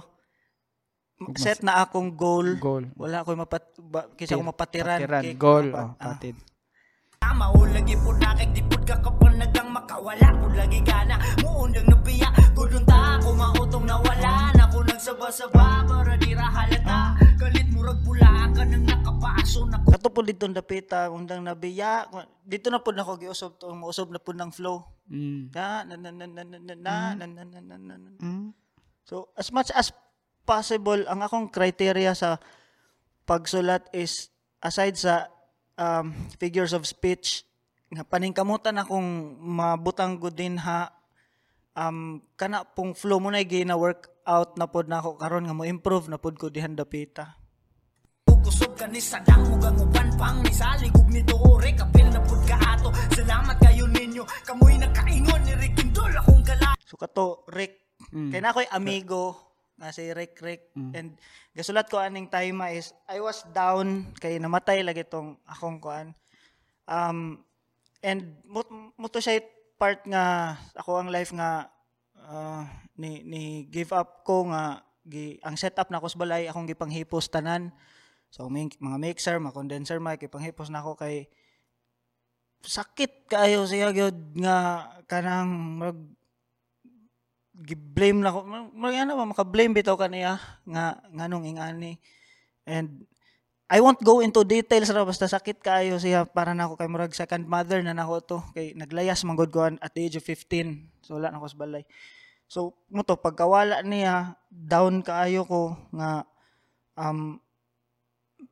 set 1.36 1.58
na 1.60 1.78
akong 1.80 2.14
goal 2.14 2.54
Goal. 2.56 2.90
wala 2.94 3.22
ko 3.22 3.34
mapat 3.36 3.62
ba, 3.80 4.10
kisa 4.12 4.34
ko 4.34 4.42
mapatiran 4.44 4.98
Patiran. 4.98 5.22
kay- 5.24 5.34
Goal. 5.36 5.66
ah, 5.70 5.90
Oh, 5.90 5.94
patid. 5.96 6.34
Tama 7.16 7.50
o 7.50 7.62
lagi 7.64 7.94
po 7.94 8.10
na 8.12 8.34
kay 8.34 8.50
di 8.50 8.58
pud 8.60 8.82
ka 8.82 8.98
kapanagang 8.98 9.70
makawala 10.02 10.28
po 10.42 10.46
lagi 10.50 10.80
gana. 10.82 11.14
Muundang 11.46 11.86
nabiya. 11.86 12.26
Gudun 12.58 12.82
ta 12.82 13.22
ako 13.22 13.38
mautong 13.38 13.86
nawala. 13.86 14.50
Na 14.58 14.66
ko 14.66 14.82
nagsaba-saba 14.82 15.86
para 15.86 16.18
di 16.18 16.34
ra 16.34 16.50
halata. 16.50 17.14
Kalit 17.38 17.70
murag 17.70 18.02
pula 18.02 18.50
ka 18.50 18.66
nang 18.66 18.82
nakapaso 18.82 19.62
na 19.70 19.78
Kato 19.86 20.10
po 20.10 20.26
dito 20.26 20.50
dapita 20.50 21.06
undang 21.06 21.46
nabiya. 21.46 22.10
Dito 22.42 22.66
na 22.74 22.82
po 22.82 22.90
nako 22.90 23.14
giusob 23.22 23.62
to 23.62 23.70
mausob 23.70 24.10
na 24.10 24.18
po 24.18 24.34
ng 24.34 24.50
flow. 24.50 24.82
Mm. 25.12 25.52
na 25.52 25.84
na 25.84 25.94
na 25.98 26.10
na 26.14 26.24
na 26.24 26.42
na 26.46 26.56
na 26.56 26.74
na 26.74 27.26
na 27.26 27.44
na 27.44 27.60
na 27.60 27.76
na 27.76 27.94
na. 28.00 28.10
Mm. 28.22 28.54
so 29.04 29.28
as 29.36 29.52
much 29.52 29.68
as 29.74 29.90
possible 30.46 30.96
ang 31.04 31.20
akong 31.20 31.50
criteria 31.52 32.16
sa 32.16 32.40
pagsulat 33.28 33.92
is 33.92 34.32
aside 34.62 34.96
sa 34.96 35.28
um, 35.76 36.14
figures 36.40 36.72
of 36.72 36.86
speech 36.88 37.44
nga 37.92 38.02
paningkamutan 38.08 38.80
akong 38.80 39.36
mabutang 39.36 40.16
gud 40.16 40.32
din 40.32 40.56
ha. 40.56 40.88
Um 41.72 42.20
kana 42.36 42.64
pong 42.64 42.92
flow 42.96 43.20
mo 43.20 43.28
na 43.28 43.44
gina 43.44 43.76
work 43.76 44.08
out 44.24 44.56
na 44.56 44.68
pod 44.68 44.88
nako 44.88 45.16
karon 45.16 45.44
nga 45.44 45.56
mo 45.56 45.64
improve 45.64 46.08
na 46.08 46.16
pod 46.16 46.36
ko 46.36 46.48
dihan 46.48 46.72
dapita. 46.72 47.36
Kusob 48.42 48.74
ka 48.74 48.90
ni 48.90 48.98
sadang 48.98 49.46
mugang 49.46 49.78
uban 49.78 50.08
pang 50.18 50.42
ni 50.42 50.50
saligog 50.50 51.06
ni 51.12 51.22
Dore 51.22 51.70
kapil 51.72 52.08
na 52.10 52.20
pud 52.20 52.42
ka 52.42 52.56
ato. 52.58 52.90
Salamat 53.14 53.56
kayo 53.62 53.86
ninyo 53.86 54.24
kamoy 54.42 54.74
nakaingon 54.80 55.40
ni 55.46 55.52
Rikindol 55.62 56.10
akong 56.16 56.42
kala 56.42 56.74
So 56.82 56.96
kato 56.96 57.44
Rick, 57.52 57.78
Mm. 58.10 58.34
kay 58.34 58.42
na 58.42 58.50
ako'y 58.50 58.66
amigo. 58.74 59.38
Nga 59.78 59.94
si 59.94 60.10
Rick. 60.10 60.34
Rick 60.42 60.74
and 60.74 61.14
gasulat 61.54 61.86
ko 61.86 62.02
aning 62.02 62.26
time 62.26 62.58
is 62.74 62.90
I 63.06 63.22
was 63.22 63.46
down 63.54 64.10
kay 64.18 64.42
namatay 64.42 64.82
lagi 64.82 65.06
tong 65.06 65.38
akong 65.46 65.78
kuan. 65.78 66.10
Um 66.84 67.38
and 68.02 68.36
mo, 68.44 68.66
mo 68.98 69.06
to 69.08 69.22
siya 69.22 69.40
part 69.78 70.02
nga 70.06 70.58
ako 70.74 71.02
ang 71.02 71.08
life 71.10 71.30
nga 71.34 71.70
ah, 72.18 72.66
ni 72.98 73.22
ni 73.22 73.42
give 73.70 73.94
up 73.94 74.26
ko 74.26 74.50
nga 74.50 74.82
gi, 75.06 75.42
ang 75.42 75.58
setup 75.58 75.90
na 75.90 75.98
ko 75.98 76.06
sa 76.06 76.20
balay 76.20 76.46
akong 76.46 76.68
gipanghipos 76.70 77.26
tanan. 77.30 77.74
So 78.30 78.46
mga 78.48 78.98
mixer, 78.98 79.36
mga 79.42 79.56
condenser 79.56 79.98
mic 79.98 80.22
ipanghipos 80.22 80.70
na 80.70 80.82
ako 80.82 80.98
kay 80.98 81.26
sakit 82.62 83.26
kayo 83.26 83.66
siya 83.66 83.90
gyud 83.90 84.38
nga 84.38 84.86
kanang 85.10 85.50
mag 85.82 85.98
gi-blame 87.62 88.22
na 88.22 88.32
ko 88.34 88.46
mag 88.46 88.94
ano 88.96 89.18
ba 89.18 89.28
maka-blame 89.28 89.76
bitaw 89.76 89.98
kaniya 89.98 90.38
nga 90.66 90.98
nganong 91.10 91.46
ingani 91.46 91.98
and 92.64 93.06
I 93.72 93.80
won't 93.80 94.04
go 94.04 94.20
into 94.20 94.44
details 94.44 94.92
ra 94.92 95.00
basta 95.00 95.24
sakit 95.24 95.64
kaayo 95.64 95.96
siya 95.96 96.28
para 96.28 96.52
nako 96.52 96.76
kay 96.76 96.92
murag 96.92 97.16
second 97.16 97.48
mother 97.48 97.80
na 97.80 97.96
nako 97.96 98.20
to. 98.20 98.38
Kay 98.52 98.76
naglayas 98.76 99.24
man 99.24 99.32
gud 99.32 99.48
ko 99.48 99.64
at 99.64 99.92
the 99.96 100.04
age 100.04 100.20
of 100.20 100.24
15 100.28 101.00
so 101.00 101.16
wala 101.16 101.32
na 101.32 101.40
ko 101.40 101.48
sa 101.48 101.56
balay. 101.56 101.88
So 102.44 102.76
mo 102.92 103.00
to 103.00 103.16
pagkawala 103.16 103.80
niya 103.80 104.36
down 104.52 105.00
kaayo 105.00 105.48
ko 105.48 105.72
nga 105.96 106.28
um 107.00 107.40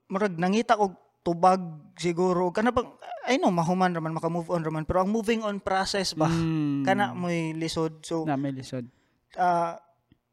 murag 0.09 0.41
nangita 0.41 0.81
og 0.81 0.97
tubag 1.21 1.61
siguro. 2.01 2.49
Kana 2.49 2.73
bang 2.73 2.89
I 3.29 3.37
know 3.37 3.53
mahuman 3.53 3.93
raman 3.93 4.17
maka 4.17 4.33
move 4.33 4.49
on 4.49 4.65
raman. 4.65 4.89
Pero 4.89 5.05
ang 5.05 5.13
moving 5.13 5.45
on 5.45 5.61
process 5.61 6.17
ba 6.17 6.33
Mm. 6.33 6.89
kana 6.89 7.13
mo'y 7.13 7.53
lisod. 7.53 8.01
So 8.01 8.25
na 8.25 8.41
may 8.41 8.57
lisod. 8.57 8.89
uh, 9.37 9.77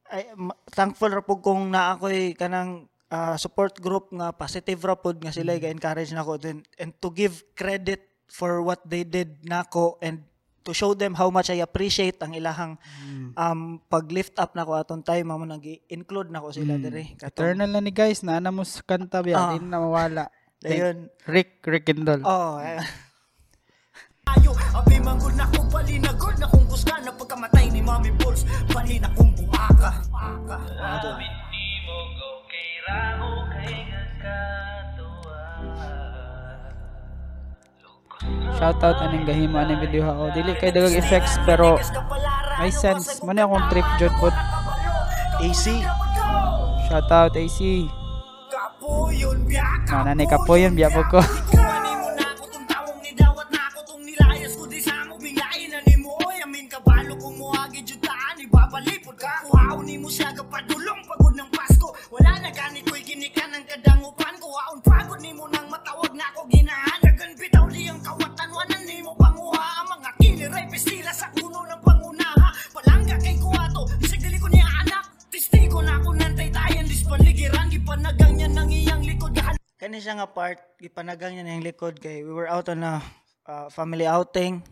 ay, 0.07 0.31
thankful 0.71 1.11
ra 1.11 1.19
pud 1.19 1.43
kung 1.43 1.67
naa 1.75 1.99
ko'y 1.99 2.31
kanang 2.39 2.87
ah, 3.11 3.35
support 3.39 3.77
group 3.79 4.11
nga 4.11 4.31
positive 4.35 4.79
ra 4.83 4.95
pud 4.99 5.19
nga 5.23 5.31
sila 5.31 5.55
ga-encourage 5.55 6.11
nako 6.11 6.35
then 6.39 6.63
and 6.79 6.91
to 6.99 7.11
give 7.11 7.43
credit 7.55 8.03
for 8.27 8.59
what 8.63 8.83
they 8.83 9.07
did 9.07 9.39
nako 9.47 9.95
and 10.03 10.23
to 10.67 10.75
show 10.75 10.91
them 10.91 11.15
how 11.15 11.31
much 11.31 11.47
I 11.47 11.63
appreciate 11.63 12.19
ang 12.19 12.35
ilahang 12.35 12.75
um 13.39 13.79
pag-lift 13.87 14.35
up 14.35 14.51
nako 14.51 14.75
atong 14.75 15.03
time 15.07 15.31
mo 15.31 15.47
nag 15.47 15.63
include 15.87 16.27
nako 16.27 16.51
sila 16.51 16.75
dire 16.75 17.15
katong 17.15 17.55
Eternal 17.55 17.71
na 17.71 17.79
ni 17.79 17.95
guys, 17.95 18.19
na 18.19 18.43
mo 18.51 18.67
sa 18.67 18.83
kanta 18.83 19.23
biya, 19.23 19.39
Ah. 19.39 19.55
di 19.55 19.63
na 19.63 19.79
mawala. 19.79 20.27
dayon 20.63 21.07
Rick, 21.29 21.61
Rick 21.69 21.87
and 21.93 22.09
oh 22.25 22.57
eh, 22.57 22.81
Ayo, 24.27 24.51
abi 24.75 24.99
manggol 24.99 25.31
na 25.39 25.47
kong 25.53 25.69
palinagod 25.71 26.35
na 26.35 26.49
kung 26.51 26.65
kusga 26.67 26.99
na 26.99 27.13
pagkamatay 27.15 27.71
ni 27.71 27.79
Mami 27.79 28.11
Balls 28.19 28.43
Bali 28.73 28.99
na 28.99 29.07
kong 29.15 29.31
buaka 29.39 30.03
Shoutout 38.57 38.97
aning 39.05 39.29
gahimo 39.29 39.61
aning 39.61 39.77
video 39.77 40.01
ha. 40.07 40.17
O, 40.17 40.33
dili 40.33 40.57
kay 40.57 40.73
dagang 40.73 40.97
effects 40.97 41.37
pero 41.45 41.77
may 42.57 42.73
sense. 42.73 43.21
Muna 43.21 43.45
akong 43.45 43.69
trip 43.69 43.85
jud 44.01 44.13
pod. 44.17 44.33
AC 45.37 45.85
Shoutout 46.89 47.37
AC. 47.37 47.85
Kapo 48.49 49.13
yun, 49.13 49.45
biyak 49.45 49.85
Mana 49.91 50.17
ni 50.17 50.25
kapo 50.25 50.57
yun, 50.57 50.73
biya 50.73 50.89
po 50.89 51.05
ko. 51.05 51.21
Ako 51.21 51.67
ako 57.53 57.81
jutaan 57.87 58.35
ibabalipod 58.41 59.15
ka 59.15 59.47
kuhaon 59.47 59.85
ni 59.85 59.95
mo 60.01 60.09
siya 60.09 60.33
kapadulong 60.33 61.01
pagod 61.07 61.33
ng 61.33 61.49
Pasko 61.49 61.56
wala 62.17 62.33
na 62.41 62.49
gani 62.49 62.81
ko'y 62.81 63.05
ginikan 63.05 63.53
ng 63.53 63.65
kadangupan 63.69 64.33
kuhaon 64.41 64.81
pagod 64.81 65.21
ni 65.21 65.37
mo 65.37 65.45
nang 65.53 65.69
matawag 65.69 66.09
na 66.17 66.25
ako 66.33 66.49
ginahanagan 66.49 67.31
bitaw 67.37 67.69
liyang 67.69 68.01
kawatan 68.01 68.49
wanan 68.49 68.81
ni 68.89 69.05
mo 69.05 69.13
panguha. 69.13 69.85
Ang 69.85 69.87
mga 69.93 70.09
kiliray 70.17 70.65
pestila 70.65 71.13
sa 71.13 71.29
kuno 71.37 71.61
ng 71.69 71.81
pangunaha. 71.85 72.49
Palangga 72.73 73.21
kay 73.21 73.37
kuwato 73.37 73.85
dali 74.01 74.37
ko 74.41 74.49
niya 74.49 74.65
anak. 74.81 75.03
Testigo 75.29 75.77
na 75.85 76.01
ako 76.01 76.09
nantay 76.17 76.49
tayan 76.49 76.89
dispaligiran. 76.89 77.69
Gipanagang 77.69 78.33
niya 78.33 78.49
ng 78.49 78.69
iyang 78.73 79.03
likod. 79.05 79.37
Kani 79.77 80.01
siya 80.01 80.17
nga 80.17 80.27
part 80.33 80.57
gipanagang 80.81 81.37
niya 81.37 81.45
niyang 81.45 81.69
likod. 81.69 82.01
Kay 82.01 82.25
we 82.25 82.33
were 82.33 82.49
out 82.49 82.65
on 82.73 82.81
a 82.81 82.97
uh, 83.45 83.69
family 83.69 84.09
outing. 84.09 84.65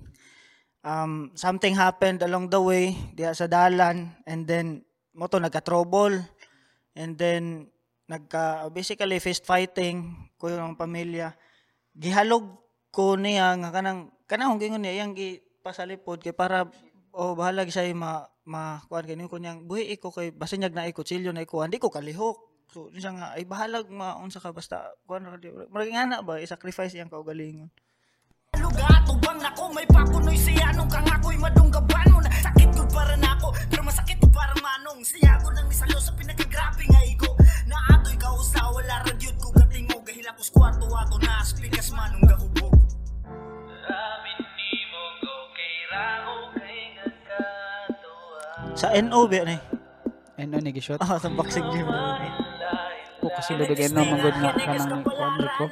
Um 0.82 1.30
something 1.38 1.78
happened 1.78 2.26
along 2.26 2.50
the 2.50 2.58
way 2.58 2.98
diha 3.14 3.38
sa 3.38 3.46
dalan. 3.46 4.18
And 4.26 4.50
then 4.50 4.82
mo 5.16 5.32
nagka-trouble 5.32 6.35
and 6.96 7.20
then 7.20 7.68
nagka 8.08 8.72
basically 8.72 9.20
fist 9.20 9.43
fighting 9.43 10.16
ko 10.39 10.50
yung 10.50 10.80
pamilya. 10.80 11.36
Gihalog 11.96 12.60
ko 12.89 13.20
niya 13.20 13.56
nga 13.60 13.70
kanang 13.76 14.12
kanang 14.26 14.56
gingon 14.58 14.82
niya 14.82 15.04
yang 15.06 15.12
gi 15.12 15.43
pasalipod 15.60 16.24
kay 16.24 16.32
para 16.32 16.66
oh 17.12 17.36
bahala 17.36 17.68
siya 17.68 17.91
ma 17.91 18.24
ma 18.48 18.80
kuan 18.88 19.04
kay 19.04 19.20
ko 19.28 19.38
niyang 19.38 19.68
buhi 19.68 20.00
iko 20.00 20.14
kay 20.14 20.32
basin 20.32 20.64
nyag 20.64 20.76
na 20.78 20.88
iko 20.88 21.04
kutsilyo 21.04 21.36
na 21.36 21.43
iko 21.43 21.62
hindi 21.62 21.82
ko 21.82 21.91
kalihok. 21.91 22.38
So 22.72 22.89
siya 22.96 23.12
nga 23.14 23.28
ay 23.36 23.43
bahalag 23.43 23.91
maunsa 23.91 24.39
ka 24.39 24.56
basta 24.56 24.96
kuan 25.06 25.28
ra 25.28 25.38
di 25.38 25.52
murag 25.52 25.91
nga 25.91 26.08
na 26.08 26.24
ba 26.24 26.39
i-sacrifice 26.39 26.96
iyang 26.96 27.12
kaugalingon 27.12 27.70
Lugato 28.76 29.15
bang 29.23 29.39
ako 29.39 29.71
may 29.71 29.88
papunoy 29.88 30.36
siya 30.36 30.76
nung 30.76 30.91
kang 30.91 31.07
ako'y 31.07 31.39
madunggaban 31.39 32.11
mo 32.11 32.19
na 32.19 32.28
sakit 32.28 32.76
ko 32.76 32.84
para 32.91 33.15
nako 33.15 33.55
pero 33.71 33.88
masakit 33.88 34.19
ko 34.19 34.28
para 34.28 34.51
manong 34.59 34.99
siya 34.99 35.39
ko 35.39 35.47
nang 35.55 35.63
misalo 35.71 35.95
sa 35.95 36.11
pinakagrabe 36.11 36.84
nga 36.84 37.01
iko 37.07 37.39
na 37.71 37.80
ato'y 37.95 38.19
kausa 38.19 38.59
wala 38.67 38.99
radyot 39.07 39.39
ko 39.39 39.47
gating 39.55 39.88
mo 39.88 40.03
gahila 40.03 40.36
ko 40.36 40.43
sa 40.43 40.51
kwarto 40.51 40.91
ato 40.91 41.15
na 41.23 41.39
asplikas 41.39 41.88
manong 41.95 42.28
gahubog 42.28 42.76
sa 48.76 48.91
NO 48.91 49.21
ba 49.32 49.39
ni 49.47 49.55
Ano 50.36 50.59
ni 50.59 50.76
gishot? 50.76 50.99
ah 50.99 51.15
sa 51.15 51.32
boxing 51.32 51.63
gym 51.71 51.88
Ko 53.23 53.32
kasi 53.32 53.55
ludugay 53.55 53.88
na 53.88 54.03
manggod 54.03 54.36
na 54.36 54.51
kanang 54.51 54.99
ni 54.99 55.03
kuan 55.07 55.39
ko. 55.55 55.63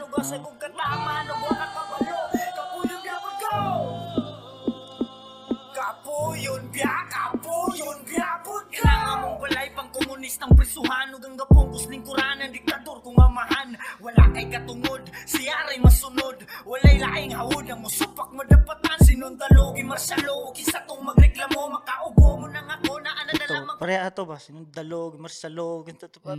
Komunistang 10.43 10.51
prisuhan 10.59 11.07
Hugang 11.15 11.35
gapong 11.39 11.69
kusning 11.71 12.03
kuranan, 12.03 12.51
diktador 12.51 12.99
kung 12.99 13.15
amahan 13.15 13.75
Wala 14.03 14.23
kay 14.35 14.51
katungod, 14.51 15.03
siyaray 15.23 15.79
masunod 15.79 16.43
Walay 16.67 16.99
laing 16.99 17.31
hawod, 17.31 17.65
ang 17.71 17.81
musupak 17.83 18.29
madapatan 18.35 18.99
Sinuntalo, 19.03 19.71
gimarsalo, 19.75 20.51
kisa 20.51 20.83
tong 20.83 21.03
magreklamo 21.03 21.79
Makaubo 21.79 22.43
mo 22.43 22.47
nang 22.51 22.67
ako. 22.67 22.99
Na 22.99 23.11
ana 23.15 23.31
na 23.31 23.45
to 23.47 23.53
lamang 23.55 23.77
pare 23.79 23.95
ato 23.99 24.21
ba? 24.27 24.37
Sinundalog 24.39 25.15
marsalog 25.19 25.87
ganito 25.87 26.07
to 26.11 26.19
pas 26.19 26.35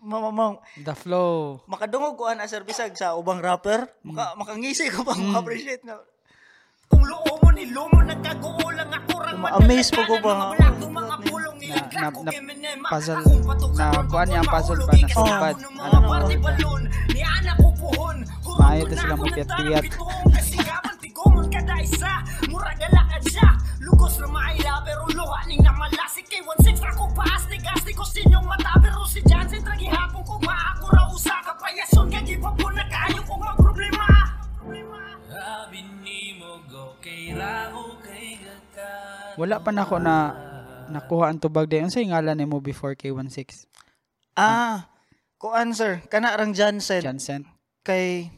ma, 0.00 0.16
ma, 0.24 0.30
ma, 0.32 0.46
The 0.80 0.96
flow. 0.96 1.60
makadungog 1.68 2.16
ko 2.16 2.24
ana 2.24 2.48
sir 2.48 2.64
bisag 2.64 2.96
sa 2.96 3.12
ubang 3.12 3.44
rapper. 3.44 3.84
Maka 4.08 4.34
makangisi 4.40 4.88
ko 4.88 5.04
pa 5.04 5.12
appreciate 5.36 5.84
na 5.84 6.00
Kung 6.92 7.04
loo 7.08 7.32
mo 7.40 7.48
ni 7.50 7.64
Lumo 7.72 7.98
nagkaguo 8.04 8.68
lang 8.70 8.92
ako 8.92 9.12
rang 9.18 9.38
Ma-amaze 9.40 9.90
po 9.90 10.02
ko 10.04 10.16
ba? 10.20 10.32
Na- 11.92 12.10
ko, 12.10 12.20
na- 12.26 12.34
Eminem, 12.34 12.78
puzzle- 12.82 13.22
na- 13.78 14.04
kuhaan 14.10 14.26
niya 14.28 14.40
ang 14.42 14.50
puzzle 14.50 14.80
pa 14.82 14.92
na 14.92 15.06
sumpad. 15.08 15.54
ng 15.54 15.76
Ano, 15.80 16.26
ni 16.26 16.36
ko 16.36 16.50
hurot 17.94 18.58
Maayo 18.58 18.82
ko 18.82 18.94
na 18.94 19.00
sila 19.00 19.14
mapiyat-piyat. 19.16 19.84
lugos 23.80 24.14
na 24.18 24.26
maila, 24.26 24.82
pero 24.84 25.02
luha 25.10 25.40
ning 25.46 25.62
namalasik 25.62 26.26
kay 26.28 26.42
1-6 26.42 26.78
ako 26.82 27.10
paastig, 27.14 27.62
astig 27.66 27.94
ko 27.94 28.04
sinyong 28.04 28.46
mata, 28.46 28.72
pero 28.82 29.02
si 29.06 29.22
Jansen 29.22 29.62
tragi 29.62 29.86
hapon 29.86 30.22
ko 30.22 30.38
maako 30.42 30.86
raw 30.90 31.06
usa, 31.10 31.34
kapayason, 31.42 32.06
kagipag 32.10 32.54
po 32.56 32.68
na 32.70 32.84
kayo 32.86 33.20
kung. 33.26 33.40
Problema. 33.58 34.11
Wala 39.40 39.56
pa 39.64 39.70
na 39.72 39.82
ako 39.82 39.96
na 39.96 40.14
nakuha 40.92 41.32
ang 41.32 41.40
tubag 41.40 41.66
day. 41.66 41.80
Unsay 41.80 42.04
ngalan 42.04 42.36
nimo 42.36 42.60
before 42.60 42.92
K16? 42.92 43.66
ah 44.36 44.88
kuan 45.36 45.76
sir 45.76 46.00
kana 46.08 46.32
rang 46.32 46.56
Jansen 46.56 47.04
Jansen. 47.04 47.44
kay 47.84 48.32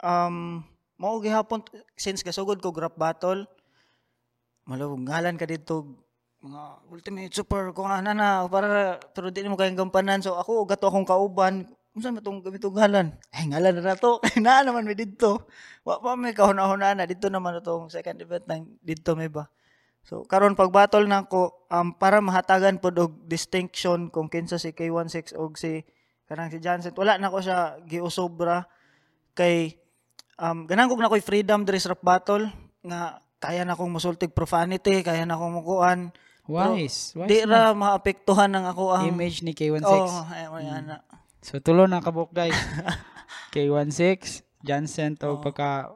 um 0.00 0.64
mao 0.96 1.20
gihapon 1.20 1.60
since 1.98 2.24
gasugod 2.24 2.62
ko 2.64 2.72
rap 2.72 2.96
battle 2.96 3.44
malawog 4.64 5.04
ngalan 5.04 5.36
ka 5.36 5.44
dito 5.44 5.84
mga 6.40 6.62
ultimate 6.88 7.32
super 7.32 7.72
kung 7.76 7.88
ana 7.88 8.12
na 8.16 8.28
para 8.48 9.00
pero 9.12 9.28
di 9.28 9.44
mo 9.48 9.56
kayang 9.56 9.80
gampanan 9.80 10.20
so 10.24 10.36
ako 10.36 10.64
gato 10.64 10.88
akong 10.88 11.08
kauban 11.08 11.68
unsa 11.94 12.10
man 12.10 12.26
tong 12.26 12.42
gamitong 12.42 12.74
ngalan 12.74 13.14
ay 13.30 13.46
ngalan 13.54 13.78
na 13.78 13.94
to 13.94 14.18
kay 14.26 14.42
naa 14.42 14.66
naman 14.66 14.82
mi 14.82 14.98
didto. 14.98 15.46
Wa 15.86 16.02
pa 16.02 16.18
may 16.18 16.34
kahuna-huna 16.34 16.98
na. 16.98 17.06
Dito 17.06 17.30
naman 17.30 17.62
itong 17.62 17.86
second 17.86 18.18
event 18.18 18.44
nang 18.50 18.66
didto 18.82 19.14
may 19.14 19.30
ba? 19.30 19.46
So 20.04 20.26
karon 20.26 20.58
pag 20.58 20.74
battle 20.74 21.06
na 21.06 21.24
ko 21.24 21.64
um, 21.70 21.94
para 21.94 22.18
mahatagan 22.18 22.82
pod 22.82 22.98
og 22.98 23.12
distinction 23.24 24.10
kung 24.10 24.28
kinsa 24.28 24.58
si 24.58 24.74
K16 24.74 25.38
og 25.38 25.56
si 25.56 25.86
kanang 26.26 26.50
si 26.50 26.58
Jansen. 26.58 26.92
Wala 26.98 27.16
na 27.16 27.30
ko 27.30 27.38
siya 27.38 27.78
giusobra 27.86 28.66
kay 29.38 29.78
um 30.36 30.66
ganang 30.66 30.90
kog 30.90 31.00
na 31.00 31.08
ko'y 31.08 31.22
freedom 31.22 31.62
diri 31.62 31.78
sa 31.78 31.94
rap 31.94 32.02
battle 32.02 32.50
nga 32.84 33.22
kaya 33.38 33.62
na 33.62 33.78
akong 33.78 33.92
musultig 33.92 34.34
profanity 34.34 35.00
kaya 35.06 35.22
na 35.24 35.38
akong 35.38 35.62
mukuan. 35.62 36.10
Wise. 36.44 37.16
Wise 37.16 37.30
di 37.30 37.40
ra 37.46 37.72
maapektuhan 37.72 38.52
ng 38.52 38.66
ako 38.68 38.84
ang 38.92 39.08
Image 39.08 39.40
ni 39.46 39.56
K16. 39.56 39.88
oh 39.88 40.26
ay 40.28 40.44
ay 40.44 40.66
ana 40.68 41.00
So 41.44 41.60
tulo 41.60 41.84
na 41.84 42.00
kabuk 42.00 42.32
guys. 42.32 42.56
K16, 43.52 44.40
Jansen 44.64 45.12
to 45.20 45.36
pagka 45.44 45.92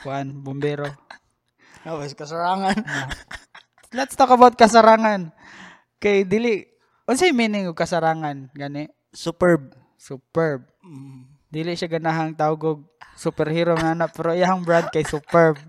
kuan 0.00 0.40
bombero. 0.40 0.88
oh, 1.84 2.00
was 2.00 2.16
kasarangan 2.16 2.80
Let's 3.96 4.16
talk 4.16 4.32
about 4.32 4.56
kasarangan. 4.56 5.36
Kay 6.00 6.24
dili 6.24 6.64
unsay 7.04 7.36
meaning 7.36 7.68
og 7.68 7.76
kasarangan 7.76 8.48
gani? 8.56 8.88
superb 9.12 9.76
Superb. 10.00 10.64
Dili 11.52 11.76
siya 11.76 11.92
ganahang 11.92 12.32
tawag 12.32 12.60
og 12.64 12.80
superhero 13.20 13.76
nga 13.76 13.92
na 13.92 14.08
pero 14.08 14.32
iyang 14.32 14.64
brand 14.64 14.88
kay 14.88 15.04
superb. 15.04 15.60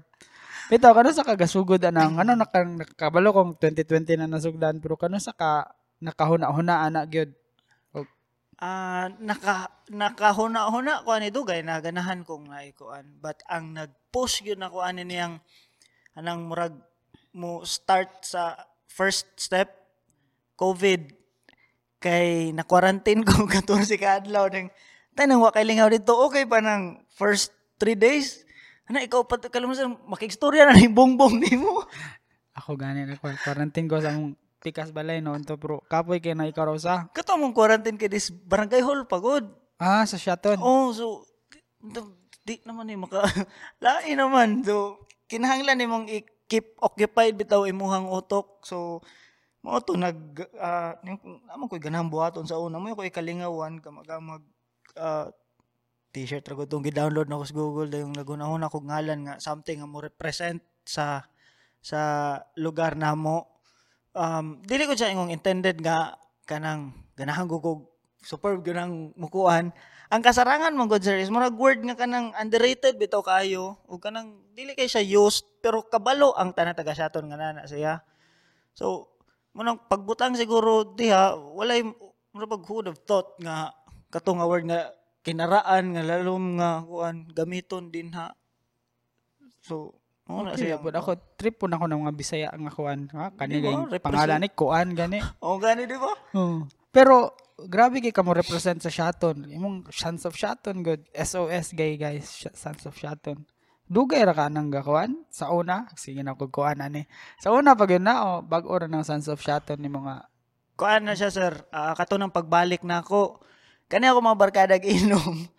Bitaw 0.71 0.95
kano 0.95 1.11
sa 1.11 1.28
kagasugod 1.28 1.84
anang 1.84 2.15
ano 2.15 2.32
naka, 2.32 2.63
nakabalo 2.63 3.36
kong 3.36 3.59
2020 3.59 4.23
na 4.23 4.28
nasugdan 4.28 4.80
pero 4.80 4.95
kano 4.95 5.19
sa 5.19 5.36
ka 5.36 5.67
nakahuna-huna 5.99 6.88
ana 6.88 7.03
gyud. 7.03 7.36
Ah, 8.58 9.14
naka 9.22 9.70
nakahuna-huna 9.93 11.05
ko 11.05 11.14
ani 11.14 11.30
dugay 11.30 11.62
na 11.62 11.78
ganahan 11.78 12.26
kong 12.26 12.49
naikuan. 12.49 13.05
But 13.22 13.45
ang 13.45 13.78
nag-push 13.78 14.41
gyud 14.41 14.58
na 14.58 14.74
ko 14.74 14.82
ani 14.82 15.05
niyang 15.05 15.38
anang 16.18 16.49
murag 16.49 16.74
mo 17.38 17.62
start 17.62 18.26
sa 18.26 18.58
first 18.89 19.30
step 19.38 19.70
COVID. 20.58 21.14
Kay 22.01 22.49
na 22.58 22.66
quarantine 22.66 23.22
ko 23.22 23.45
14 23.49 23.93
ka 24.01 24.26
adlaw 24.26 24.49
ning 24.49 24.74
tanang 25.14 25.41
wa 25.41 25.53
kay 25.53 25.62
lingaw 25.62 25.89
dito 25.93 26.18
okay 26.18 26.49
pa 26.49 26.58
nang 26.58 27.05
first 27.14 27.53
3 27.78 27.93
days? 27.93 28.41
Ana 28.89 29.05
ikaw 29.05 29.22
pa 29.22 29.38
kalumusan 29.38 30.01
makigstorya 30.10 30.66
na 30.66 30.74
ni 30.74 30.89
bongbong 30.89 31.45
nimo. 31.45 31.86
Ako 32.58 32.74
gani 32.74 33.05
na 33.05 33.22
quarantine 33.22 33.86
ko 33.86 34.01
sa 34.01 34.18
tikas 34.68 34.91
balay 34.91 35.24
noon 35.24 35.47
to 35.47 35.55
pero 35.55 35.80
kapoy 35.88 36.20
kay 36.20 36.36
na 36.36 36.51
ikaw 36.51 36.76
sa. 36.76 37.07
kato 37.15 37.39
mong 37.39 37.55
quarantine 37.55 37.95
kay 37.95 38.11
this 38.11 38.28
barangay 38.28 38.84
hall 38.84 39.07
pagod 39.07 39.47
Ah, 39.78 40.03
sa 40.09 40.18
Shaton. 40.18 40.57
Oh, 40.57 40.89
so 40.89 41.22
di, 41.78 42.01
di 42.41 42.55
naman 42.65 42.89
eh 42.89 42.97
maka 42.97 43.22
lain 43.86 44.18
naman. 44.18 44.65
So 44.65 45.05
kinahanglan 45.30 45.78
nimong 45.78 46.05
i-keep 46.09 46.82
occupied 46.82 47.38
bitaw 47.38 47.70
imuhang 47.70 48.09
utok. 48.09 48.65
So 48.65 49.05
mo 49.61 49.78
to 49.86 49.93
nag 49.93 50.18
uh, 50.57 50.97
amo 51.53 51.70
koy 51.70 51.78
ganang 51.78 52.09
buhaton 52.09 52.49
sa 52.49 52.57
una 52.57 52.82
mo 52.82 52.93
ko 52.97 53.05
ikalingawan 53.05 53.84
ka 53.84 53.93
magamag 53.93 54.41
ah, 54.97 55.30
t-shirt 56.09 56.47
ra 56.49 56.57
ko 56.57 56.65
tong 56.65 56.82
gi-download 56.82 57.30
na 57.30 57.38
ko 57.38 57.45
sa 57.45 57.57
Google 57.57 57.91
dayong 57.93 58.15
nagunahon 58.18 58.65
ako 58.65 58.82
ngalan 58.88 59.30
nga 59.30 59.36
something 59.38 59.84
nga 59.84 59.89
mo 59.89 60.01
represent 60.01 60.65
sa 60.89 61.30
sa 61.86 62.01
lugar 62.57 62.97
namo. 62.97 63.57
Um, 64.18 64.57
dili 64.65 64.89
ko 64.89 64.97
siya 64.97 65.13
ingong 65.13 65.30
intended 65.30 65.78
nga 65.78 66.18
kanang 66.49 66.89
ganahan 67.13 67.45
kog 67.45 67.86
superb 68.26 68.65
ganang 68.65 69.13
mukuan. 69.13 69.70
Ang 70.09 70.22
kasarangan 70.26 70.74
mo 70.74 70.89
good 70.89 71.05
sir 71.05 71.22
is 71.22 71.30
murag 71.30 71.53
word 71.53 71.86
nga 71.86 71.93
kanang 71.93 72.34
underrated 72.34 72.97
bitaw 72.97 73.22
kayo 73.22 73.78
o 73.86 74.01
kanang 74.01 74.41
dili 74.57 74.74
kay 74.74 74.89
siya 74.89 75.05
used 75.05 75.45
pero 75.61 75.86
kabalo 75.86 76.34
ang 76.34 76.49
tanan 76.55 76.74
taga 76.74 76.97
Shaton 76.97 77.30
nga 77.30 77.38
nana 77.38 77.70
siya. 77.70 78.01
So 78.74 79.13
munang 79.53 79.86
pagbutang 79.86 80.34
siguro 80.34 80.97
diha 80.97 81.38
walay 81.38 81.86
mura 82.34 82.47
pag 82.49 82.65
would 82.65 82.89
have 82.89 83.01
thought 83.05 83.38
nga 83.38 83.70
katong 84.09 84.41
nga 84.41 84.49
word 84.49 84.65
nga 84.65 84.97
kinaraan 85.22 85.93
nga 85.93 86.03
lalom 86.07 86.57
nga 86.57 86.82
kuan 86.88 87.30
gamiton 87.38 87.93
din 87.93 88.15
ha. 88.18 88.34
So 89.61 89.97
mo 90.28 90.43
na 90.43 90.51
Okay, 90.51 90.71
siya. 90.71 90.78
but 90.78 90.93
ako 90.93 91.15
trip 91.36 91.55
po 91.55 91.65
na 91.65 91.75
ako 91.75 91.88
ng 91.88 92.01
mga 92.03 92.13
Bisaya 92.13 92.49
nga 92.51 92.69
kuan. 92.69 93.07
Ha, 93.11 93.32
kani 93.32 93.57
ba? 93.57 93.63
kay 93.63 93.75
Represent. 93.75 94.03
pangalan 94.03 94.39
ni 94.39 94.49
kuan 94.51 94.88
gani. 94.91 95.19
O 95.45 95.57
gani 95.57 95.84
di 95.84 95.95
ba? 95.95 96.11
Oh. 96.34 96.67
Pero 96.89 97.32
grabe 97.57 97.99
kay 97.99 98.11
kamo 98.11 98.32
represent 98.32 98.80
sa 98.80 98.89
Shaton. 98.89 99.47
Imong 99.47 99.88
Sons 99.89 100.23
of 100.23 100.34
Shaton 100.34 100.82
good. 100.82 101.07
SOS 101.11 101.73
gay 101.73 101.95
guys, 101.95 102.28
Sons 102.53 102.84
of 102.84 102.93
Shaton. 102.93 103.47
Dugay 103.88 104.19
ra 104.21 104.36
ka 104.36 104.51
nang 104.51 104.67
gakuan 104.67 105.23
sa 105.32 105.47
una. 105.49 105.88
Sige 105.95 106.19
na 106.19 106.36
ko 106.36 106.51
kuan 106.51 106.80
ani. 106.80 107.07
Sa 107.39 107.55
una 107.55 107.71
pag 107.71 107.88
yun 107.89 108.03
na 108.03 108.19
oh, 108.19 108.39
bag 108.41 108.67
ora 108.67 108.86
ng 108.86 108.99
Sons 109.01 109.28
of 109.28 109.39
Shaton 109.39 109.80
ni 109.80 109.88
mga 109.88 110.28
Kuan 110.78 111.09
na 111.09 111.17
siya 111.17 111.34
sir, 111.34 111.65
Ah, 111.73 111.97
kato 111.97 112.21
ng 112.21 112.30
pagbalik 112.30 112.86
na 112.86 113.01
ako. 113.01 113.41
Kani 113.88 114.05
ako 114.05 114.19
mga 114.21 114.38
barkada 114.38 114.75
inom. 114.78 115.49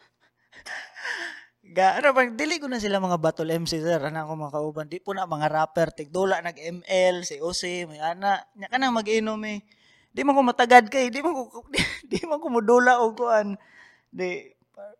Ga, 1.69 2.01
ano 2.01 2.17
bang, 2.17 2.33
dili 2.33 2.57
ko 2.57 2.65
na 2.65 2.81
sila 2.81 2.97
mga 2.97 3.21
battle 3.21 3.53
MC 3.53 3.85
sir, 3.85 4.01
ana 4.01 4.25
ako 4.25 4.33
mga 4.41 4.55
kauban. 4.57 4.87
Di 4.89 5.05
po 5.05 5.13
na 5.13 5.29
mga 5.29 5.53
rapper, 5.53 5.93
tigdula, 5.93 6.41
nag-ML, 6.41 7.29
si 7.29 7.45
Ose, 7.45 7.85
may 7.85 8.01
ana. 8.01 8.41
Nya 8.57 8.73
ka 8.73 8.81
na 8.81 8.89
mag-inom 8.89 9.37
eh. 9.45 9.61
Di 10.09 10.25
man 10.25 10.33
ko 10.33 10.41
matagad 10.41 10.89
kay, 10.89 11.13
di 11.13 11.21
man 11.21 11.37
ko, 11.37 11.61
di, 11.73 11.81
di 12.09 12.25
man 12.25 12.41
ko 12.41 12.49
mudula 12.49 13.05
o 13.05 13.13
kuan. 13.13 13.61
Di, 14.09 14.49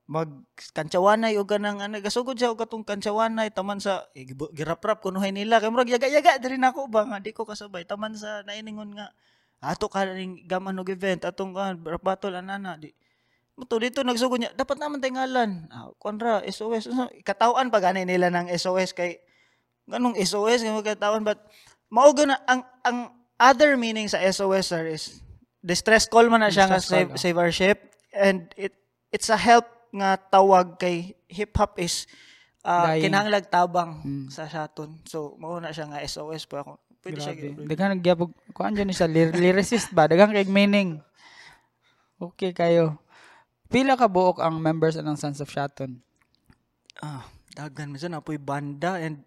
mag 0.09 0.29
kantsawanay 0.75 1.37
o 1.37 1.45
ganang 1.45 1.85
ano 1.85 2.01
gasugod 2.01 2.35
siya 2.41 2.51
og 2.51 2.59
katong 2.59 2.83
kantsawanay 2.83 3.53
taman 3.53 3.79
sa 3.79 4.09
eh, 4.17 4.25
girap-rap 4.57 5.05
kunuhay 5.05 5.31
nila 5.31 5.61
kay 5.61 5.69
murag 5.69 5.93
yaga-yaga 5.93 6.41
diri 6.41 6.57
nako 6.57 6.89
ba 6.89 7.05
di 7.21 7.31
ko 7.37 7.45
kasabay 7.45 7.85
taman 7.85 8.17
sa 8.17 8.41
nainingon 8.49 8.97
nga 8.97 9.13
ato 9.61 9.87
ka 9.93 10.09
ning 10.09 10.49
gaman 10.49 10.81
og 10.81 10.89
event 10.89 11.29
atong 11.29 11.53
kan 11.53 11.77
rap 11.85 12.03
battle 12.03 12.35
anana 12.41 12.81
di 12.81 12.91
Muto 13.59 13.75
dito 13.83 14.07
nagsugod 14.07 14.39
niya 14.39 14.55
dapat 14.55 14.79
naman 14.79 15.03
tingalan 15.03 15.67
ah, 15.69 15.91
konra 15.99 16.47
SOS 16.47 16.87
Ano, 16.95 17.11
katawan 17.27 17.75
pa 17.75 17.83
gani 17.83 18.07
nila 18.07 18.31
ng 18.31 18.47
SOS 18.55 18.95
kay 18.95 19.19
ganong 19.91 20.15
SOS 20.15 20.63
nga 20.63 20.95
katawan 20.95 21.27
but 21.27 21.43
mao 21.91 22.15
na 22.23 22.39
ang 22.47 22.63
ang 22.87 23.11
other 23.35 23.75
meaning 23.75 24.07
sa 24.07 24.23
SOS 24.23 24.71
sir 24.71 24.87
is 24.87 25.19
distress 25.59 26.07
call 26.07 26.31
man 26.31 26.47
na 26.47 26.55
siya 26.55 26.71
nga 26.71 26.79
save, 26.79 27.11
oh. 27.11 27.19
save 27.19 27.35
our 27.35 27.51
ship 27.51 27.91
and 28.15 28.47
it 28.55 28.79
it's 29.11 29.27
a 29.27 29.37
help 29.37 29.67
nga 29.91 30.15
tawag 30.15 30.79
kay 30.79 31.19
hip 31.27 31.51
hop 31.59 31.75
is 31.83 32.07
uh, 32.63 32.95
Dying. 32.95 33.11
kinahanglag 33.11 33.51
tabang 33.51 33.99
Mm. 34.07 34.31
sa 34.31 34.47
saton 34.47 35.03
so 35.03 35.35
mao 35.43 35.59
na 35.59 35.75
siya 35.75 35.91
nga 35.91 35.99
SOS 36.07 36.47
pa 36.47 36.63
ako 36.63 36.79
pwede 37.03 37.19
siya 37.19 37.35
Grabe. 37.35 37.67
Daghang 37.67 37.91
nagyabog 37.99 38.31
kuan 38.55 38.75
siya 38.77 39.09
lir- 39.11 39.35
lyricist 39.35 39.91
ba? 39.95 40.07
Daghang 40.07 40.35
kay 40.35 40.47
meaning. 40.47 41.01
Okay 42.19 42.51
kayo. 42.51 42.99
Pila 43.69 44.01
ka 44.01 44.09
buok 44.09 44.41
ang 44.41 44.57
members 44.57 44.97
ng 44.97 45.17
Sons 45.17 45.45
of 45.45 45.53
Shaton? 45.53 46.01
ah 46.99 47.23
dagan 47.55 47.95
man 47.95 48.03
na 48.11 48.19
apoy 48.19 48.41
banda 48.43 48.99
and 48.99 49.23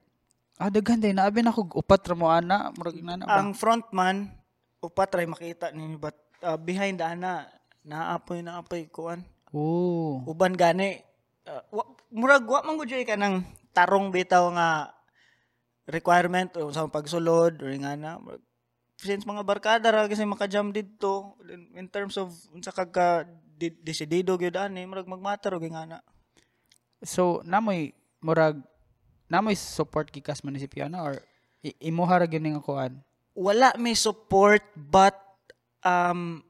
Ah, 0.61 0.69
daghan 0.69 1.01
din. 1.01 1.17
Naabi 1.17 1.41
na 1.41 1.49
kog 1.49 1.73
upat 1.73 2.05
ra 2.05 2.13
mo 2.13 2.29
ana. 2.29 2.69
Murag 2.77 3.01
na 3.01 3.17
na 3.17 3.25
ba? 3.25 3.41
ang 3.41 3.57
frontman 3.57 4.29
upat 4.77 5.09
try 5.09 5.25
makita 5.25 5.73
ninyo 5.73 5.97
but 5.97 6.13
uh, 6.45 6.53
behind 6.57 7.01
the 7.01 7.05
ana 7.05 7.45
naapoy 7.81 8.41
naapoy 8.41 8.85
kuan 8.89 9.21
Oo. 9.53 10.21
uban 10.25 10.53
gani 10.53 11.01
uh, 11.45 11.61
wa, 11.69 11.85
murag 12.13 12.45
wa 12.45 12.61
man 12.65 12.77
gud 12.77 12.89
ka 12.89 13.13
ng 13.17 13.41
tarong 13.73 14.09
bitaw 14.09 14.49
nga 14.57 14.93
requirement 15.85 16.49
o 16.57 16.69
sa 16.73 16.85
pagsulod 16.89 17.61
or 17.61 17.73
nga 17.77 17.93
na 17.97 18.17
since 19.01 19.25
mga 19.25 19.45
barkada 19.45 19.89
ra 19.89 20.09
kasi 20.09 20.25
makajam 20.25 20.69
didto 20.73 21.37
in- 21.49 21.89
terms 21.89 22.17
of 22.21 22.33
unsa 22.53 22.69
kag 22.73 22.93
desidido 23.69 24.33
gyud 24.33 24.57
ani 24.57 24.89
murag 24.89 25.05
magmatter 25.05 25.53
og 25.53 25.61
nga 25.67 25.85
na 25.85 25.99
So, 27.01 27.41
namoy 27.43 27.93
murag 28.21 28.61
namoy 29.25 29.53
support 29.53 30.09
gikas 30.09 30.41
munisipyo 30.41 30.85
na 30.85 31.01
or 31.01 31.21
imuha 31.77 32.21
ra 32.21 32.25
gyud 32.25 32.41
ning 32.41 32.57
kuan. 32.57 33.01
wala 33.31 33.71
may 33.77 33.93
support 33.93 34.61
but 34.75 35.13
um 35.81 36.41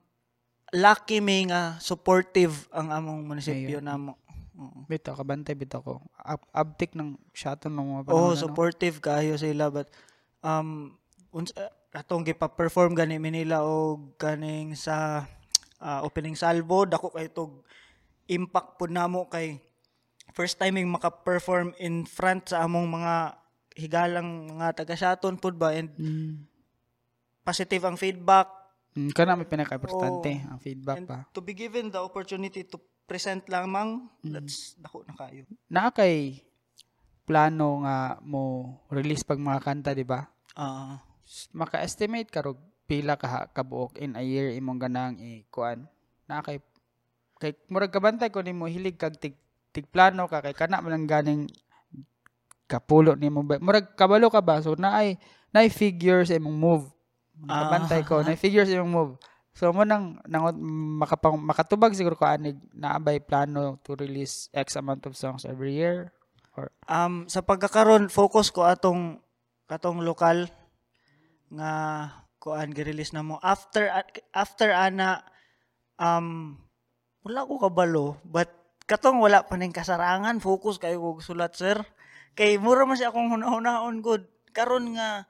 lucky 0.71 1.19
may 1.19 1.43
nga 1.45 1.75
supportive 1.79 2.67
ang 2.71 2.89
among 2.89 3.27
munisipyo 3.27 3.79
namo. 3.79 4.15
Oo. 4.57 4.83
Bitaw 4.85 5.15
kabantay 5.15 5.55
bitaw 5.55 5.79
ko. 5.79 6.03
Up, 6.19 6.43
uptick 6.51 6.91
ng 6.93 7.15
Shaton 7.31 7.71
ng 7.71 7.87
mga 7.87 8.01
Oh, 8.01 8.05
panahon. 8.07 8.27
ano? 8.35 8.39
supportive 8.39 8.97
kayo 8.99 9.33
sila 9.35 9.71
but 9.71 9.87
um 10.43 10.95
uns 11.31 11.55
uh, 11.55 11.71
atong 11.91 12.23
gipa-perform 12.23 12.91
gani 12.91 13.19
mi 13.19 13.31
nila 13.31 13.63
og 13.63 14.15
kaning 14.15 14.75
sa 14.75 15.27
ah, 15.81 16.01
opening 16.01 16.33
salvo 16.33 16.85
dako 16.85 17.09
kay 17.09 17.27
tog 17.27 17.65
impact 18.27 18.77
pud 18.77 18.89
namo 18.89 19.25
kay 19.27 19.57
first 20.31 20.55
time 20.55 20.77
yung 20.77 20.93
maka-perform 20.93 21.75
in 21.77 22.05
front 22.05 22.47
sa 22.47 22.63
among 22.63 22.87
mga 22.87 23.35
higalang 23.73 24.29
mga 24.49 24.77
taga 24.77 24.95
Shaton 24.95 25.35
pud 25.35 25.55
ba 25.55 25.73
and 25.73 25.91
Mm. 25.93 26.47
positive 27.41 27.83
ang 27.83 27.97
feedback 27.97 28.47
Mm, 28.91 29.09
kana 29.09 29.33
may 29.33 29.47
pinaka-importante 29.47 30.31
Oo. 30.37 30.47
ang 30.47 30.59
feedback 30.59 30.97
and 30.97 31.07
pa. 31.07 31.23
to 31.31 31.39
be 31.39 31.51
given 31.51 31.87
the 31.87 31.97
opportunity 31.97 32.61
to 32.61 32.75
present 33.05 33.39
lamang 33.47 34.03
that's 34.21 34.75
dako 34.75 35.03
na 35.03 35.15
kayo 35.15 35.47
Naa 35.67 35.89
kay 35.89 36.43
plano 37.23 37.81
nga 37.81 38.19
mo 38.21 38.41
release 38.87 39.23
pag 39.23 39.39
mga 39.39 39.59
kanta, 39.61 39.91
di 39.91 40.03
ba? 40.03 40.27
ah 40.53 40.99
Maka-estimate 41.49 42.27
ka 42.27 42.43
rog 42.43 42.59
pila 42.91 43.15
ka 43.15 43.47
kabuok 43.55 43.95
in 44.03 44.19
a 44.19 44.23
year 44.23 44.51
imong 44.51 44.83
ganang 44.83 45.15
i-kuan. 45.15 45.87
Naa 46.27 46.43
kay 46.43 46.59
kay 47.39 47.55
murag 47.71 47.95
kabantay 47.95 48.27
ko 48.27 48.43
nimo 48.43 48.67
hilig 48.67 48.99
kag 48.99 49.15
tig, 49.15 49.39
tig 49.71 49.87
plano 49.87 50.27
ka 50.27 50.43
kay 50.43 50.51
kana 50.51 50.83
man 50.83 51.07
ganing 51.07 51.47
kapulo 52.67 53.15
nimo 53.15 53.47
ba. 53.47 53.63
Murag 53.63 53.95
kabalo 53.95 54.27
ka 54.27 54.43
ba? 54.43 54.59
So 54.59 54.75
naay 54.75 55.15
naay 55.55 55.71
figures 55.71 56.35
imong 56.35 56.59
move. 56.59 56.85
Nakabantay 57.39 58.03
ko, 58.03 58.19
naay 58.19 58.35
figures 58.35 58.67
imong 58.67 58.91
move. 58.91 59.13
So 59.55 59.71
mo 59.71 59.83
nang, 59.83 60.19
nang 60.27 60.47
makapang, 60.99 61.35
makatubag 61.35 61.91
siguro 61.91 62.15
ko 62.15 62.23
anig 62.23 62.55
naabay 62.71 63.19
plano 63.19 63.79
to 63.83 63.99
release 63.99 64.47
X 64.55 64.79
amount 64.79 65.07
of 65.07 65.15
songs 65.15 65.43
every 65.43 65.75
year. 65.75 66.11
Or 66.55 66.71
Um, 66.87 67.27
sa 67.31 67.43
pagkakaroon, 67.43 68.11
focus 68.11 68.51
ko 68.51 68.67
atong 68.67 69.19
katong 69.67 70.03
lokal 70.03 70.51
nga 71.51 71.71
kuan 72.41 72.73
gi-release 72.73 73.13
na 73.13 73.21
mo 73.21 73.37
after 73.45 73.85
after 74.33 74.73
ana 74.73 75.21
um 76.01 76.57
wala 77.21 77.45
ko 77.45 77.61
kabalo 77.61 78.17
but 78.25 78.49
katong 78.91 79.23
wala 79.23 79.47
pa 79.47 79.55
ning 79.55 79.71
kasarangan, 79.71 80.43
focus 80.43 80.75
kayo 80.75 80.99
kog 80.99 81.23
sulat 81.23 81.55
sir. 81.55 81.79
Kay 82.35 82.59
mura 82.59 82.83
man 82.83 82.99
siya 82.99 83.15
akong 83.15 83.31
hunahunahon 83.31 84.03
good. 84.03 84.27
Karon 84.51 84.99
nga 84.99 85.23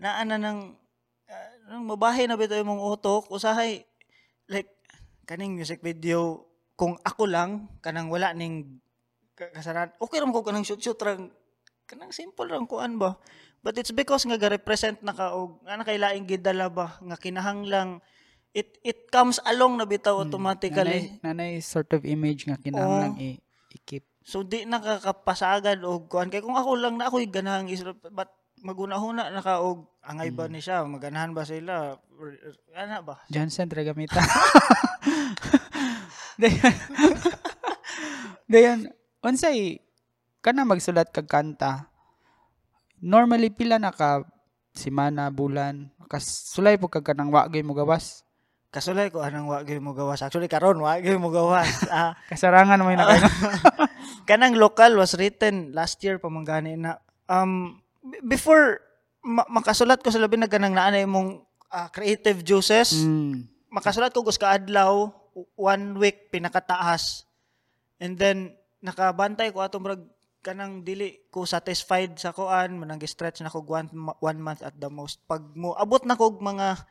naana 0.00 0.40
nang 0.40 0.80
uh, 1.28 1.50
nang 1.68 1.84
mabahay 1.84 2.24
na 2.24 2.40
bitaw 2.40 2.56
imong 2.56 2.80
utok, 2.80 3.28
usahay 3.28 3.84
like 4.48 4.72
kaning 5.28 5.52
music 5.52 5.84
video 5.84 6.48
kung 6.72 6.96
ako 7.04 7.28
lang 7.28 7.68
kanang 7.84 8.08
wala 8.08 8.32
ning 8.32 8.80
ka- 9.36 9.52
kasaran. 9.52 9.92
Okay 10.00 10.16
ra 10.16 10.32
ko 10.32 10.40
kanang 10.40 10.64
shoot 10.64 10.80
shoot 10.80 10.96
rang 11.04 11.28
kanang 11.84 12.16
simple 12.16 12.48
rang 12.48 12.64
kuan 12.64 12.96
ba. 12.96 13.20
But 13.62 13.78
it's 13.78 13.90
because 13.90 14.26
nga 14.26 14.34
ga-represent 14.34 15.00
na 15.00 15.14
ka 15.14 15.32
og 15.32 15.62
nga 15.62 15.78
nakailaing 15.78 16.26
gidala 16.26 16.66
ba 16.66 16.98
nga 16.98 17.14
kinahanglang 17.14 18.02
it 18.50 18.74
it 18.82 19.06
comes 19.08 19.38
along 19.44 19.78
na 19.78 19.86
bitaw 19.86 20.18
automatically. 20.18 21.16
Nanay, 21.22 21.22
nanay 21.22 21.52
sort 21.58 21.88
of 21.90 22.02
image 22.02 22.44
nga 22.44 22.58
kinahanglan 22.58 23.14
i- 23.16 23.38
i-keep. 23.72 24.02
So 24.20 24.42
di 24.42 24.62
nakakapasagad 24.64 25.78
og 25.82 26.06
kuan 26.06 26.26
kay 26.26 26.38
kung 26.38 26.54
ako 26.54 26.74
lang 26.74 26.94
na 26.94 27.06
ako'y 27.06 27.26
ganahang 27.26 27.66
isra 27.66 27.94
but 28.10 28.28
magunahuna 28.58 29.30
na 29.30 29.40
ka 29.40 29.58
og 29.58 29.86
angay 30.02 30.30
ba 30.30 30.46
ni 30.46 30.58
siya 30.58 30.82
maganahan 30.82 31.30
ba 31.30 31.42
sila 31.42 31.98
ana 32.72 32.98
ba 32.98 33.22
Johnson 33.28 33.66
Tragamita. 33.66 34.18
Dayon. 36.36 36.74
Dayon, 38.52 38.78
unsay 39.20 39.78
kana 40.40 40.66
magsulat 40.66 41.08
kag 41.08 41.26
kanta. 41.26 41.91
Normally 43.02 43.50
pila 43.50 43.82
na 43.82 43.90
ka 43.90 44.22
simana, 44.72 45.26
bulan, 45.28 45.90
kasulay 46.06 46.78
po 46.78 46.86
kag 46.86 47.02
kanang 47.02 47.34
wa 47.34 47.48
gyud 47.50 47.66
mo 47.66 47.74
gawas. 47.74 48.22
kasulay 48.72 49.12
ko 49.12 49.20
anang 49.20 49.44
wa 49.44 49.60
gyud 49.60 49.84
mo 49.84 49.92
gawas 49.92 50.24
actually 50.24 50.48
karon 50.48 50.80
wa 50.80 50.96
gyud 50.96 51.20
mo 51.20 51.28
gawas 51.28 51.84
ah 51.92 52.16
Kasarangan 52.32 52.80
mo 52.80 52.88
na 52.88 53.04
kayo. 53.04 53.28
kanang 54.28 54.56
local 54.56 54.96
was 54.96 55.12
written 55.20 55.76
last 55.76 56.00
year 56.00 56.16
pa 56.16 56.32
man 56.32 56.40
gani 56.40 56.80
na 56.80 56.96
um 57.28 57.76
before 58.24 58.80
ma- 59.20 59.44
makasulat 59.52 60.00
ko 60.00 60.08
sa 60.08 60.24
labi 60.24 60.40
na 60.40 60.48
ganang 60.48 60.72
naanay 60.72 61.04
mong 61.04 61.44
ah, 61.68 61.92
creative 61.92 62.40
juices 62.40 63.04
mm. 63.04 63.44
makasulat 63.68 64.08
ko 64.08 64.24
gus 64.24 64.40
kaadlaw 64.40 65.12
one 65.52 65.92
week 66.00 66.32
pinakataas 66.32 67.28
and 68.00 68.16
then 68.16 68.56
nakabantay 68.80 69.52
ko 69.52 69.60
atong 69.60 69.84
murag 69.84 70.00
kanang 70.42 70.82
dili 70.82 71.22
ko 71.30 71.46
satisfied 71.46 72.18
sa 72.18 72.34
kuan 72.34 72.74
manang 72.74 72.98
stretch 73.06 73.40
na 73.40 73.48
ko 73.48 73.62
one, 73.62 73.86
one 74.18 74.40
month 74.42 74.60
at 74.66 74.74
the 74.74 74.90
most 74.90 75.22
pag 75.30 75.40
mo 75.54 75.72
abot 75.78 76.02
na 76.02 76.18
kog 76.18 76.42
mga 76.42 76.82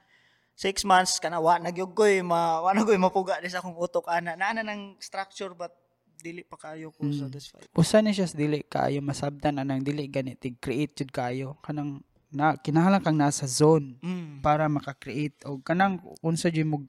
six 0.55 0.87
months 0.87 1.19
kana 1.19 1.43
wa 1.43 1.59
nagyog 1.59 1.91
koy 1.91 2.23
ma 2.23 2.63
wa 2.63 2.71
na 2.71 2.87
koy 2.87 2.95
mapuga 2.95 3.43
di 3.43 3.51
sa 3.51 3.59
akong 3.59 3.75
utok 3.75 4.07
ana 4.07 4.39
naana 4.39 4.63
ng 4.63 4.95
structure 5.03 5.51
but 5.51 5.75
dili 6.21 6.47
pa 6.47 6.55
kayo 6.55 6.95
ko 6.95 7.03
satisfied 7.11 7.67
Usa 7.75 7.99
ni 7.99 8.15
siya 8.15 8.31
dili 8.31 8.63
kaayo 8.63 9.03
masabtan 9.03 9.59
anang 9.59 9.83
dili 9.83 10.07
ganit 10.07 10.39
tig 10.39 10.55
create 10.63 10.95
jud 11.03 11.11
kayo 11.11 11.59
kanang 11.59 11.99
na 12.31 12.55
kinahanglan 12.55 13.03
kang 13.03 13.19
nasa 13.19 13.43
zone 13.43 13.99
mm. 13.99 14.39
para 14.39 14.71
maka-create 14.71 15.35
og 15.43 15.59
kanang 15.67 15.99
unsa 16.23 16.47
jud 16.47 16.69
mo 16.71 16.87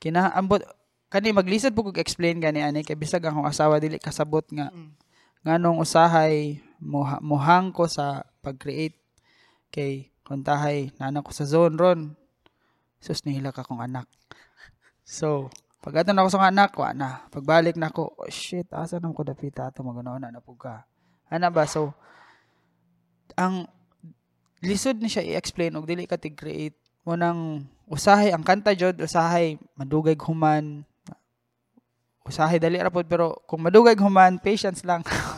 kinaambot 0.00 0.64
kani 1.12 1.36
maglisod 1.36 1.76
po 1.76 1.84
kog 1.84 2.00
explain 2.00 2.40
gani 2.40 2.64
ani 2.64 2.80
kay 2.80 2.96
bisag 2.96 3.20
akong 3.28 3.44
asawa 3.44 3.76
dili 3.76 4.00
kasabot 4.00 4.46
nga 4.48 4.72
Mm. 4.72 5.05
Nganong 5.46 5.78
usahay 5.78 6.58
moha, 6.82 7.22
mohang 7.22 7.70
ko 7.70 7.86
sa 7.86 8.26
pag-create. 8.42 8.98
Kay 9.70 10.10
kuntahay 10.26 10.90
nana 10.98 11.22
ko 11.22 11.30
sa 11.30 11.46
zone 11.46 11.78
ron. 11.78 12.00
Sus 12.98 13.22
nihila 13.22 13.54
ka 13.54 13.62
kong 13.62 13.82
anak. 13.82 14.10
So 15.06 15.54
pag 15.86 16.02
ato 16.02 16.10
na 16.10 16.26
ako 16.26 16.30
sa 16.34 16.50
anak 16.50 16.74
wa 16.74 16.90
na. 16.90 17.22
Pagbalik 17.30 17.78
na 17.78 17.94
ako 17.94 18.18
oh 18.18 18.30
shit 18.30 18.66
asa 18.74 18.98
na 18.98 19.14
ko 19.14 19.22
dapita 19.22 19.70
ato? 19.70 19.86
Maganaw 19.86 20.18
na 20.18 20.34
napug 20.34 20.58
ka. 20.58 20.82
Ana 21.30 21.46
ba? 21.46 21.62
So 21.70 21.94
ang 23.38 23.70
lisod 24.64 24.98
ni 24.98 25.06
siya 25.06 25.22
i-explain 25.22 25.76
og 25.78 25.86
dili 25.86 26.08
ka 26.10 26.18
tig-create 26.18 26.74
mo 27.06 27.14
nang 27.14 27.62
usahay 27.86 28.34
ang 28.34 28.42
kanta 28.42 28.74
jud 28.74 28.98
usahay 28.98 29.60
madugay 29.78 30.18
human. 30.18 30.82
Usahay 32.26 32.58
dali 32.58 32.82
ra 32.82 32.90
pod 32.90 33.06
pero 33.06 33.38
kung 33.46 33.62
madugay 33.62 33.94
human 33.94 34.42
patience 34.42 34.82
lang 34.82 35.06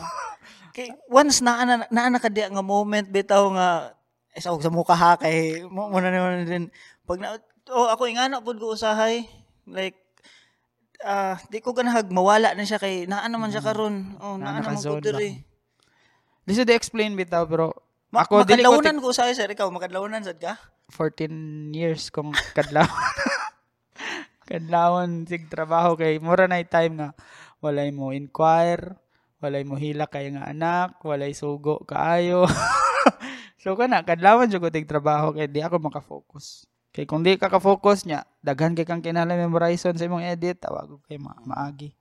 kay 0.78 0.94
once 1.10 1.42
na 1.42 1.58
ana 1.58 1.74
na 1.90 2.06
ana 2.06 2.22
nga 2.22 2.62
moment 2.62 3.10
bitaw 3.10 3.50
nga 3.50 3.98
isa 4.30 4.54
og 4.54 4.62
sa 4.62 4.70
mukha 4.70 4.94
ha 4.94 5.18
kay 5.18 5.66
mo 5.66 5.90
mo 5.90 5.98
na 5.98 6.14
naman 6.14 6.46
din. 6.46 6.64
Pag 7.02 7.18
na 7.18 7.34
oh 7.74 7.90
ako 7.90 8.06
ingana 8.06 8.38
pud 8.38 8.62
ko 8.62 8.78
usahay. 8.78 9.26
Like 9.66 9.98
ah 11.02 11.34
di 11.50 11.58
ko 11.58 11.74
ganahag 11.74 12.06
mawala 12.14 12.54
na 12.54 12.62
siya 12.62 12.78
kay 12.78 13.10
naa 13.10 13.26
naman 13.26 13.50
siya 13.50 13.66
karon. 13.66 14.14
Oh 14.22 14.38
naa 14.38 14.62
naman 14.62 14.78
ko 14.78 15.02
diri. 15.02 15.42
Lisod 16.46 16.70
i-explain 16.70 17.18
bitaw 17.18 17.42
pero 17.50 17.74
Ma- 18.14 18.22
ako 18.22 18.46
dili 18.46 18.62
ko 18.62 18.78
ko 18.78 19.10
usahay 19.10 19.34
sir. 19.34 19.50
Ikaw 19.50 19.66
makadlawnan 19.74 20.22
sad 20.22 20.38
ka? 20.38 20.54
14 20.94 21.74
years 21.74 22.08
kong 22.08 22.32
kadlaw. 22.54 22.86
kadlawon 24.48 25.28
sig 25.28 25.44
trabaho 25.52 25.92
kay 25.92 26.16
mura 26.16 26.48
na 26.48 26.64
time 26.64 26.94
nga 26.96 27.08
walay 27.60 27.92
mo 27.92 28.16
inquire, 28.16 28.96
walay 29.38 29.62
mo 29.62 29.78
hila 29.78 30.10
kay 30.10 30.34
nga 30.34 30.50
anak, 30.50 30.98
walay 31.02 31.34
sugo 31.34 31.82
kaayo. 31.86 32.46
so 33.62 33.78
kana 33.78 34.02
kadlawon 34.02 34.50
jud 34.50 34.62
ko 34.62 34.70
tig 34.70 34.90
trabaho 34.90 35.34
kay 35.34 35.46
di 35.46 35.62
ako 35.62 35.78
maka-focus. 35.78 36.66
Kay 36.90 37.06
kung 37.06 37.22
di 37.22 37.38
ka 37.38 37.46
ka-focus 37.46 38.08
nya, 38.10 38.26
daghan 38.42 38.74
kay 38.74 38.82
kang 38.82 39.04
kinahanglan 39.04 39.46
memorization 39.46 39.94
sa 39.94 40.08
imong 40.08 40.24
edit, 40.24 40.58
tawag 40.58 40.98
kay 41.06 41.20
ma- 41.20 41.38
maagi. 41.46 41.94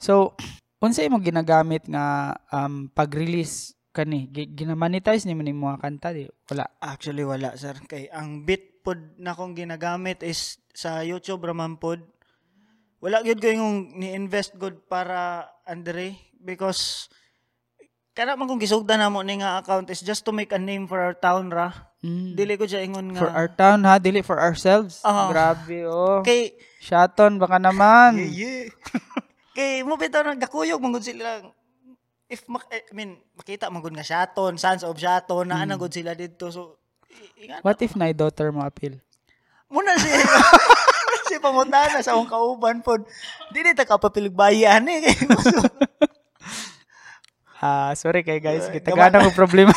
So, 0.00 0.32
unsa 0.84 1.04
imong 1.04 1.24
ginagamit 1.24 1.84
nga 1.84 2.32
um, 2.48 2.88
pag-release 2.88 3.76
kani 3.96 4.28
Gi- 4.28 4.52
ginamonetize 4.52 5.24
ni 5.24 5.32
mo 5.32 5.40
ni 5.40 5.56
mga 5.56 5.80
kanta 5.80 6.12
di 6.12 6.28
wala 6.52 6.68
Actually, 6.84 7.24
wala, 7.24 7.56
sir. 7.56 7.76
Kay 7.84 8.08
ang 8.12 8.44
bit 8.44 8.84
pod 8.84 9.00
na 9.20 9.34
kong 9.34 9.56
ginagamit 9.56 10.22
is 10.22 10.60
sa 10.76 11.02
YouTube 11.02 11.44
raman 11.44 11.80
pod. 11.80 12.04
Wala 13.00 13.20
gyud 13.20 13.40
ko 13.40 13.48
yung 13.52 14.00
ni-invest 14.00 14.56
good 14.56 14.84
para 14.88 15.48
Andre 15.68 16.16
because 16.46 17.10
kana 18.14 18.38
man 18.38 18.46
kong 18.46 18.62
gisugdan 18.62 19.02
namo 19.02 19.20
ni 19.20 19.42
nga 19.42 19.58
account 19.60 19.90
is 19.90 20.00
just 20.00 20.22
to 20.24 20.30
make 20.30 20.54
a 20.54 20.60
name 20.62 20.86
for 20.86 21.02
our 21.02 21.12
town 21.12 21.50
ra. 21.50 21.74
Mm. 22.00 22.32
Dili 22.32 22.54
ko 22.54 22.64
siya 22.64 22.86
ingon 22.86 23.12
nga. 23.12 23.20
For 23.20 23.30
our 23.34 23.50
town 23.50 23.82
ha, 23.84 23.98
dili 23.98 24.22
for 24.22 24.38
ourselves. 24.38 25.02
Oo. 25.02 25.24
Grabe 25.28 25.84
oh. 25.84 26.22
Kay 26.22 26.54
Shaton 26.80 27.36
baka 27.36 27.58
naman. 27.58 28.16
yeah. 28.30 28.70
Kay 29.56 29.82
mo 29.82 29.98
bitaw 29.98 30.22
nang 30.22 30.38
gakuyog 30.38 30.78
mangud 30.78 31.02
sila 31.02 31.42
if 32.30 32.42
mak- 32.46 32.68
eh, 32.70 32.82
I 32.88 32.92
mean 32.94 33.16
makita 33.34 33.68
man 33.68 33.82
gud 33.82 33.92
nga 33.92 34.06
Shaton, 34.06 34.56
Sons 34.56 34.84
of 34.86 34.96
Shaton, 34.96 35.50
naa 35.50 35.66
na 35.66 35.76
gud 35.76 35.92
sila 35.92 36.14
didto 36.16 36.48
so 36.48 36.80
i- 37.12 37.44
ingana 37.44 37.60
What 37.64 37.80
if 37.80 37.96
na 37.96 38.12
daughter 38.12 38.48
mo 38.52 38.64
appeal? 38.64 38.96
Muna 39.68 39.92
si 39.98 40.08
si 41.28 41.36
pangutana 41.42 42.00
sa 42.00 42.14
akong 42.14 42.30
kauban 42.30 42.80
pod. 42.80 43.04
Dili 43.50 43.74
ta 43.76 43.84
kapapilugbayan 43.84 44.88
eh. 44.88 45.10
Ah, 47.56 47.96
sorry 47.96 48.20
kay 48.20 48.36
guys, 48.36 48.68
Uh, 48.68 48.72
kita 48.76 48.92
gama- 48.92 49.08
gana 49.08 49.24
ko 49.24 49.32
problema. 49.32 49.72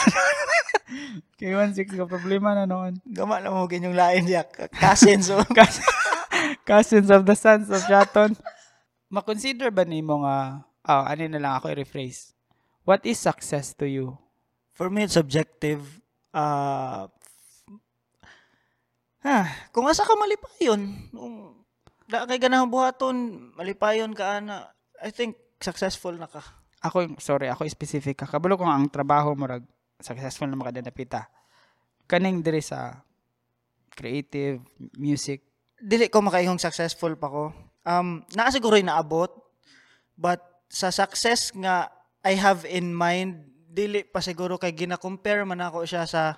kay 1.39 1.55
16 1.55 1.95
ko 1.95 2.11
problema 2.11 2.51
na 2.51 2.67
noon. 2.67 2.99
Gama 3.17 3.39
na 3.39 3.55
mo 3.55 3.63
ganyong 3.71 3.95
lain 3.95 4.27
diya. 4.27 4.43
Cousin 4.75 5.23
so. 5.23 5.39
Cousins 6.67 7.07
of 7.07 7.23
the 7.23 7.39
sons 7.39 7.71
of 7.71 7.79
Shaton. 7.87 8.35
Ma-consider 9.07 9.71
ba 9.71 9.87
nimo 9.87 10.27
nga 10.27 10.59
ah, 10.83 11.07
ano 11.07 11.23
na 11.31 11.39
lang 11.39 11.53
ako 11.55 11.71
i-rephrase. 11.71 12.35
What 12.83 13.07
is 13.07 13.15
success 13.15 13.71
to 13.79 13.87
you? 13.87 14.19
For 14.75 14.91
me 14.91 15.07
it's 15.07 15.15
subjective. 15.15 16.03
Uh, 16.35 17.07
ha, 19.23 19.37
kung 19.71 19.87
asa 19.87 20.03
ka 20.03 20.19
malipayon, 20.19 21.09
kung 21.15 21.63
da 22.11 22.27
kay 22.27 22.43
ganang 22.43 22.67
buhaton, 22.67 23.49
malipayon 23.55 24.11
ka 24.11 24.43
ana, 24.43 24.67
I 24.99 25.15
think 25.15 25.39
successful 25.59 26.15
na 26.15 26.27
ka. 26.27 26.41
Ako, 26.79 27.03
yung- 27.03 27.19
sorry, 27.19 27.51
ako 27.51 27.67
specific 27.67 28.23
ka. 28.23 28.27
Kabalo 28.27 28.55
ko 28.55 28.63
nga 28.63 28.79
ang 28.79 28.87
trabaho 28.87 29.35
mo 29.35 29.45
rag 29.47 29.63
successful 29.99 30.47
na 30.47 30.55
makadinapita. 30.55 31.27
Kaning 32.07 32.39
diri 32.39 32.63
sa 32.63 33.03
creative, 33.91 34.63
music, 34.95 35.43
Dili 35.79 36.11
ko 36.11 36.19
makaingong 36.19 36.59
successful 36.59 37.15
pa 37.15 37.31
ko. 37.31 37.43
Um, 37.87 38.27
naa 38.35 38.51
siguro 38.51 38.75
naabot, 38.75 39.31
but 40.19 40.43
sa 40.67 40.91
success 40.91 41.55
nga 41.55 41.87
I 42.19 42.35
have 42.35 42.67
in 42.67 42.91
mind, 42.91 43.47
dili 43.71 44.03
pa 44.03 44.19
siguro 44.19 44.59
kay 44.59 44.75
gina-compare 44.75 45.47
man 45.47 45.63
ako 45.63 45.87
siya 45.87 46.03
sa 46.03 46.35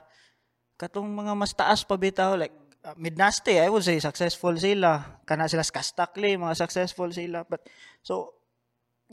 katong 0.77 1.09
mga 1.09 1.33
mas 1.33 1.57
taas 1.57 1.81
pa 1.81 1.97
bitaw 1.97 2.37
like 2.37 2.53
uh, 2.85 2.93
Midnasty, 3.01 3.57
I 3.57 3.65
would 3.73 3.81
say 3.81 3.97
successful 3.97 4.53
sila. 4.61 5.21
Kana 5.25 5.49
sila 5.49 5.65
sa 5.65 5.81
Kastakli, 5.81 6.37
mga 6.37 6.61
successful 6.61 7.09
sila. 7.09 7.41
But 7.41 7.65
so 8.05 8.40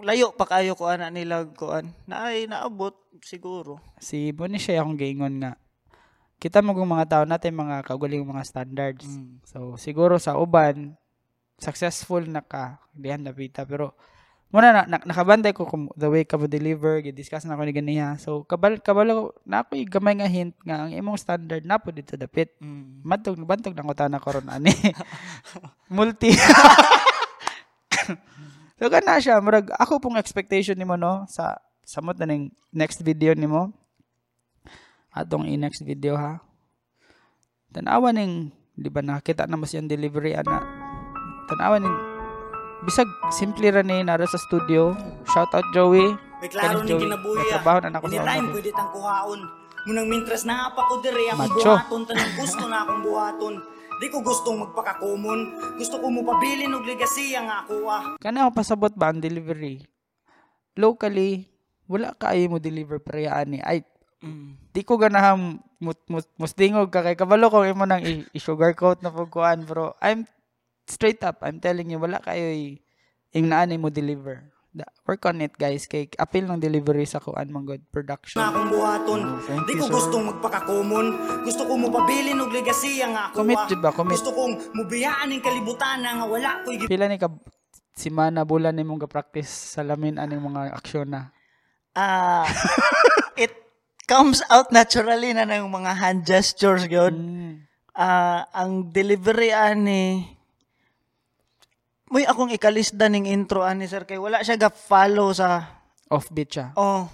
layo 0.02 0.34
pa 0.34 0.46
kayo 0.46 0.78
ko 0.78 0.90
ana 0.90 1.10
nila 1.10 1.46
kuan. 1.54 1.94
Na 2.06 2.30
ay 2.30 2.46
naabot 2.46 2.94
siguro. 3.22 3.82
si 3.98 4.30
Bonnie 4.30 4.62
siya 4.62 4.82
akong 4.82 4.98
gaingon 4.98 5.42
nga 5.42 5.58
kita 6.38 6.62
mo 6.62 6.70
mga 6.70 7.06
tao 7.10 7.24
natin 7.26 7.58
mga 7.58 7.82
kaugaling 7.82 8.22
mga 8.22 8.46
standards. 8.46 9.06
Mm. 9.06 9.42
So 9.42 9.74
siguro 9.74 10.22
sa 10.22 10.38
uban 10.38 10.94
successful 11.58 12.22
na 12.30 12.38
ka, 12.38 12.78
dihan 12.94 13.26
napita 13.26 13.66
pero 13.66 13.98
muna 14.54 14.70
na, 14.70 14.82
na 14.86 15.02
nakabantay 15.02 15.50
ko 15.50 15.66
kung 15.66 15.90
the 15.98 16.06
way 16.06 16.22
ka 16.22 16.38
mo 16.38 16.46
deliver, 16.46 17.02
gi-discuss 17.02 17.42
na 17.42 17.58
ako 17.58 17.66
ni 17.66 17.74
ganiya. 17.74 18.14
So 18.22 18.46
kabal 18.46 18.78
kabalo 18.78 19.34
na 19.42 19.66
ako 19.66 19.82
gamay 19.90 20.14
nga 20.14 20.30
hint 20.30 20.54
nga 20.62 20.86
ang 20.86 20.94
imong 20.94 21.18
standard 21.18 21.66
na 21.66 21.82
po 21.82 21.90
dito 21.90 22.14
dapit. 22.14 22.54
Mm. 22.62 23.02
Bantog 23.02 23.34
bantog 23.42 23.74
na 23.74 23.82
ko 23.82 23.92
tana 23.98 24.22
karon 24.22 24.46
ani. 24.46 24.70
Multi. 25.90 26.30
so 28.78 28.86
kana 28.86 29.18
siya 29.18 29.42
murag 29.42 29.68
ako 29.74 29.98
pong 29.98 30.16
expectation 30.16 30.78
nimo 30.78 30.94
no 30.94 31.26
sa 31.26 31.58
samot 31.88 32.20
na 32.20 32.28
ning 32.28 32.52
next 32.68 33.00
video 33.00 33.32
nimo. 33.32 33.72
Atong 35.08 35.48
i-next 35.48 35.80
video 35.88 36.20
ha. 36.20 36.44
Tanawa 37.72 38.12
ning 38.12 38.52
di 38.76 38.92
ba 38.92 39.00
nakita 39.00 39.48
na 39.48 39.56
mas 39.56 39.72
yung 39.72 39.88
delivery 39.88 40.36
ana. 40.36 40.60
Tanawa 41.48 41.80
ning 41.80 41.96
bisag 42.84 43.08
simple 43.32 43.72
ra 43.72 43.80
ni 43.80 44.04
naro 44.04 44.28
sa 44.28 44.36
studio. 44.36 44.92
Shout 45.32 45.48
out 45.56 45.64
Joey. 45.72 46.12
May 46.44 46.52
klaro 46.52 46.84
ni 46.84 46.92
may 46.92 47.16
ah. 47.16 47.56
trabaho 47.56 47.78
na 47.80 47.88
nako 47.88 48.06
sa 48.12 48.20
Anytime 48.20 48.44
una. 48.44 48.52
pwede 48.52 48.70
tang 48.76 48.90
kuhaon. 48.92 49.40
Munang 49.88 50.06
mintras 50.12 50.44
na 50.44 50.68
pa 50.76 50.84
ko 50.84 51.00
dire 51.00 51.32
akong 51.32 51.56
buhaton 51.56 52.02
tanang 52.04 52.32
gusto 52.36 52.64
na 52.68 52.84
akong 52.84 53.00
buhaton. 53.00 53.54
Di 53.98 54.06
ko 54.06 54.22
gustong 54.22 54.62
magpakakomon. 54.62 55.40
Gusto 55.74 55.98
ko 55.98 56.06
mo 56.06 56.22
pabilin 56.22 56.70
og 56.70 56.86
ligasiya 56.86 57.42
nga 57.42 57.56
ako 57.66 57.74
ah. 57.90 58.02
Kana 58.22 58.50
pasabot 58.50 58.94
ba 58.94 59.10
ang 59.10 59.18
delivery? 59.18 59.82
Locally, 60.78 61.50
wala 61.90 62.14
kaayo 62.14 62.46
mo 62.46 62.58
deliver 62.62 63.02
parehaan 63.02 63.58
ni. 63.58 63.60
Ay, 63.60 63.82
Mm. 64.18 64.58
di 64.74 64.82
ko 64.82 64.98
ganaham 64.98 65.62
mut, 65.78 66.02
mut, 66.10 66.26
mustingog 66.34 66.90
ka 66.90 67.06
kay 67.06 67.14
kabalo 67.14 67.46
ko 67.54 67.62
imo 67.62 67.86
nang 67.86 68.02
i-sugarcoat 68.34 68.98
na 68.98 69.14
pagkuan 69.14 69.62
bro. 69.62 69.94
I'm 70.02 70.26
straight 70.90 71.22
up, 71.22 71.38
I'm 71.46 71.62
telling 71.62 71.94
you 71.94 72.02
wala 72.02 72.18
kayo 72.18 72.50
ing 73.30 73.46
naani 73.46 73.78
mo 73.78 73.94
deliver. 73.94 74.42
Da, 74.68 74.84
work 75.08 75.24
on 75.24 75.40
it 75.40 75.56
guys 75.56 75.88
kay 75.88 76.12
appeal 76.20 76.44
ng 76.44 76.60
delivery 76.60 77.08
sa 77.08 77.24
kuan 77.24 77.48
mong 77.48 77.64
good 77.64 77.84
production. 77.88 78.36
na 78.36 78.52
akong 78.52 78.68
buhaton. 78.68 79.20
thank 79.48 79.64
Di 79.64 79.80
ko 79.80 79.88
sir. 79.88 79.94
gustong 79.96 80.24
magpakakomon. 80.28 81.06
Gusto 81.48 81.64
ko 81.64 81.72
mo 81.80 81.88
pabilin 81.88 82.36
og 82.36 82.52
ligasiya 82.52 83.06
nga 83.08 83.22
ako 83.32 83.34
Commit 83.40 83.58
ah. 83.58 83.66
jud 83.66 83.80
ba? 83.80 83.90
Commit. 83.96 84.20
Gusto 84.20 84.30
kong 84.36 84.52
mubiyaan 84.76 85.32
ning 85.32 85.40
kalibutan 85.40 86.04
nga 86.04 86.24
wala 86.28 86.60
ko'y 86.68 86.84
Pila 86.84 87.08
ni 87.08 87.16
ka 87.16 87.32
simana 87.98 88.46
bulan 88.46 88.76
nimong 88.76 89.02
ga-practice 89.08 89.74
sa 89.74 89.82
lamin 89.82 90.20
aning 90.20 90.38
mga 90.38 90.76
aksyon 90.76 91.10
na. 91.10 91.34
Ah, 91.96 92.46
it 93.40 93.50
comes 94.06 94.44
out 94.52 94.70
naturally 94.70 95.34
na 95.34 95.48
ng 95.48 95.66
mga 95.66 95.92
hand 95.96 96.22
gestures 96.28 96.86
gyud. 96.86 97.16
Mm. 97.16 97.66
Ah, 97.98 98.46
ang 98.54 98.94
delivery 98.94 99.50
ani 99.50 100.37
Muy 102.08 102.24
akong 102.24 102.52
ikalisda 102.52 103.08
ning 103.12 103.28
intro 103.28 103.64
ani 103.64 103.84
sir 103.84 104.08
kay 104.08 104.16
wala 104.16 104.40
siya 104.40 104.56
ga 104.56 104.72
follow 104.72 105.32
sa 105.36 105.80
Offbeat 106.08 106.48
siya. 106.48 106.66
oh. 106.80 107.04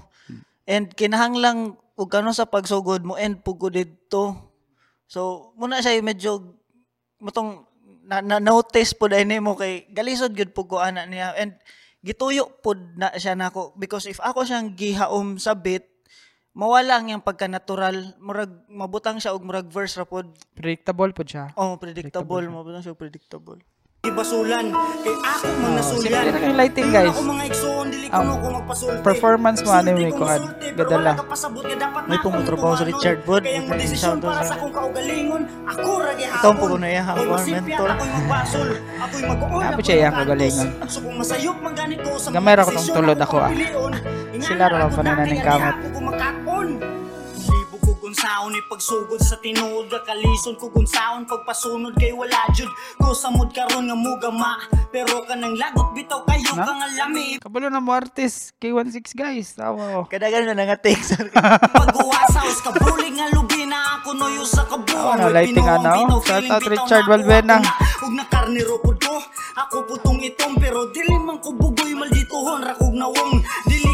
And 0.64 0.94
kinahanglang 0.94 1.74
ug 1.98 2.08
kano 2.08 2.30
sa 2.30 2.46
pagsugod 2.46 3.02
mo 3.02 3.18
end 3.18 3.42
pugod 3.42 3.74
didto. 3.74 4.38
So 5.10 5.50
muna 5.58 5.82
siya 5.82 5.98
medyo 5.98 6.56
mutong 7.18 7.66
na, 8.06 8.22
na 8.22 8.38
notice 8.38 8.94
pud 8.94 9.10
ani 9.16 9.42
mo 9.42 9.58
kay 9.58 9.88
galisod 9.90 10.32
gyud 10.36 10.54
pug 10.54 10.70
ko 10.70 10.78
ana 10.78 11.08
niya 11.08 11.34
and 11.34 11.58
gituyo 12.04 12.52
pud 12.60 13.00
na 13.00 13.10
siya 13.16 13.34
nako 13.34 13.72
because 13.80 14.04
if 14.06 14.20
ako 14.20 14.44
siyang 14.44 14.76
gihaom 14.76 15.40
sa 15.40 15.56
beat 15.56 15.88
mawala 16.54 17.00
ang 17.00 17.10
yung 17.10 17.24
pagka 17.24 17.48
natural 17.50 18.14
murag 18.20 18.52
mabutang 18.70 19.18
siya 19.18 19.32
og 19.34 19.42
murag 19.42 19.66
verse 19.72 19.96
ra 19.98 20.06
pod 20.06 20.30
Predictable 20.54 21.10
po 21.16 21.24
siya. 21.26 21.50
oh 21.58 21.80
predictable 21.80 22.44
mabutang 22.46 22.84
siya 22.84 22.92
og 22.94 23.00
predictable 23.00 23.58
basulan. 24.12 24.66
Kay 25.00 25.14
ako 25.14 25.46
man 25.46 25.70
simple 25.72 25.72
nasulyan. 25.78 26.24
lang 26.28 26.44
yung 26.44 26.58
lighting, 26.58 26.88
guys. 26.92 27.14
Ako 27.14 27.22
mga 27.24 27.44
igsoon, 27.48 27.86
dili 27.88 28.06
ko 28.10 28.20
mo 28.20 28.34
ko 28.36 28.46
magpasulti. 28.60 29.00
performance 29.00 29.60
mo, 29.64 29.70
ano, 29.72 29.88
ko 29.94 30.16
kuan, 30.18 30.42
gadala. 30.74 31.12
May 32.04 32.18
pumutrabaho 32.20 32.74
sa. 32.76 32.84
Richard 32.84 33.20
Wood. 33.24 33.42
Kaya 33.44 33.60
ang 33.64 33.78
desisyon 33.80 34.16
para 34.20 34.44
sa- 34.44 34.56
akong 34.60 34.74
kaugalingon, 34.74 35.42
ako 35.64 35.88
ra 36.02 36.12
gihapon. 36.12 36.36
Ikaw 36.36 36.50
ang 36.50 36.58
puno 36.60 36.74
iya, 36.84 37.02
Ako'y 37.04 37.24
our 37.24 37.32
masipyat, 37.38 37.64
mentor. 37.64 37.88
Ako'y 37.88 38.10
magbasol. 38.12 38.68
Ako'y 39.00 39.22
mag-uon. 39.24 39.50
Po 39.50 39.56
ako'y 39.64 39.84
siya 39.84 39.94
mag-antos. 39.96 40.18
kaugalingon? 40.18 40.68
So 40.90 40.98
kung 41.00 41.16
masayop 41.16 41.56
man 41.64 41.72
ganito 41.72 42.10
sa 42.20 42.28
Gamay 42.28 42.54
ra 42.56 42.62
ko 42.66 42.70
tong 42.74 42.88
tulod 42.92 43.18
ako 43.18 43.34
ako, 43.34 43.36
ah. 43.40 43.50
Sila 44.44 44.64
ra 44.68 44.76
ako 44.84 44.90
pa 44.92 45.02
na 45.02 45.12
dati, 45.14 45.16
ng 45.16 45.20
ani 45.24 45.38
kamot. 45.40 45.76
Ako 48.24 48.48
kumakaon. 48.48 48.52
Libo 48.54 48.74
ko 48.74 48.84
kung 48.84 48.88
saon 48.94 49.12
ni 49.14 49.14
pagsugod 49.14 49.20
sa 49.20 49.36
tinuod 49.36 49.86
ka 49.90 50.00
kalisod 50.04 50.56
ko 50.56 50.66
kung 50.72 50.88
saon 50.88 51.22
pagpasunod 51.28 51.94
kay 51.96 52.12
wala 52.12 52.40
jud 52.56 52.68
ko 52.96 53.12
samod 53.12 53.52
karon 53.52 53.84
nga 53.88 53.96
mugama 53.96 54.56
pero 54.88 55.24
kanang 55.28 55.56
lagot 55.58 55.92
bitaw 55.92 56.22
kayo 56.24 56.54
Na? 56.54 56.64
kang 56.64 56.80
alami 56.80 57.36
Kabalo 57.42 57.68
na 57.68 57.82
mo 57.82 57.92
artist, 57.92 58.54
K16 58.62 59.12
guys. 59.18 59.48
Tawa 59.58 59.76
ko. 59.76 60.00
kadagan 60.12 60.54
na 60.54 60.64
nga 60.64 60.78
take 60.78 61.02
sir 61.02 61.28
Pag-uwasaos 61.34 62.58
ka 62.62 62.70
bulig 62.78 63.12
nga 63.18 63.28
lubi 63.34 63.66
na 63.66 64.00
ako 64.00 64.10
noyo 64.16 64.42
sa 64.46 64.64
kabuang 64.64 65.18
Ano, 65.20 65.28
lighting 65.34 65.66
ano? 65.66 66.22
Shout 66.24 66.46
out 66.48 66.64
Richard 66.64 67.04
Valvena. 67.10 67.58
Ug 68.04 68.12
na 68.14 68.24
karnero 68.30 68.78
pud 68.80 68.96
ko 69.02 69.18
Ako 69.54 69.84
putong 69.90 70.22
itong 70.24 70.56
pero 70.58 70.88
dili 70.90 71.14
man 71.20 71.38
ko 71.42 71.52
bugoy 71.54 71.94
malditohon 71.94 72.62
rakog 72.64 72.94
nawong 72.94 73.42
dili 73.66 73.84
ko 73.84 73.93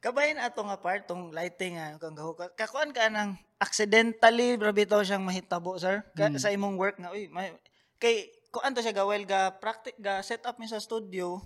Kabayan 0.00 0.40
ato 0.40 0.64
nga 0.64 0.80
part 0.80 1.04
tong 1.04 1.28
lighting 1.28 1.76
nga 1.76 2.00
kang 2.00 2.16
gahu 2.16 2.32
ka. 2.32 2.48
Kakuan 2.56 2.88
ka 2.96 3.12
nang 3.12 3.36
accidentally 3.60 4.56
grabe 4.56 4.88
to 4.88 5.04
siyang 5.04 5.20
mahitabo 5.20 5.76
sir 5.76 6.00
ka, 6.16 6.32
sa 6.40 6.48
imong 6.48 6.80
work 6.80 6.96
nga 6.96 7.12
uy 7.12 7.28
may, 7.28 7.52
kay 8.00 8.32
kuan 8.48 8.72
to 8.72 8.80
siya 8.80 8.96
gawel 8.96 9.28
ga 9.28 9.52
practice 9.60 9.92
ga 10.00 10.24
set 10.24 10.40
up 10.48 10.56
mi 10.56 10.64
sa 10.64 10.80
studio 10.80 11.36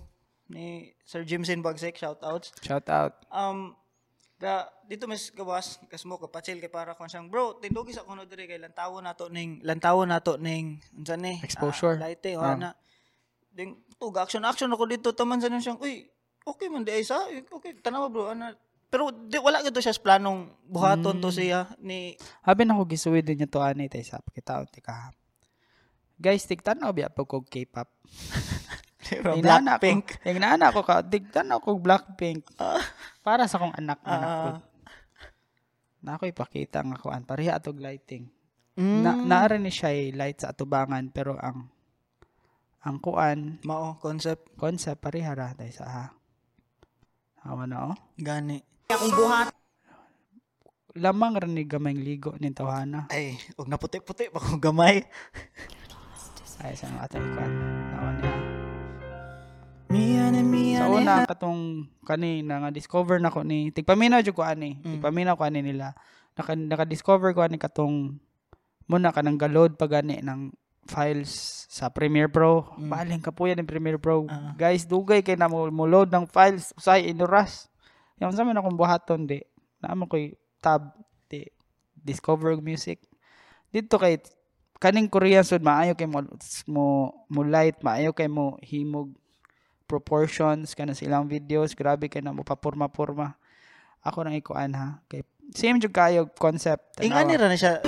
ni 0.47 0.95
Sir 1.03 1.27
Jimson 1.27 1.59
Bagsek 1.59 1.99
shout 1.99 2.23
outs. 2.23 2.55
Shout 2.63 2.87
out. 2.87 3.27
Um 3.27 3.75
ga 4.39 4.67
dito 4.87 5.03
mas 5.07 5.31
gawas 5.31 5.79
kas 5.91 6.03
mo 6.07 6.15
ka 6.15 6.27
chill 6.39 6.59
kay 6.59 6.71
para 6.71 6.95
kon 6.95 7.11
siyang 7.11 7.27
bro 7.31 7.59
tindugi 7.59 7.91
sa 7.91 8.07
kuno 8.07 8.23
diri 8.23 8.47
kay 8.47 8.59
lantawo 8.59 8.99
nato 9.03 9.31
ning 9.31 9.63
lantawo 9.63 10.03
nato 10.07 10.35
ning 10.39 10.79
unsa 10.95 11.15
ni 11.15 11.39
Exposure. 11.43 11.99
ah, 11.99 12.07
lighting 12.11 12.35
Ah. 12.39 12.51
oh, 12.51 12.55
na 12.55 12.69
ding 13.55 13.79
tuga 13.95 14.27
action 14.27 14.43
action 14.43 14.67
ako 14.71 14.83
dito 14.87 15.11
taman 15.15 15.39
sa 15.39 15.47
siyang 15.47 15.79
uy 15.79 16.03
okay 16.45 16.67
man 16.69 16.85
di 16.85 16.93
ay 16.93 17.03
sa 17.03 17.25
okay 17.51 17.73
tanawa 17.75 18.07
bro 18.07 18.31
ana 18.31 18.53
pero 18.85 19.09
di, 19.11 19.35
wala 19.41 19.59
gito 19.59 19.81
siya 19.81 19.91
sa 19.91 19.99
planong 19.99 20.47
buhaton 20.63 21.19
to 21.19 21.27
siya 21.27 21.73
ni 21.81 22.15
Habi 22.45 22.63
na 22.63 22.77
ko 22.77 22.85
gisuwi 22.85 23.19
din 23.19 23.43
niya 23.43 23.49
to 23.49 23.59
ani 23.59 23.89
tay 23.89 24.05
sa 24.05 24.21
pakitaon 24.21 24.69
ti 24.71 24.79
ka. 24.79 25.11
Guys, 26.15 26.47
tigtanaw 26.47 26.95
biya 26.95 27.11
pag 27.11 27.27
kog 27.27 27.43
K-pop. 27.43 27.91
Blackpink 29.43 30.23
Inana 30.23 30.71
ko 30.71 30.79
ka, 30.79 31.03
tigtanaw 31.03 31.59
kog 31.59 31.83
Blackpink. 31.83 32.47
Para 33.19 33.51
sa 33.51 33.59
kong 33.59 33.75
anak 33.75 33.99
na 33.99 34.15
Ah. 34.15 34.23
uh, 34.23 34.55
Na 35.99 36.15
ako 36.15 36.29
ipakita 36.29 36.85
nga 36.85 36.95
kuan 37.01 37.25
pareha 37.27 37.57
atog 37.59 37.81
lighting. 37.83 38.31
mm, 38.79 39.01
Na 39.03 39.11
naara 39.17 39.59
ni 39.59 39.73
siya 39.73 39.91
light 40.15 40.39
sa 40.39 40.53
atubangan 40.55 41.09
pero 41.11 41.35
ang 41.35 41.67
ang 42.79 43.01
kuan 43.01 43.57
mao 43.65 43.97
concept 43.99 44.55
concept 44.55 45.01
pareha 45.03 45.35
ra 45.35 45.51
tay 45.51 45.73
sa 45.73 45.83
ha. 45.89 46.05
Hawa 47.45 47.69
na 47.69 47.93
oh. 47.93 47.97
gani 48.17 48.65
akong 48.89 49.13
buhat 49.13 49.53
Lamang 50.95 51.37
ra 51.37 51.45
ni 51.45 51.67
gamayng 51.67 52.01
ligo 52.01 52.33
ni 52.41 52.49
tawhana. 52.49 53.05
ay 53.13 53.37
og 53.59 53.69
naputi-puti 53.69 54.33
pa 54.33 54.41
kung 54.41 54.57
gamay 54.57 55.05
Ay 56.63 56.71
sa 56.73 56.87
mga 56.87 57.03
atay 57.05 57.19
kuan. 57.35 57.51
Hawa 57.93 58.09
niya. 58.15 58.33
Sa 60.79 60.87
una 60.89 61.27
katong 61.27 61.85
kanina 62.07 62.63
nga 62.63 62.71
discover 62.71 63.19
nako 63.21 63.43
ni 63.45 63.69
tigpaminaw 63.75 64.23
jud 64.23 64.33
ko 64.33 64.41
ani. 64.41 64.79
Mm. 64.81 64.97
Tigpaminaw 64.97 65.35
ko 65.37 65.43
ani 65.45 65.61
nila. 65.61 65.93
Naka, 66.33 66.55
naka-discover 66.55 67.35
ko 67.35 67.43
ani 67.43 67.59
katong 67.59 68.17
muna 68.87 69.11
ka 69.11 69.21
nang 69.21 69.37
galod 69.37 69.77
pag 69.77 70.01
ani 70.01 70.23
ng 70.23 70.55
files 70.85 71.65
sa 71.69 71.89
Premiere 71.89 72.29
Pro. 72.29 72.69
Mm. 72.77 72.89
Baling 72.89 73.21
ka 73.21 73.33
po 73.33 73.49
yan 73.49 73.61
ng 73.61 73.69
Premiere 73.69 74.01
Pro. 74.01 74.29
Ah. 74.29 74.53
Guys, 74.55 74.85
dugay 74.85 75.25
kay 75.25 75.37
na 75.37 75.49
mo, 75.49 75.65
load 75.67 76.13
ng 76.13 76.29
files 76.29 76.71
usay 76.77 77.09
inuras. 77.09 77.67
Yung 78.21 78.31
sa 78.31 78.45
man 78.45 78.57
akong 78.57 78.77
buhaton 78.77 79.27
di. 79.27 79.41
Naamo 79.81 80.07
koy 80.07 80.37
tab 80.63 80.95
di 81.27 81.43
discover 81.93 82.55
music. 82.61 83.01
Dito 83.73 83.97
kay 83.97 84.21
kaning 84.79 85.09
Korean 85.09 85.43
sud 85.43 85.65
maayo 85.65 85.97
kay 85.97 86.07
mo 86.07 86.21
mo, 86.69 86.85
mo 87.27 87.41
light, 87.41 87.81
maayo 87.81 88.13
kay 88.13 88.29
mo 88.29 88.55
himog 88.61 89.11
proportions 89.85 90.73
kana 90.73 90.97
silang 90.97 91.29
videos 91.29 91.77
grabe 91.77 92.09
kay 92.09 92.21
na 92.21 92.33
mo 92.33 92.41
papurma-purma 92.41 93.37
ako 94.01 94.25
nang 94.25 94.37
ikuan 94.37 94.73
ha 94.73 95.01
kay 95.05 95.21
same 95.53 95.77
jud 95.77 95.93
kayo 95.93 96.25
concept 96.37 96.97
ingani 97.01 97.37
ra 97.37 97.49
na 97.49 97.57
siya 97.57 97.81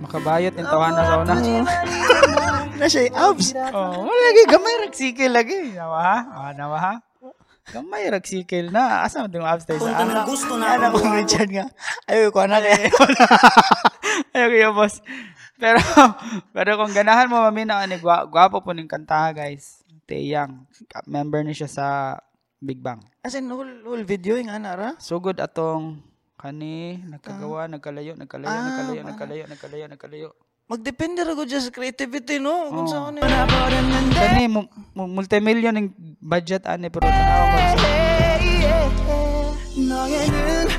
makabayot 0.00 0.54
yung 0.58 0.70
tawanan 0.70 1.04
sa 1.06 1.14
una 1.22 1.34
na 2.80 2.86
siya 2.88 3.12
abs 3.14 3.54
oh 3.70 4.08
wala 4.08 4.20
lagi 4.30 4.42
gamay 4.48 4.74
rag 4.82 4.94
sige 4.96 5.26
lagi 5.30 5.74
nawa 5.76 5.98
ha 6.00 6.18
ah, 6.34 6.52
nawa 6.56 6.78
ha 6.78 6.94
Gamay 7.70 8.10
rag 8.10 8.26
sikil 8.26 8.74
na. 8.74 9.06
Asa 9.06 9.22
man 9.22 9.30
upstairs 9.30 9.78
Kung 9.78 9.94
sa 9.94 10.02
na 10.02 10.26
gusto 10.26 10.58
na 10.58 10.74
ano 10.74 10.90
ko 10.90 11.06
Richard 11.06 11.50
nga. 11.54 11.70
Ayaw 12.10 12.34
ko 12.34 12.42
na 12.50 12.58
kay. 12.58 12.90
Ayaw 14.34 14.48
ko 14.50 14.56
yung 14.58 14.74
boss. 14.74 14.94
Pero, 15.60 15.78
pero 16.56 16.70
kung 16.80 16.90
ganahan 16.90 17.30
mo, 17.30 17.44
mamina, 17.46 17.84
ni 17.86 18.00
gwa, 18.02 18.26
gwapo 18.26 18.64
po 18.64 18.74
ning 18.74 18.90
kanta, 18.90 19.30
guys. 19.30 19.84
Teyang. 20.08 20.66
Member 21.06 21.46
ni 21.46 21.54
siya 21.54 21.70
sa 21.70 21.86
Big 22.58 22.82
Bang. 22.82 23.06
As 23.22 23.38
in 23.38 23.46
whole, 23.46 23.84
whole 23.86 24.02
video 24.02 24.34
yung 24.34 24.50
ana 24.50 24.74
ra. 24.74 24.90
Sugod 24.98 25.38
atong 25.38 26.09
kani, 26.40 27.04
nagkagawa, 27.04 27.68
nagkalayo, 27.68 28.16
nagkalayo, 28.16 28.48
Ah, 28.48 28.64
nagkalayo, 28.64 29.02
nagkalayo, 29.04 29.44
nagkalayo, 29.44 29.84
nagkalayo. 29.92 30.28
Magdepende 30.70 31.26
ra 31.26 31.34
just 31.44 31.68
sa 31.68 31.74
creativity 31.74 32.38
no. 32.40 32.70
Kung 32.72 32.86
Oh. 32.86 32.90
saan 32.90 33.18
ni. 33.18 33.20
Kani, 33.20 34.44
mu- 34.48 34.70
mu- 34.96 35.10
multimillion 35.10 35.76
yung 35.76 35.90
budget 36.16 36.64
ani, 36.64 36.88
pero 36.88 37.04
tanawa 37.04 37.44
mo 37.44 37.58
sa 37.58 37.88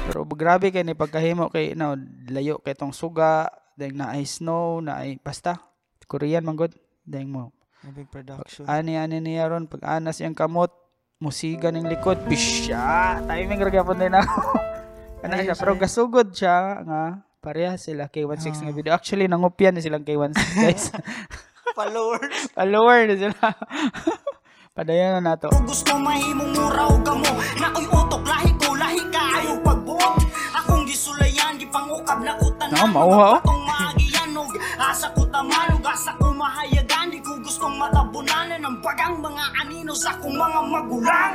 Pero 0.07 0.23
grabe 0.27 0.71
kay 0.73 0.81
ni 0.83 0.95
pagkahimo 0.95 1.51
kay 1.51 1.75
no, 1.77 1.93
layo 2.31 2.57
kay 2.63 2.73
tong 2.73 2.95
suga, 2.95 3.51
dahil 3.77 3.93
na 3.93 4.15
ay 4.15 4.25
snow, 4.25 4.81
na 4.81 5.03
ay 5.03 5.19
basta 5.21 5.59
Korean 6.07 6.43
man 6.43 6.59
god. 6.59 6.75
Dahil 7.07 7.27
mo. 7.27 7.55
Big 7.95 8.11
production. 8.11 8.67
Ani 8.67 8.99
ani 8.99 9.19
niya 9.19 9.47
ron 9.47 9.65
pag 9.67 9.83
anas 9.87 10.19
yung 10.19 10.35
kamot, 10.35 10.71
musiga 11.19 11.71
ning 11.71 11.87
likod, 11.87 12.19
bisya. 12.27 13.19
Timing 13.27 13.63
ra 13.63 13.71
gyapon 13.71 13.99
din 13.99 14.15
ako. 14.15 14.39
Ano 15.21 15.37
siya, 15.37 15.53
pero 15.53 15.77
gasugod 15.77 16.33
siya 16.33 16.81
nga 16.81 17.01
pareha 17.41 17.77
sila 17.77 18.09
K16 18.09 18.65
nga 18.65 18.73
video. 18.73 18.91
Actually 18.97 19.29
nangupyan 19.29 19.77
ni 19.77 19.81
silang 19.85 20.01
K16 20.01 20.33
guys. 20.57 20.89
Followers. 21.77 22.49
Follower 22.57 22.99
na 23.05 23.15
sila. 23.15 23.37
Padayon 24.75 25.19
na 25.19 25.35
nato. 25.35 25.51
Kung 25.51 25.67
gusto 25.67 25.93
mahimong 25.99 26.55
mura 26.55 26.87
o 26.87 26.95
gamo 27.03 27.27
Na 27.59 27.75
ko'y 27.75 27.91
utok, 27.91 28.23
lahi 28.23 28.51
ko, 28.55 28.71
lahi 28.71 29.03
ka 29.11 29.19
Ayaw 29.19 29.59
pagbuot 29.67 30.15
Akong 30.55 30.87
gisulayan, 30.87 31.59
gipangukab 31.59 32.23
na 32.23 32.39
utan 32.39 32.71
Nako, 32.71 32.87
mauha, 32.87 33.35
oh. 33.35 33.39
Patong 33.43 33.63
maagiyan 33.67 34.31
og 34.31 34.55
Asa 34.79 35.11
ko 35.11 35.27
tamanog, 35.27 35.83
asa 35.83 36.15
ko 36.15 36.31
ko 36.31 36.80
gustong 37.61 37.77
matabunanan 37.77 38.57
Ang 38.65 38.77
bagang 38.81 39.21
mga 39.21 39.45
anino 39.61 39.93
sa 39.93 40.17
akong 40.17 40.33
mga 40.33 40.59
magulang 40.65 41.33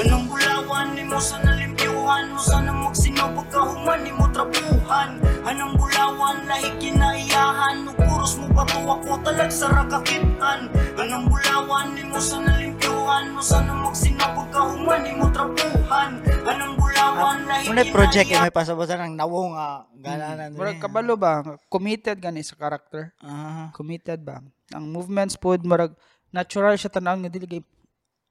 Anong 0.00 0.24
bulawan 0.24 0.88
ni 0.96 1.04
mo 1.04 1.20
sa 1.20 1.36
nalimpyuhan 1.44 2.32
Mo 2.32 2.40
sana 2.40 2.72
magsinobog 2.72 3.44
kahuman 3.52 4.00
ni 4.00 4.08
mo 4.16 4.24
trapuhan 4.32 5.20
Anong 5.44 5.76
bulawan 5.76 6.48
lahi 6.48 6.72
kinaiyahan 6.80 7.84
No 7.84 7.92
puros 7.92 8.40
mo 8.40 8.48
bato 8.56 8.80
ako 8.88 9.20
talag 9.20 9.52
sa 9.52 9.68
rakakitan 9.68 10.72
Anong 10.96 11.28
bulawan 11.28 11.92
ni 11.92 12.08
mo 12.08 12.16
sa 12.16 12.40
nalimpyuhan 12.40 13.36
Mo 13.36 13.44
sana 13.44 13.76
magsinobog 13.84 14.48
kahuman 14.48 15.00
ni 15.04 15.12
mo 15.12 15.28
trapuhan 15.28 16.24
Anong 16.24 16.80
bulawan 16.80 17.44
lahi 17.44 17.68
Muna 17.68 17.84
project 17.92 18.32
kinaiyahan 18.32 18.48
may 18.48 18.56
pasabasan 18.56 19.12
ng 19.12 19.14
nawong 19.20 19.52
nga 19.60 19.84
gananan. 20.00 20.56
Murag 20.56 20.80
kabalo 20.80 21.20
ba? 21.20 21.44
Committed 21.68 22.16
gani 22.16 22.40
sa 22.40 22.56
character. 22.56 23.12
Ah. 23.20 23.68
Committed 23.76 24.24
ba? 24.24 24.40
Ang 24.70 24.90
movements 24.90 25.34
pod 25.34 25.62
murag 25.62 25.94
natural 26.30 26.78
siya 26.78 26.90
tanaw 26.90 27.18
nga 27.18 27.30
dili 27.30 27.46
kay 27.46 27.62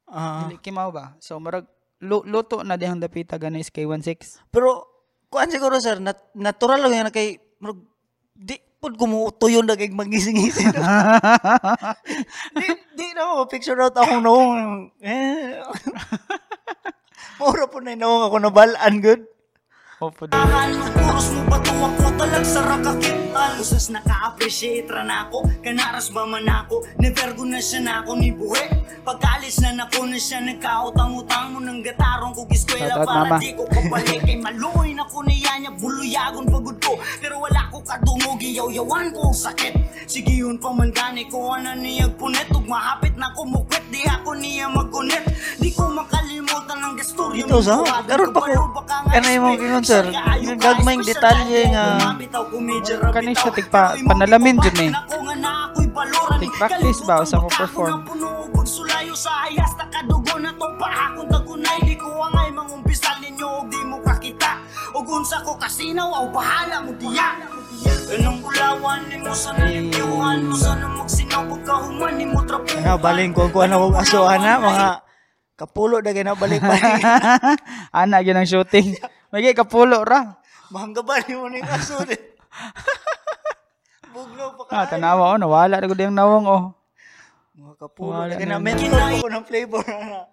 Ah. 0.10 0.48
dili 0.48 0.58
kimaw 0.58 0.90
ba? 0.90 1.14
So 1.22 1.38
murag 1.38 1.68
lu- 2.02 2.26
luto 2.26 2.64
na 2.64 2.80
dihang 2.80 2.98
dapita 2.98 3.38
gani 3.38 3.62
is 3.62 3.70
K16. 3.70 4.42
Pero 4.50 4.88
kuan 5.30 5.52
siguro 5.52 5.78
sir, 5.78 6.00
nat- 6.00 6.32
natural 6.34 6.82
lang 6.82 6.96
yan 6.96 7.12
kay 7.12 7.38
murag 7.60 7.78
di 8.34 8.56
pud 8.80 8.96
kumutuyo 8.96 9.60
na 9.62 9.76
kay 9.76 9.92
magising-ising. 9.92 10.72
di, 12.60 12.68
di 12.96 13.08
na 13.12 13.28
mo 13.28 13.44
picture 13.46 13.76
out 13.76 13.92
akong 13.94 14.24
nawong. 14.24 14.88
Eh. 15.04 15.60
Mura 17.40 17.68
po 17.68 17.80
na 17.80 17.92
yung 17.92 18.02
nawong 18.02 18.24
ako 18.26 18.36
nabalaan 18.40 18.96
good. 19.00 19.22
Opo 20.00 20.24
mo 20.32 20.88
puros 20.96 21.28
mo 21.36 21.44
bato 21.52 21.76
ako 21.76 22.08
talag 22.16 22.48
sa 22.48 22.64
rakakitan. 22.64 23.60
Usas 23.60 23.92
naka-appreciate 23.92 24.88
ra 24.88 25.04
na 25.04 25.28
ako. 25.28 25.44
Kanaras 25.60 26.08
ba 26.16 26.24
man 26.24 26.48
ako? 26.48 26.88
Never 27.04 27.36
ko 27.36 27.44
na 27.44 27.60
siya 27.60 27.84
na 27.84 28.00
ako 28.00 28.16
ni 28.16 28.32
buhe 28.32 28.64
Pagkalis 29.04 29.60
na 29.60 29.84
nako 29.84 30.08
na 30.08 30.16
siya 30.16 30.40
Nagkautang-utang 30.40 31.52
mo 31.52 31.60
ng 31.60 31.84
gatarong 31.84 32.32
ko 32.32 32.48
giskwela 32.48 32.96
Shoutout, 32.96 33.12
Para 33.12 33.36
di 33.44 33.52
ko 33.52 33.68
kabalik 33.68 34.24
Kay 34.24 34.40
maluoy 34.40 34.96
na 34.96 35.04
ko 35.04 35.20
niya 35.28 35.60
niya 35.60 35.76
Buluyagon 35.76 36.48
pagod 36.48 36.80
ko. 36.80 36.96
Pero 37.20 37.44
wala 37.44 37.68
ko 37.68 37.84
kadungog 37.84 38.40
Iyaw-yawan 38.40 39.12
ko 39.12 39.20
ang 39.32 39.36
sakit. 39.36 39.76
Sige 40.08 40.32
yun 40.32 40.56
pa 40.56 40.72
man 40.72 40.96
gani 40.96 41.28
ko 41.28 41.60
Ano 41.60 41.76
niya 41.76 42.08
punit. 42.16 42.48
Ug 42.56 42.64
mahapit 42.64 43.20
na 43.20 43.36
kumukwit 43.36 43.84
Di 43.92 44.00
ako 44.08 44.32
niya 44.40 44.72
magkunit 44.72 45.28
Di 45.60 45.76
ko 45.76 45.92
makalimutan 45.92 46.80
ang 46.80 46.96
gasturyo 46.96 47.44
Ito, 47.44 47.60
sa- 47.60 47.84
karon 48.08 48.32
pa 48.32 48.40
ko- 48.48 48.80
ano 49.10 49.28
yung 49.34 49.44
mga 49.44 49.58
sir? 49.90 50.06
Gagmayng 50.56 51.02
detalye 51.02 51.62
nga- 51.68 52.14
Kani 53.10 53.34
siya 53.34 53.52
tigpa- 53.52 53.98
panalamin 54.06 54.58
dyan 54.60 54.78
eh. 54.86 54.92
Tig-practice 56.40 57.02
ba 57.04 57.20
o 57.20 57.26
sa 57.26 57.38
ko 57.38 57.50
perform? 57.50 58.06
Pagsulayo 58.50 59.12
sa 59.14 59.46
ayas 59.46 59.72
na 59.76 59.86
kadugo 59.88 60.38
na 60.38 60.52
to 60.52 60.68
pa 60.76 60.88
akong 61.10 61.28
tagunay 61.28 61.80
Di 61.82 61.96
ko 61.96 62.08
angay 62.22 62.50
mangumpisal 62.50 63.18
ninyo 63.20 63.48
og 63.48 63.68
di 63.68 63.82
mo 63.82 63.98
kakita 64.00 64.60
Og 64.94 65.06
unsa 65.06 65.40
ko 65.42 65.56
kasinaw 65.56 66.08
aw 66.08 66.26
bahala 66.28 66.80
mo 66.80 66.92
diya 66.94 67.40
Anong 68.10 68.40
bulawan 68.40 69.06
ni 69.06 69.18
mo 69.18 69.32
sa 69.32 69.52
nalipiwan 69.54 70.40
mo 70.44 70.56
sa 70.56 70.76
nang 70.76 70.96
magsinaw 70.98 71.44
pag 71.46 71.62
kahuman 71.66 72.14
ni 72.16 72.26
mo 72.26 72.40
trapuhan 72.42 72.82
Ano, 72.82 72.96
baling 72.98 73.32
ko 73.32 73.48
kung 73.48 73.64
ano 73.66 73.76
kong 73.82 73.98
asuhan 73.98 74.40
na, 74.40 74.54
mga 74.58 74.88
kapulo 75.56 76.00
na 76.00 76.12
gina 76.12 76.34
balik-balik. 76.34 77.04
Ana 78.00 78.24
gyud 78.24 78.34
ang 78.34 78.48
shooting. 78.48 78.96
May 79.30 79.54
kapulo 79.54 80.02
ra. 80.02 80.42
Mahangga 80.74 81.06
ba 81.06 81.22
ni 81.22 81.38
mo 81.38 81.46
ni 81.54 81.62
aso 81.62 82.02
din? 82.02 82.18
Bugnaw 84.10 84.58
pa 84.58 84.64
ka. 84.66 84.72
Ah, 84.74 84.86
tanawa 84.90 85.34
oh, 85.34 85.38
nawala 85.38 85.78
na 85.78 85.86
gud 85.86 86.02
yung 86.02 86.18
nawong 86.18 86.46
oh. 86.50 86.64
Mga 87.54 87.74
kapulo 87.78 88.26
Wala 88.26 88.34
na. 88.34 88.58
Mental 88.58 89.22
ko 89.22 89.30
ng 89.30 89.46
flavor 89.46 89.86
na. 89.86 90.26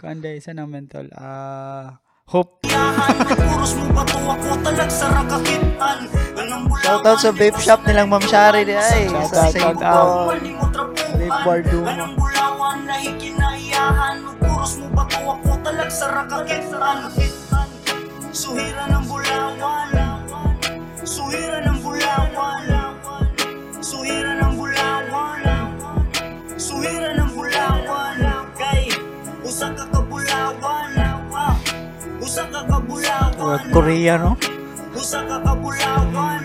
Kanday 0.00 0.40
sa 0.40 0.56
nang 0.56 0.72
mental. 0.72 1.12
Ah, 1.12 2.00
hope. 2.32 2.64
Na 2.64 3.04
puros 3.36 3.76
mo 3.76 3.84
bato 3.92 4.16
ako 4.16 4.48
talag 4.64 4.88
sa 4.88 5.06
rakakitan 5.12 5.98
bulawan 6.32 6.80
Shoutout 6.80 7.18
sa 7.20 7.30
vape 7.36 7.60
shop 7.60 7.80
nilang 7.84 8.08
Ma'am 8.08 8.24
Shari 8.24 8.64
di 8.64 8.72
ay. 8.72 9.04
Shoutout, 9.12 9.28
Sa 9.28 9.52
shout 9.52 9.52
Saint 9.52 9.82
out. 9.84 10.32
Paul. 10.32 10.40
Vape 11.20 11.38
bar 11.44 11.60
Duma. 11.60 11.92
Anong 11.92 12.14
bulawan 12.16 12.78
na 12.88 12.96
ikinaiyahan 13.04 14.24
No 14.24 14.32
puros 14.40 14.80
mo 14.80 14.88
bato 14.96 15.20
ako 15.20 15.60
talag 15.60 15.92
sa 15.92 16.06
rakakitan 16.08 16.98
Suhira 18.30 18.86
ng 18.86 19.04
bulawan 19.10 19.90
Suhira 21.02 21.58
ng 21.66 21.78
bulawan 21.82 22.62
Suhira 23.82 24.32
ng 24.38 24.52
bulawan 24.54 25.42
Suhira 26.54 27.10
ng 27.18 27.30
bulawan 27.34 28.14
Kay 28.54 28.86
usa 29.42 29.74
ka 29.74 29.84
kabulawan 29.90 30.94
Ah, 31.34 31.56
Usa 32.22 32.46
ka 32.46 32.62
kabulawan 32.70 33.66
Korea 33.74 34.14
no? 34.14 34.38
Usa 34.94 35.26
ka 35.26 35.42
kabulawan 35.42 36.42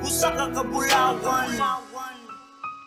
Usa 0.00 0.28
ka 0.32 0.46
kabulawan 0.48 1.48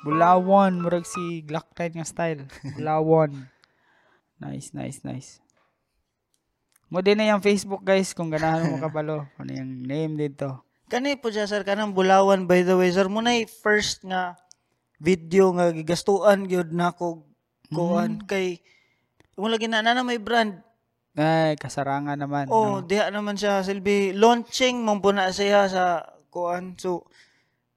Bulawon 0.02 0.82
murag 0.82 1.04
si 1.04 1.44
Glock 1.44 1.76
9 1.76 2.00
nga 2.00 2.08
style. 2.08 2.48
Bulawon. 2.80 3.52
Nice, 4.40 4.72
nice, 4.72 5.04
nice. 5.04 5.44
Mo 6.88 7.04
din 7.04 7.20
na 7.20 7.28
yung 7.28 7.44
Facebook 7.44 7.84
guys 7.84 8.16
kung 8.16 8.32
ganahan 8.32 8.72
mo 8.72 8.80
kabalo. 8.80 9.28
Ano 9.40 9.52
yung 9.52 9.84
name 9.84 10.16
dito. 10.16 10.64
Kani 10.88 11.20
po 11.20 11.28
siya 11.28 11.44
sir 11.44 11.68
kanang 11.68 11.92
bulawan 11.92 12.48
by 12.48 12.64
the 12.64 12.80
way 12.80 12.88
sir 12.88 13.12
mo 13.12 13.20
na 13.20 13.36
first 13.60 14.08
nga 14.08 14.40
video 14.98 15.52
nga 15.52 15.76
gigastuan 15.76 16.48
gyud 16.48 16.72
nako 16.72 17.28
kuan 17.68 18.24
kay 18.24 18.64
mo 19.36 19.52
lagi 19.52 19.68
na 19.68 19.84
na 19.84 20.00
may 20.02 20.18
brand 20.18 20.64
Ay, 21.18 21.60
kasarangan 21.60 22.16
naman. 22.16 22.48
oh 22.48 22.80
no? 22.80 22.86
diha 22.86 23.12
naman 23.12 23.36
siya 23.36 23.66
silbi 23.68 24.16
launching 24.16 24.80
man 24.80 25.04
po 25.04 25.12
na 25.12 25.28
siya 25.34 25.68
sa 25.68 26.08
kuan 26.32 26.80
so 26.80 27.04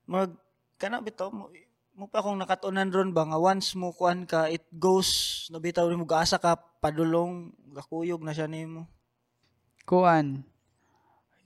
mag 0.07 0.31
kana 0.78 1.03
bitaw 1.03 1.35
mo 1.35 1.51
mo 1.99 2.07
pa 2.07 2.23
akong 2.23 2.39
nakatunan 2.39 2.89
ron 2.89 3.11
ba 3.12 3.27
nga 3.27 3.43
once 3.43 3.74
mo 3.74 3.91
kuan 3.91 4.23
ka 4.23 4.47
it 4.47 4.65
goes 4.70 5.45
nabitaw 5.51 5.91
mo 5.93 6.07
gaasa 6.07 6.39
ka 6.39 6.57
padulong 6.78 7.51
gakuyog 7.74 8.23
na 8.23 8.32
siya 8.32 8.47
nimo 8.47 8.87
Kuan. 9.89 10.47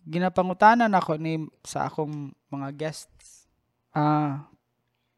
Ginapangutanan 0.04 0.92
ako 0.92 1.16
ni 1.16 1.48
sa 1.64 1.88
akong 1.88 2.32
mga 2.52 2.68
guests. 2.76 3.48
Ah, 3.94 4.46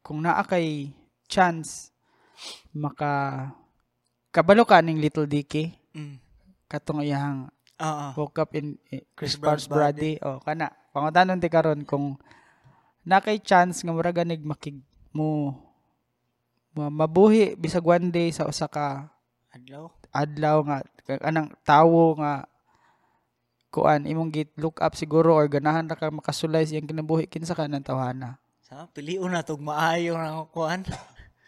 kung 0.05 0.23
naa 0.23 0.39
kay 0.47 0.95
chance 1.27 1.91
maka 2.71 3.43
kabalo 4.31 4.63
ka 4.63 4.79
ning 4.79 5.01
Little 5.01 5.25
Dicky 5.27 5.73
mm. 5.91 6.15
katong 6.69 7.01
iyang 7.03 7.49
ah. 7.81 8.13
woke 8.13 8.37
up 8.37 8.53
in 8.53 8.77
eh, 8.93 9.03
Chris 9.17 9.35
Chris 9.35 9.41
Brown's 9.41 9.67
body. 9.67 10.21
Oh, 10.23 10.39
kana. 10.39 10.71
Pangutanon 10.93 11.41
ti 11.41 11.49
karon 11.51 11.83
kung 11.83 12.15
na 13.03 13.19
kay 13.19 13.39
chance 13.41 13.83
nga 13.83 13.91
mura 13.95 14.11
ganig 14.11 14.43
makig 14.43 14.79
mo 15.15 15.55
ma- 16.75 16.91
mabuhi 16.91 17.55
bisag 17.55 17.83
one 17.83 18.11
day 18.11 18.29
sa 18.35 18.45
usa 18.45 18.67
ka 18.67 19.07
Adlaw. 19.55 19.87
adlaw 20.11 20.57
nga 20.67 20.77
ka- 21.07 21.23
anang 21.23 21.49
tawo 21.63 22.19
nga 22.19 22.43
kuan 23.67 24.07
imong 24.07 24.31
git 24.31 24.51
look 24.55 24.79
up 24.79 24.95
siguro 24.95 25.35
or 25.35 25.47
ganahan 25.51 25.85
ra 25.87 25.99
ka 25.99 26.07
makasulay 26.09 26.63
siyang 26.63 26.87
kinabuhi 26.87 27.27
kinsa 27.27 27.53
ka 27.53 27.67
nang 27.67 27.83
tawhana. 27.83 28.39
Sa 28.63 28.87
piliun 28.91 29.31
na 29.31 29.43
tog 29.43 29.63
maayo 29.63 30.15
na 30.19 30.43
kuan. 30.51 30.83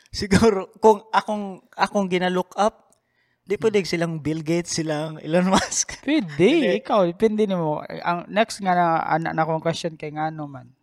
Siguro 0.10 0.74
kung 0.82 1.06
akong 1.14 1.62
akong 1.78 2.10
gina-look 2.10 2.58
up, 2.58 2.98
di 3.46 3.62
pwede 3.62 3.86
silang 3.86 4.18
Bill 4.26 4.42
Gates, 4.42 4.74
silang 4.74 5.22
Elon 5.22 5.52
Musk. 5.54 6.02
Pwede, 6.02 6.82
ikaw, 6.82 7.06
depende 7.06 7.46
nimo. 7.46 7.86
Ang 7.86 8.26
next 8.26 8.58
nga 8.58 8.74
na 8.74 9.06
anak 9.06 9.38
na 9.38 9.42
akong 9.46 9.62
question 9.62 9.94
kay 9.94 10.10
ngano 10.10 10.50
man. 10.50 10.74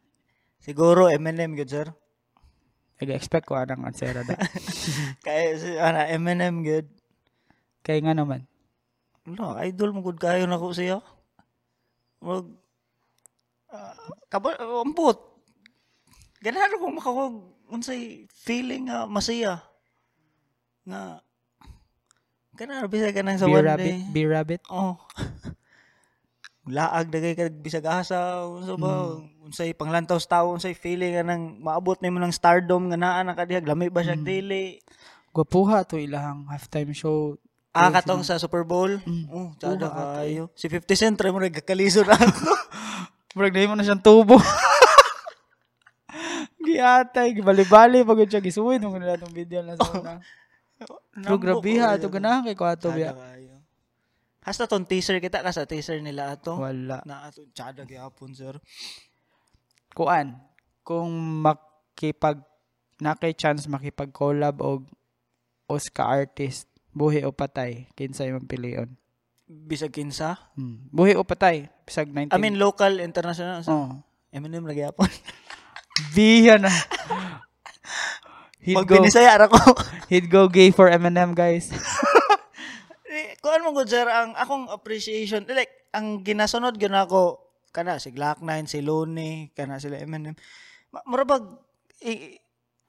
Siguro 0.62 1.10
Eminem 1.10 1.58
gud 1.58 1.66
sir. 1.66 1.90
Nag-expect 3.02 3.50
ko 3.50 3.58
anang 3.58 3.82
answer 3.82 4.14
da. 4.14 4.38
Kaya 5.26 5.58
si 5.58 5.74
ana 5.74 6.06
Eminem 6.06 6.62
gud. 6.62 6.86
kay 7.82 7.98
ngano 8.02 8.30
man. 8.30 8.46
No, 9.26 9.58
idol 9.58 9.90
mo 9.90 10.06
gud 10.06 10.22
kayo 10.22 10.46
nako 10.46 10.70
siya. 10.70 11.02
Wag 12.22 12.46
uh, 13.72 13.96
kaba 14.30 14.56
ambot. 14.60 15.18
Ganahan 16.40 16.78
ko 16.78 16.86
makawag 16.92 17.34
unsay 17.72 18.28
feeling 18.30 18.88
nga 18.88 19.08
masaya. 19.08 19.64
Nga 20.86 21.20
Ganahan 22.56 22.88
bisa 22.88 23.12
ka 23.12 23.20
nang 23.20 23.36
sa 23.36 23.52
one 23.52 23.68
rabbit, 23.68 23.92
day. 23.92 24.00
beer 24.16 24.32
rabbit. 24.32 24.64
Oh. 24.72 24.96
Laag 26.66 27.12
dagay 27.12 27.36
ka 27.36 27.46
bisag 27.52 27.86
asa 27.86 28.42
unsa 28.48 28.74
ba 28.74 29.22
unsay 29.44 29.70
panglantaw 29.70 30.18
sa 30.18 30.40
tawo 30.40 30.56
unsay 30.56 30.74
feeling 30.74 31.14
nga 31.14 31.22
nang 31.22 31.62
maabot 31.62 32.00
nimo 32.02 32.18
ng 32.18 32.34
stardom 32.34 32.90
nga 32.90 32.98
naa 32.98 33.22
na 33.22 33.38
kadihag 33.38 33.68
lami 33.68 33.86
ba 33.86 34.02
siya 34.02 34.18
dili 34.18 34.82
Gwapuha 35.36 35.84
to 35.84 36.00
ilahang 36.00 36.48
halftime 36.48 36.96
show. 36.96 37.36
Ah 37.76 37.92
katong 37.92 38.24
sa 38.24 38.40
Super 38.40 38.64
Bowl. 38.64 38.96
Oh 39.28 39.52
tada 39.60 39.92
kayo. 39.92 40.48
Si 40.56 40.66
50 40.66 40.88
Cent 40.96 41.14
try 41.14 41.28
mo 41.28 41.44
nagkakaliso 41.44 42.00
na 42.02 42.16
ako. 42.16 42.48
Murag 43.36 43.52
na 43.52 43.68
mo 43.68 43.76
na 43.76 43.84
siyang 43.84 44.00
tubo. 44.00 44.40
Giatay, 46.66 47.36
gibali-bali 47.36 48.02
pag 48.02 48.26
siya 48.26 48.42
gisuwid 48.42 48.82
mo 48.82 48.96
nila 48.96 49.20
tong 49.20 49.30
video 49.30 49.62
na 49.62 49.76
sa 49.76 49.86
una. 49.92 50.18
Pero 51.14 51.36
grabe 51.36 51.78
ha, 51.80 51.96
ito 51.96 52.08
ganahan 52.10 52.44
kay 52.48 52.56
ko 52.56 52.64
ato 52.66 52.90
Tada 52.90 52.96
biya. 52.96 53.12
kayo. 53.14 53.54
Hasta 54.42 54.68
tong 54.68 54.84
teaser 54.86 55.18
kita 55.18 55.40
ka 55.40 55.52
sa 55.52 55.68
teaser 55.68 56.00
nila 56.00 56.34
ato. 56.34 56.56
Wala. 56.58 57.00
na 57.04 57.28
ato 57.28 57.44
tsada 57.52 57.84
gyapon 57.84 58.32
sir. 58.34 58.56
Kuan, 59.96 60.36
kung 60.84 61.12
makipag 61.44 62.40
na 63.00 63.16
kay 63.16 63.32
chance 63.36 63.68
makipag 63.68 64.12
collab 64.12 64.60
og 64.60 64.84
Oscar 65.66 66.24
artist, 66.24 66.68
buhi 66.96 67.20
o 67.28 67.30
patay, 67.36 67.92
kinsa 67.92 68.24
imong 68.24 68.48
pilion. 68.48 68.88
bisag 69.46 69.94
kinsa 69.94 70.40
Hmm. 70.56 70.88
Buhi 70.90 71.14
o 71.14 71.22
patay, 71.22 71.68
bisag 71.84 72.08
19. 72.10 72.32
I 72.32 72.38
mean 72.40 72.56
local 72.56 72.98
international 72.98 73.60
sa 73.62 73.70
oh. 73.70 74.02
Eminem 74.34 74.66
ra 74.66 74.74
gyapon 74.74 75.06
Biya 76.16 76.58
na. 76.58 76.72
He'd 78.58 78.74
pag 78.74 78.88
go, 78.90 78.98
binisaya 78.98 79.38
ra 79.38 79.46
ko 79.46 79.60
he'd 80.10 80.26
go 80.26 80.50
gay 80.50 80.74
for 80.74 80.90
Eminem, 80.90 81.36
guys. 81.36 81.70
Eh, 83.16 83.32
kuan 83.40 83.64
mo 83.64 83.72
sir 83.88 84.04
ang 84.04 84.36
akong 84.36 84.68
appreciation 84.68 85.40
like 85.48 85.88
ang 85.96 86.20
ginasunod 86.20 86.76
gyud 86.76 86.92
ako 86.92 87.40
kana 87.72 87.96
si 87.96 88.12
Glock 88.12 88.44
9 88.44 88.68
si 88.68 88.84
Lone 88.84 89.56
kana 89.56 89.80
sila 89.80 89.96
Eminem 89.96 90.36
murabag 91.08 91.56
i, 92.04 92.36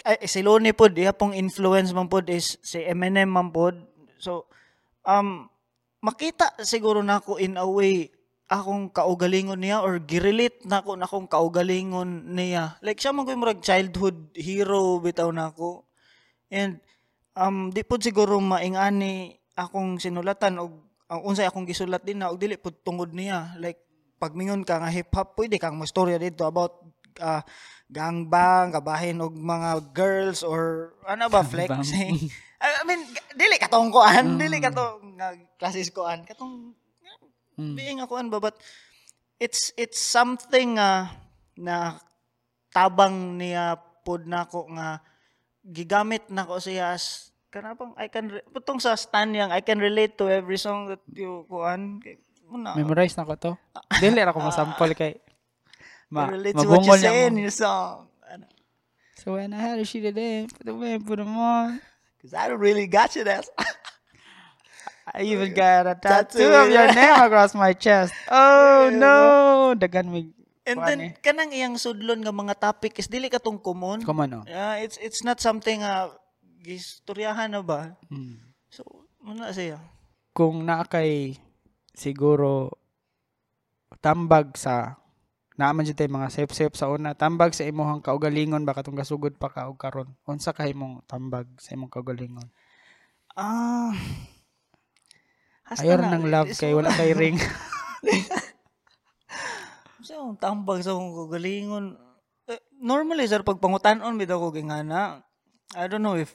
ay, 0.03 0.27
si 0.27 0.43
Lone 0.43 0.75
pod 0.75 0.91
iya 0.99 1.15
pong 1.15 1.31
influence 1.31 1.95
man 1.95 2.11
pod 2.11 2.27
is 2.27 2.59
si 2.59 2.83
Eminem 2.83 3.31
man 3.31 3.55
pod 3.55 3.79
so 4.19 4.45
um 5.07 5.47
makita 6.03 6.53
siguro 6.61 7.01
nako 7.01 7.41
in 7.41 7.57
a 7.57 7.65
way 7.65 8.11
akong 8.47 8.87
kaugalingon 8.95 9.59
niya 9.59 9.83
or 9.83 9.99
girelate 9.99 10.63
nako 10.63 10.95
na 10.95 11.03
akong 11.03 11.27
kaugalingon 11.27 12.31
niya. 12.31 12.79
Like 12.79 12.99
siya 12.99 13.11
man 13.11 13.27
murag 13.27 13.59
childhood 13.59 14.31
hero 14.33 15.03
bitaw 15.03 15.27
nako. 15.35 15.83
And 16.47 16.79
um 17.35 17.75
di 17.75 17.83
pud 17.83 17.99
siguro 17.99 18.39
maingani 18.39 19.35
akong 19.59 19.99
sinulatan 19.99 20.63
og 20.63 20.73
ang 21.07 21.23
unsay 21.23 21.47
akong 21.47 21.67
gisulat 21.67 22.03
din 22.03 22.23
na 22.23 22.31
og 22.31 22.39
dili 22.39 22.55
pud 22.55 22.79
tungod 22.87 23.11
niya. 23.11 23.51
Like 23.59 23.83
pagmingon 24.15 24.63
ka 24.63 24.79
nga 24.79 24.91
hip 24.95 25.11
hop 25.11 25.35
pwede 25.35 25.59
kang 25.59 25.75
mastorya 25.75 26.15
dito 26.15 26.47
about 26.47 26.87
uh, 27.19 27.43
gangbang 27.91 28.71
kabahin 28.71 29.19
og 29.19 29.35
mga 29.35 29.91
girls 29.91 30.39
or 30.43 30.95
ano 31.03 31.27
ba 31.27 31.43
flexing 31.43 32.31
I 32.57 32.83
mean 32.89 33.05
dili 33.37 33.61
katong 33.61 33.93
kuan 33.93 34.41
dili 34.41 34.57
katong 34.57 35.13
nga 35.17 35.33
klasis 35.61 35.93
kuan 35.93 36.25
katong 36.25 36.73
being 37.57 38.01
a 38.01 38.09
kuan 38.09 38.29
ba 38.29 38.41
but 38.41 38.57
it's 39.37 39.73
it's 39.77 40.01
something 40.01 40.77
uh, 40.81 41.05
na 41.57 41.97
tabang 42.73 43.37
niya 43.37 43.77
pod 44.01 44.25
nako 44.25 44.65
nga 44.73 45.01
gigamit 45.61 46.29
nako 46.33 46.57
siya 46.57 46.97
as 46.97 47.29
kanapang 47.53 47.93
I 47.97 48.09
can 48.09 48.41
putong 48.53 48.81
sa 48.81 48.97
stan 48.97 49.33
yang 49.33 49.49
I 49.53 49.61
can 49.61 49.77
relate 49.81 50.17
to 50.21 50.29
every 50.29 50.57
song 50.57 50.89
that 50.93 51.01
you 51.13 51.45
kuan. 51.49 52.01
Muna. 52.47 52.79
Memorize 52.79 53.19
na 53.19 53.27
ko 53.27 53.35
to. 53.35 53.51
Dili 54.03 54.23
ra 54.23 54.31
ko 54.31 54.39
masample 54.39 54.95
kay 54.95 55.19
ma 56.13 56.31
relate 56.31 56.55
to 56.55 56.63
what 56.63 56.79
you 56.85 56.95
mabungol 56.95 56.97
say 56.97 57.11
niya 57.11 57.27
in 57.27 57.33
mo. 57.35 57.43
your 57.43 57.51
song 57.53 58.07
ano, 58.23 58.45
So 59.19 59.35
when 59.35 59.51
I 59.51 59.59
had 59.59 59.81
a 59.81 59.85
shit 59.85 60.05
today, 60.05 60.47
put 60.47 60.67
away, 60.71 60.95
put 61.01 61.19
them 61.19 61.35
on. 61.35 61.81
Cause 62.19 62.33
I 62.33 62.47
don't 62.47 62.59
really 62.61 62.87
got 62.87 63.15
you 63.15 63.23
that 63.25 63.45
I 65.07 65.23
even 65.23 65.55
got 65.55 65.87
a 65.87 65.95
tattoo, 65.95 66.43
Tattoo, 66.43 66.51
of 66.51 66.67
your 66.67 66.91
name 66.91 67.15
across 67.15 67.55
my 67.55 67.71
chest. 67.71 68.11
Oh 68.27 68.91
no, 68.91 69.71
dagan 69.73 70.11
mig. 70.11 70.35
and 70.67 70.83
then 70.83 70.99
eh. 70.99 71.11
kanang 71.23 71.55
iyang 71.55 71.79
sudlon 71.79 72.19
nga 72.19 72.35
mga 72.35 72.59
topic 72.59 72.99
is 72.99 73.07
dili 73.07 73.31
katong 73.31 73.55
common 73.55 74.03
Come 74.03 74.27
on, 74.27 74.35
oh. 74.35 74.43
yeah 74.43 74.75
it's 74.83 74.99
it's 74.99 75.23
not 75.23 75.39
something 75.39 75.79
uh, 75.79 76.11
gistoryahan 76.59 77.55
na 77.55 77.63
ba 77.63 77.95
Hmm. 78.11 78.35
so 78.67 78.83
muna 79.23 79.55
siya 79.55 79.79
Kung 80.35 80.67
naa 80.67 80.83
kay 80.83 81.39
siguro 81.95 82.75
tambag 84.03 84.59
sa 84.59 84.99
naaman 85.57 85.83
jud 85.83 85.97
tay 85.97 86.07
mga 86.07 86.29
sep-sep 86.29 86.73
sa 86.77 86.87
una 86.93 87.17
tambag 87.17 87.51
sa 87.57 87.65
imong 87.65 88.05
kaugalingon 88.05 88.63
ba 88.63 88.77
katong 88.77 88.97
gasugod 88.97 89.35
pa 89.41 89.49
ka 89.49 89.67
og 89.67 89.81
karon 89.81 90.13
unsa 90.29 90.53
ka 90.53 90.69
imong 90.69 91.01
tambag 91.09 91.49
sa 91.57 91.73
imong 91.73 91.89
kaugalingon 91.89 92.45
ah 93.33 93.91
hasta 95.65 95.83
ayor 95.83 95.99
ng 95.99 96.29
love 96.29 96.53
kay 96.53 96.71
wala 96.71 96.93
kay 96.93 97.11
ring 97.19 97.35
Sa 100.07 100.23
akong 100.23 100.39
tambag 100.39 100.79
sa 100.87 100.95
akong 100.95 101.27
kagalingon. 101.27 101.99
Eh, 102.47 102.63
normally, 102.79 103.27
sir, 103.27 103.43
pag 103.43 103.59
pangutanon, 103.59 104.15
bitaw 104.15 104.39
ko 104.39 104.55
gingana. 104.55 105.19
I 105.75 105.91
don't 105.91 105.99
know 105.99 106.15
if 106.15 106.31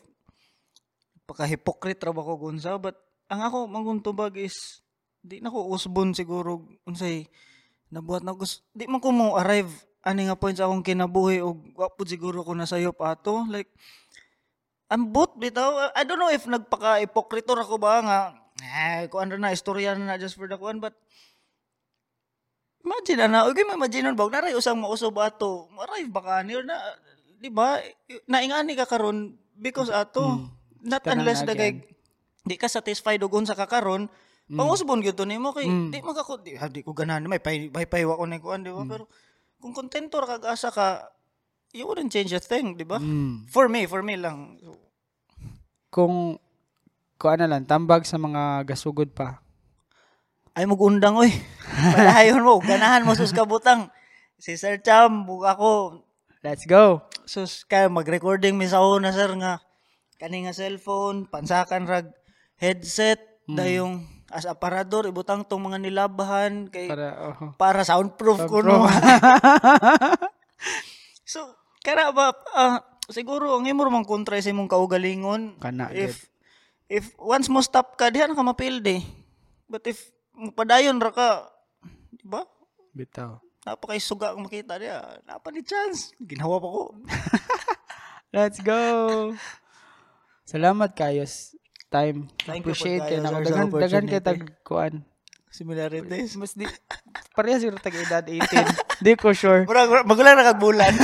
paka-hypocrite 1.24 2.04
ra 2.04 2.12
ba 2.12 2.20
ko 2.20 2.36
gunsa, 2.36 2.76
but 2.76 3.00
ang 3.32 3.40
ako 3.40 3.64
manguntubag 3.64 4.36
is 4.36 4.84
di 5.24 5.40
na 5.40 5.48
ko 5.48 5.72
usbon 5.72 6.12
siguro 6.12 6.68
unsay 6.84 7.24
nabuhat 7.92 8.24
na 8.24 8.32
gus 8.32 8.64
di 8.72 8.88
man 8.88 8.98
ko 8.98 9.12
mo 9.12 9.36
arrive. 9.36 9.70
Ani 10.02 10.26
nga 10.26 10.34
point 10.34 10.58
sa 10.58 10.66
akong 10.66 10.82
kinabuhi 10.82 11.38
og 11.38 11.62
wa 11.78 11.86
pud 11.86 12.10
siguro 12.10 12.42
ko 12.42 12.56
nasayop 12.56 12.98
ato. 13.04 13.46
Like 13.46 13.70
ambot 14.90 15.36
bitaw. 15.38 15.94
I 15.94 16.02
don't 16.02 16.18
know 16.18 16.32
if 16.32 16.42
nagpaka-hypocrite 16.48 17.52
ra 17.52 17.62
ko 17.62 17.78
ba 17.78 18.02
nga 18.02 18.18
eh 18.62 19.06
kuan 19.12 19.30
ra 19.30 19.38
na 19.38 19.54
istorya 19.54 19.94
na 19.94 20.16
na 20.16 20.16
just 20.18 20.34
for 20.34 20.50
the 20.50 20.58
kuan 20.58 20.82
but 20.82 20.96
Imagine 22.82 23.30
na, 23.30 23.46
okay 23.46 23.62
imagine 23.62 24.10
ba, 24.18 24.26
naray 24.26 24.58
usang 24.58 24.74
mausob 24.74 25.14
ato, 25.22 25.70
maray 25.70 26.02
ba 26.10 26.18
ka? 26.18 26.34
Ni, 26.42 26.58
na, 26.66 26.74
di 27.38 27.46
ba, 27.46 27.78
naingani 28.26 28.74
ka 28.74 28.90
karon 28.90 29.38
because 29.54 29.86
ato, 29.86 30.50
not 30.82 31.06
Kanang 31.06 31.22
unless 31.22 31.46
dagay, 31.46 31.78
di 32.42 32.54
ka 32.58 32.66
satisfied 32.66 33.22
og 33.22 33.38
unsa 33.38 33.54
ka 33.54 33.70
karon, 34.52 34.58
pangusbon 34.60 35.00
gyud 35.00 35.20
nimo 35.24 35.56
kay 35.56 35.64
di 35.64 35.98
makako 36.04 36.44
di, 36.44 36.60
ah, 36.60 36.68
di 36.68 36.84
ko 36.84 36.92
ganahan 36.92 37.24
may 37.24 37.40
pay 37.40 37.72
may 37.72 37.88
paywa 37.88 38.20
ko 38.20 38.24
na 38.28 38.36
kuan 38.36 38.60
di 38.60 38.68
ba? 38.68 38.84
Pero 38.84 39.08
kung 39.56 39.72
kontento 39.72 40.20
ra 40.20 40.36
kag 40.36 40.52
asa 40.52 40.68
ka 40.68 41.08
you 41.72 41.88
wouldn't 41.88 42.12
change 42.12 42.36
a 42.36 42.40
thing 42.40 42.76
di 42.76 42.84
ba? 42.84 43.00
Mm. 43.00 43.48
for 43.48 43.72
me 43.72 43.88
for 43.88 44.04
me 44.04 44.20
lang. 44.20 44.60
So, 44.60 44.76
kung 45.88 46.36
kuan 47.16 47.40
na 47.40 47.48
lang 47.48 47.64
tambag 47.64 48.04
sa 48.04 48.20
mga 48.20 48.68
gasugod 48.68 49.16
pa. 49.16 49.40
Ay 50.52 50.68
magundang 50.68 51.16
oy. 51.16 51.32
Palayon 51.96 52.44
mo 52.44 52.60
ganahan 52.60 53.08
mo 53.08 53.16
sus 53.16 53.32
kabutang. 53.32 53.88
Si 54.36 54.60
Sir 54.60 54.76
Cham 54.84 55.24
buka 55.24 55.56
ko 55.56 56.04
let's 56.44 56.68
go. 56.68 57.00
Sus 57.24 57.64
kaya 57.64 57.88
mag-recording 57.88 58.58
mi 58.58 58.68
sa 58.68 58.84
una 58.84 59.14
sir 59.14 59.32
nga 59.40 59.64
kani 60.20 60.44
nga 60.44 60.54
cellphone 60.54 61.24
pansakan 61.26 61.88
rag 61.88 62.06
headset 62.58 63.18
dayong 63.50 64.06
as 64.32 64.48
aparador 64.48 65.04
ibutang 65.04 65.44
tong 65.44 65.68
mga 65.68 65.78
nilabahan 65.78 66.72
kay 66.72 66.88
para, 66.88 67.36
para 67.60 67.84
oh. 67.84 67.88
soundproof 67.88 68.48
ko 68.48 68.64
no 68.64 68.88
so 71.32 71.44
kara 71.84 72.10
ba 72.10 72.32
ah, 72.56 72.80
siguro 73.12 73.58
ang 73.58 73.68
imo 73.68 73.84
man 73.90 74.06
kontra 74.06 74.40
sa 74.40 74.50
imong 74.50 74.70
kaugalingon. 74.70 75.58
Kana, 75.58 75.92
if 75.92 76.30
if 76.86 77.12
once 77.20 77.52
mo 77.52 77.60
stop 77.64 78.00
ka 78.00 78.12
dihan 78.12 78.36
ka 78.36 78.42
mapilde 78.44 79.04
but 79.66 79.84
if 79.88 80.12
padayon 80.54 81.00
ra 81.02 81.12
ka 81.12 81.52
di 82.12 82.24
ba? 82.28 82.44
Bitaw. 82.92 83.40
napa 83.62 83.94
kay 83.94 84.02
suga 84.02 84.34
ang 84.34 84.42
makita 84.42 84.74
niya 84.80 85.22
napa 85.28 85.52
ni 85.54 85.62
chance. 85.62 86.10
Ginawa 86.18 86.58
pa 86.58 86.68
ko. 86.68 86.82
Let's 88.34 88.58
go. 88.64 88.80
Salamat 90.42 90.96
kayo 90.98 91.22
s- 91.22 91.54
time. 91.92 92.26
Thank 92.42 92.64
you 92.64 92.64
po 92.64 92.72
Appreciate 92.72 93.04
kayo, 93.04 93.20
sa 93.20 93.36
dagan 93.36 93.68
dagan 93.68 94.04
kay 94.08 94.18
tag 94.18 94.40
kuan. 94.64 95.04
similarities 95.52 96.32
Mas 96.40 96.56
di 96.56 96.64
pareha 97.36 97.60
siguro 97.60 97.76
tag 97.76 97.92
edad 97.92 98.24
18. 98.24 99.04
di 99.04 99.12
ko 99.20 99.36
sure. 99.36 99.68
murag 99.68 100.00
magulang 100.08 100.32
na 100.32 100.48
kag 100.48 100.56
bulan 100.56 100.96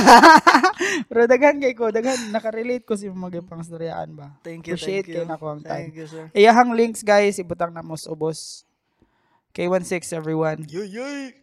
Pero 1.09 1.29
daghan 1.29 1.61
kay 1.61 1.77
ko, 1.77 1.93
daghan 1.93 2.33
nakarelate 2.33 2.81
ko 2.81 2.97
sa 2.97 3.05
mga 3.05 3.45
pangstoryaan 3.45 4.09
ba. 4.17 4.33
thank 4.41 4.65
you 4.65 4.73
Appreciate 4.73 5.05
thank 5.05 5.13
you 5.13 5.21
kayo 5.21 5.29
na 5.29 5.37
ko 5.37 5.53
ang 5.53 5.61
time. 5.61 5.93
thank 5.93 5.95
you 6.01 6.09
sir 6.09 6.33
Iyahang 6.33 6.73
links 6.73 7.05
guys, 7.05 7.37
ibutang 7.37 7.69
na 7.69 7.85
mo 7.85 7.93
sa 7.93 8.09
ubos. 8.09 8.65
K16 9.53 10.17
everyone. 10.17 10.65
yoy 10.65 10.89
yoy 10.89 11.37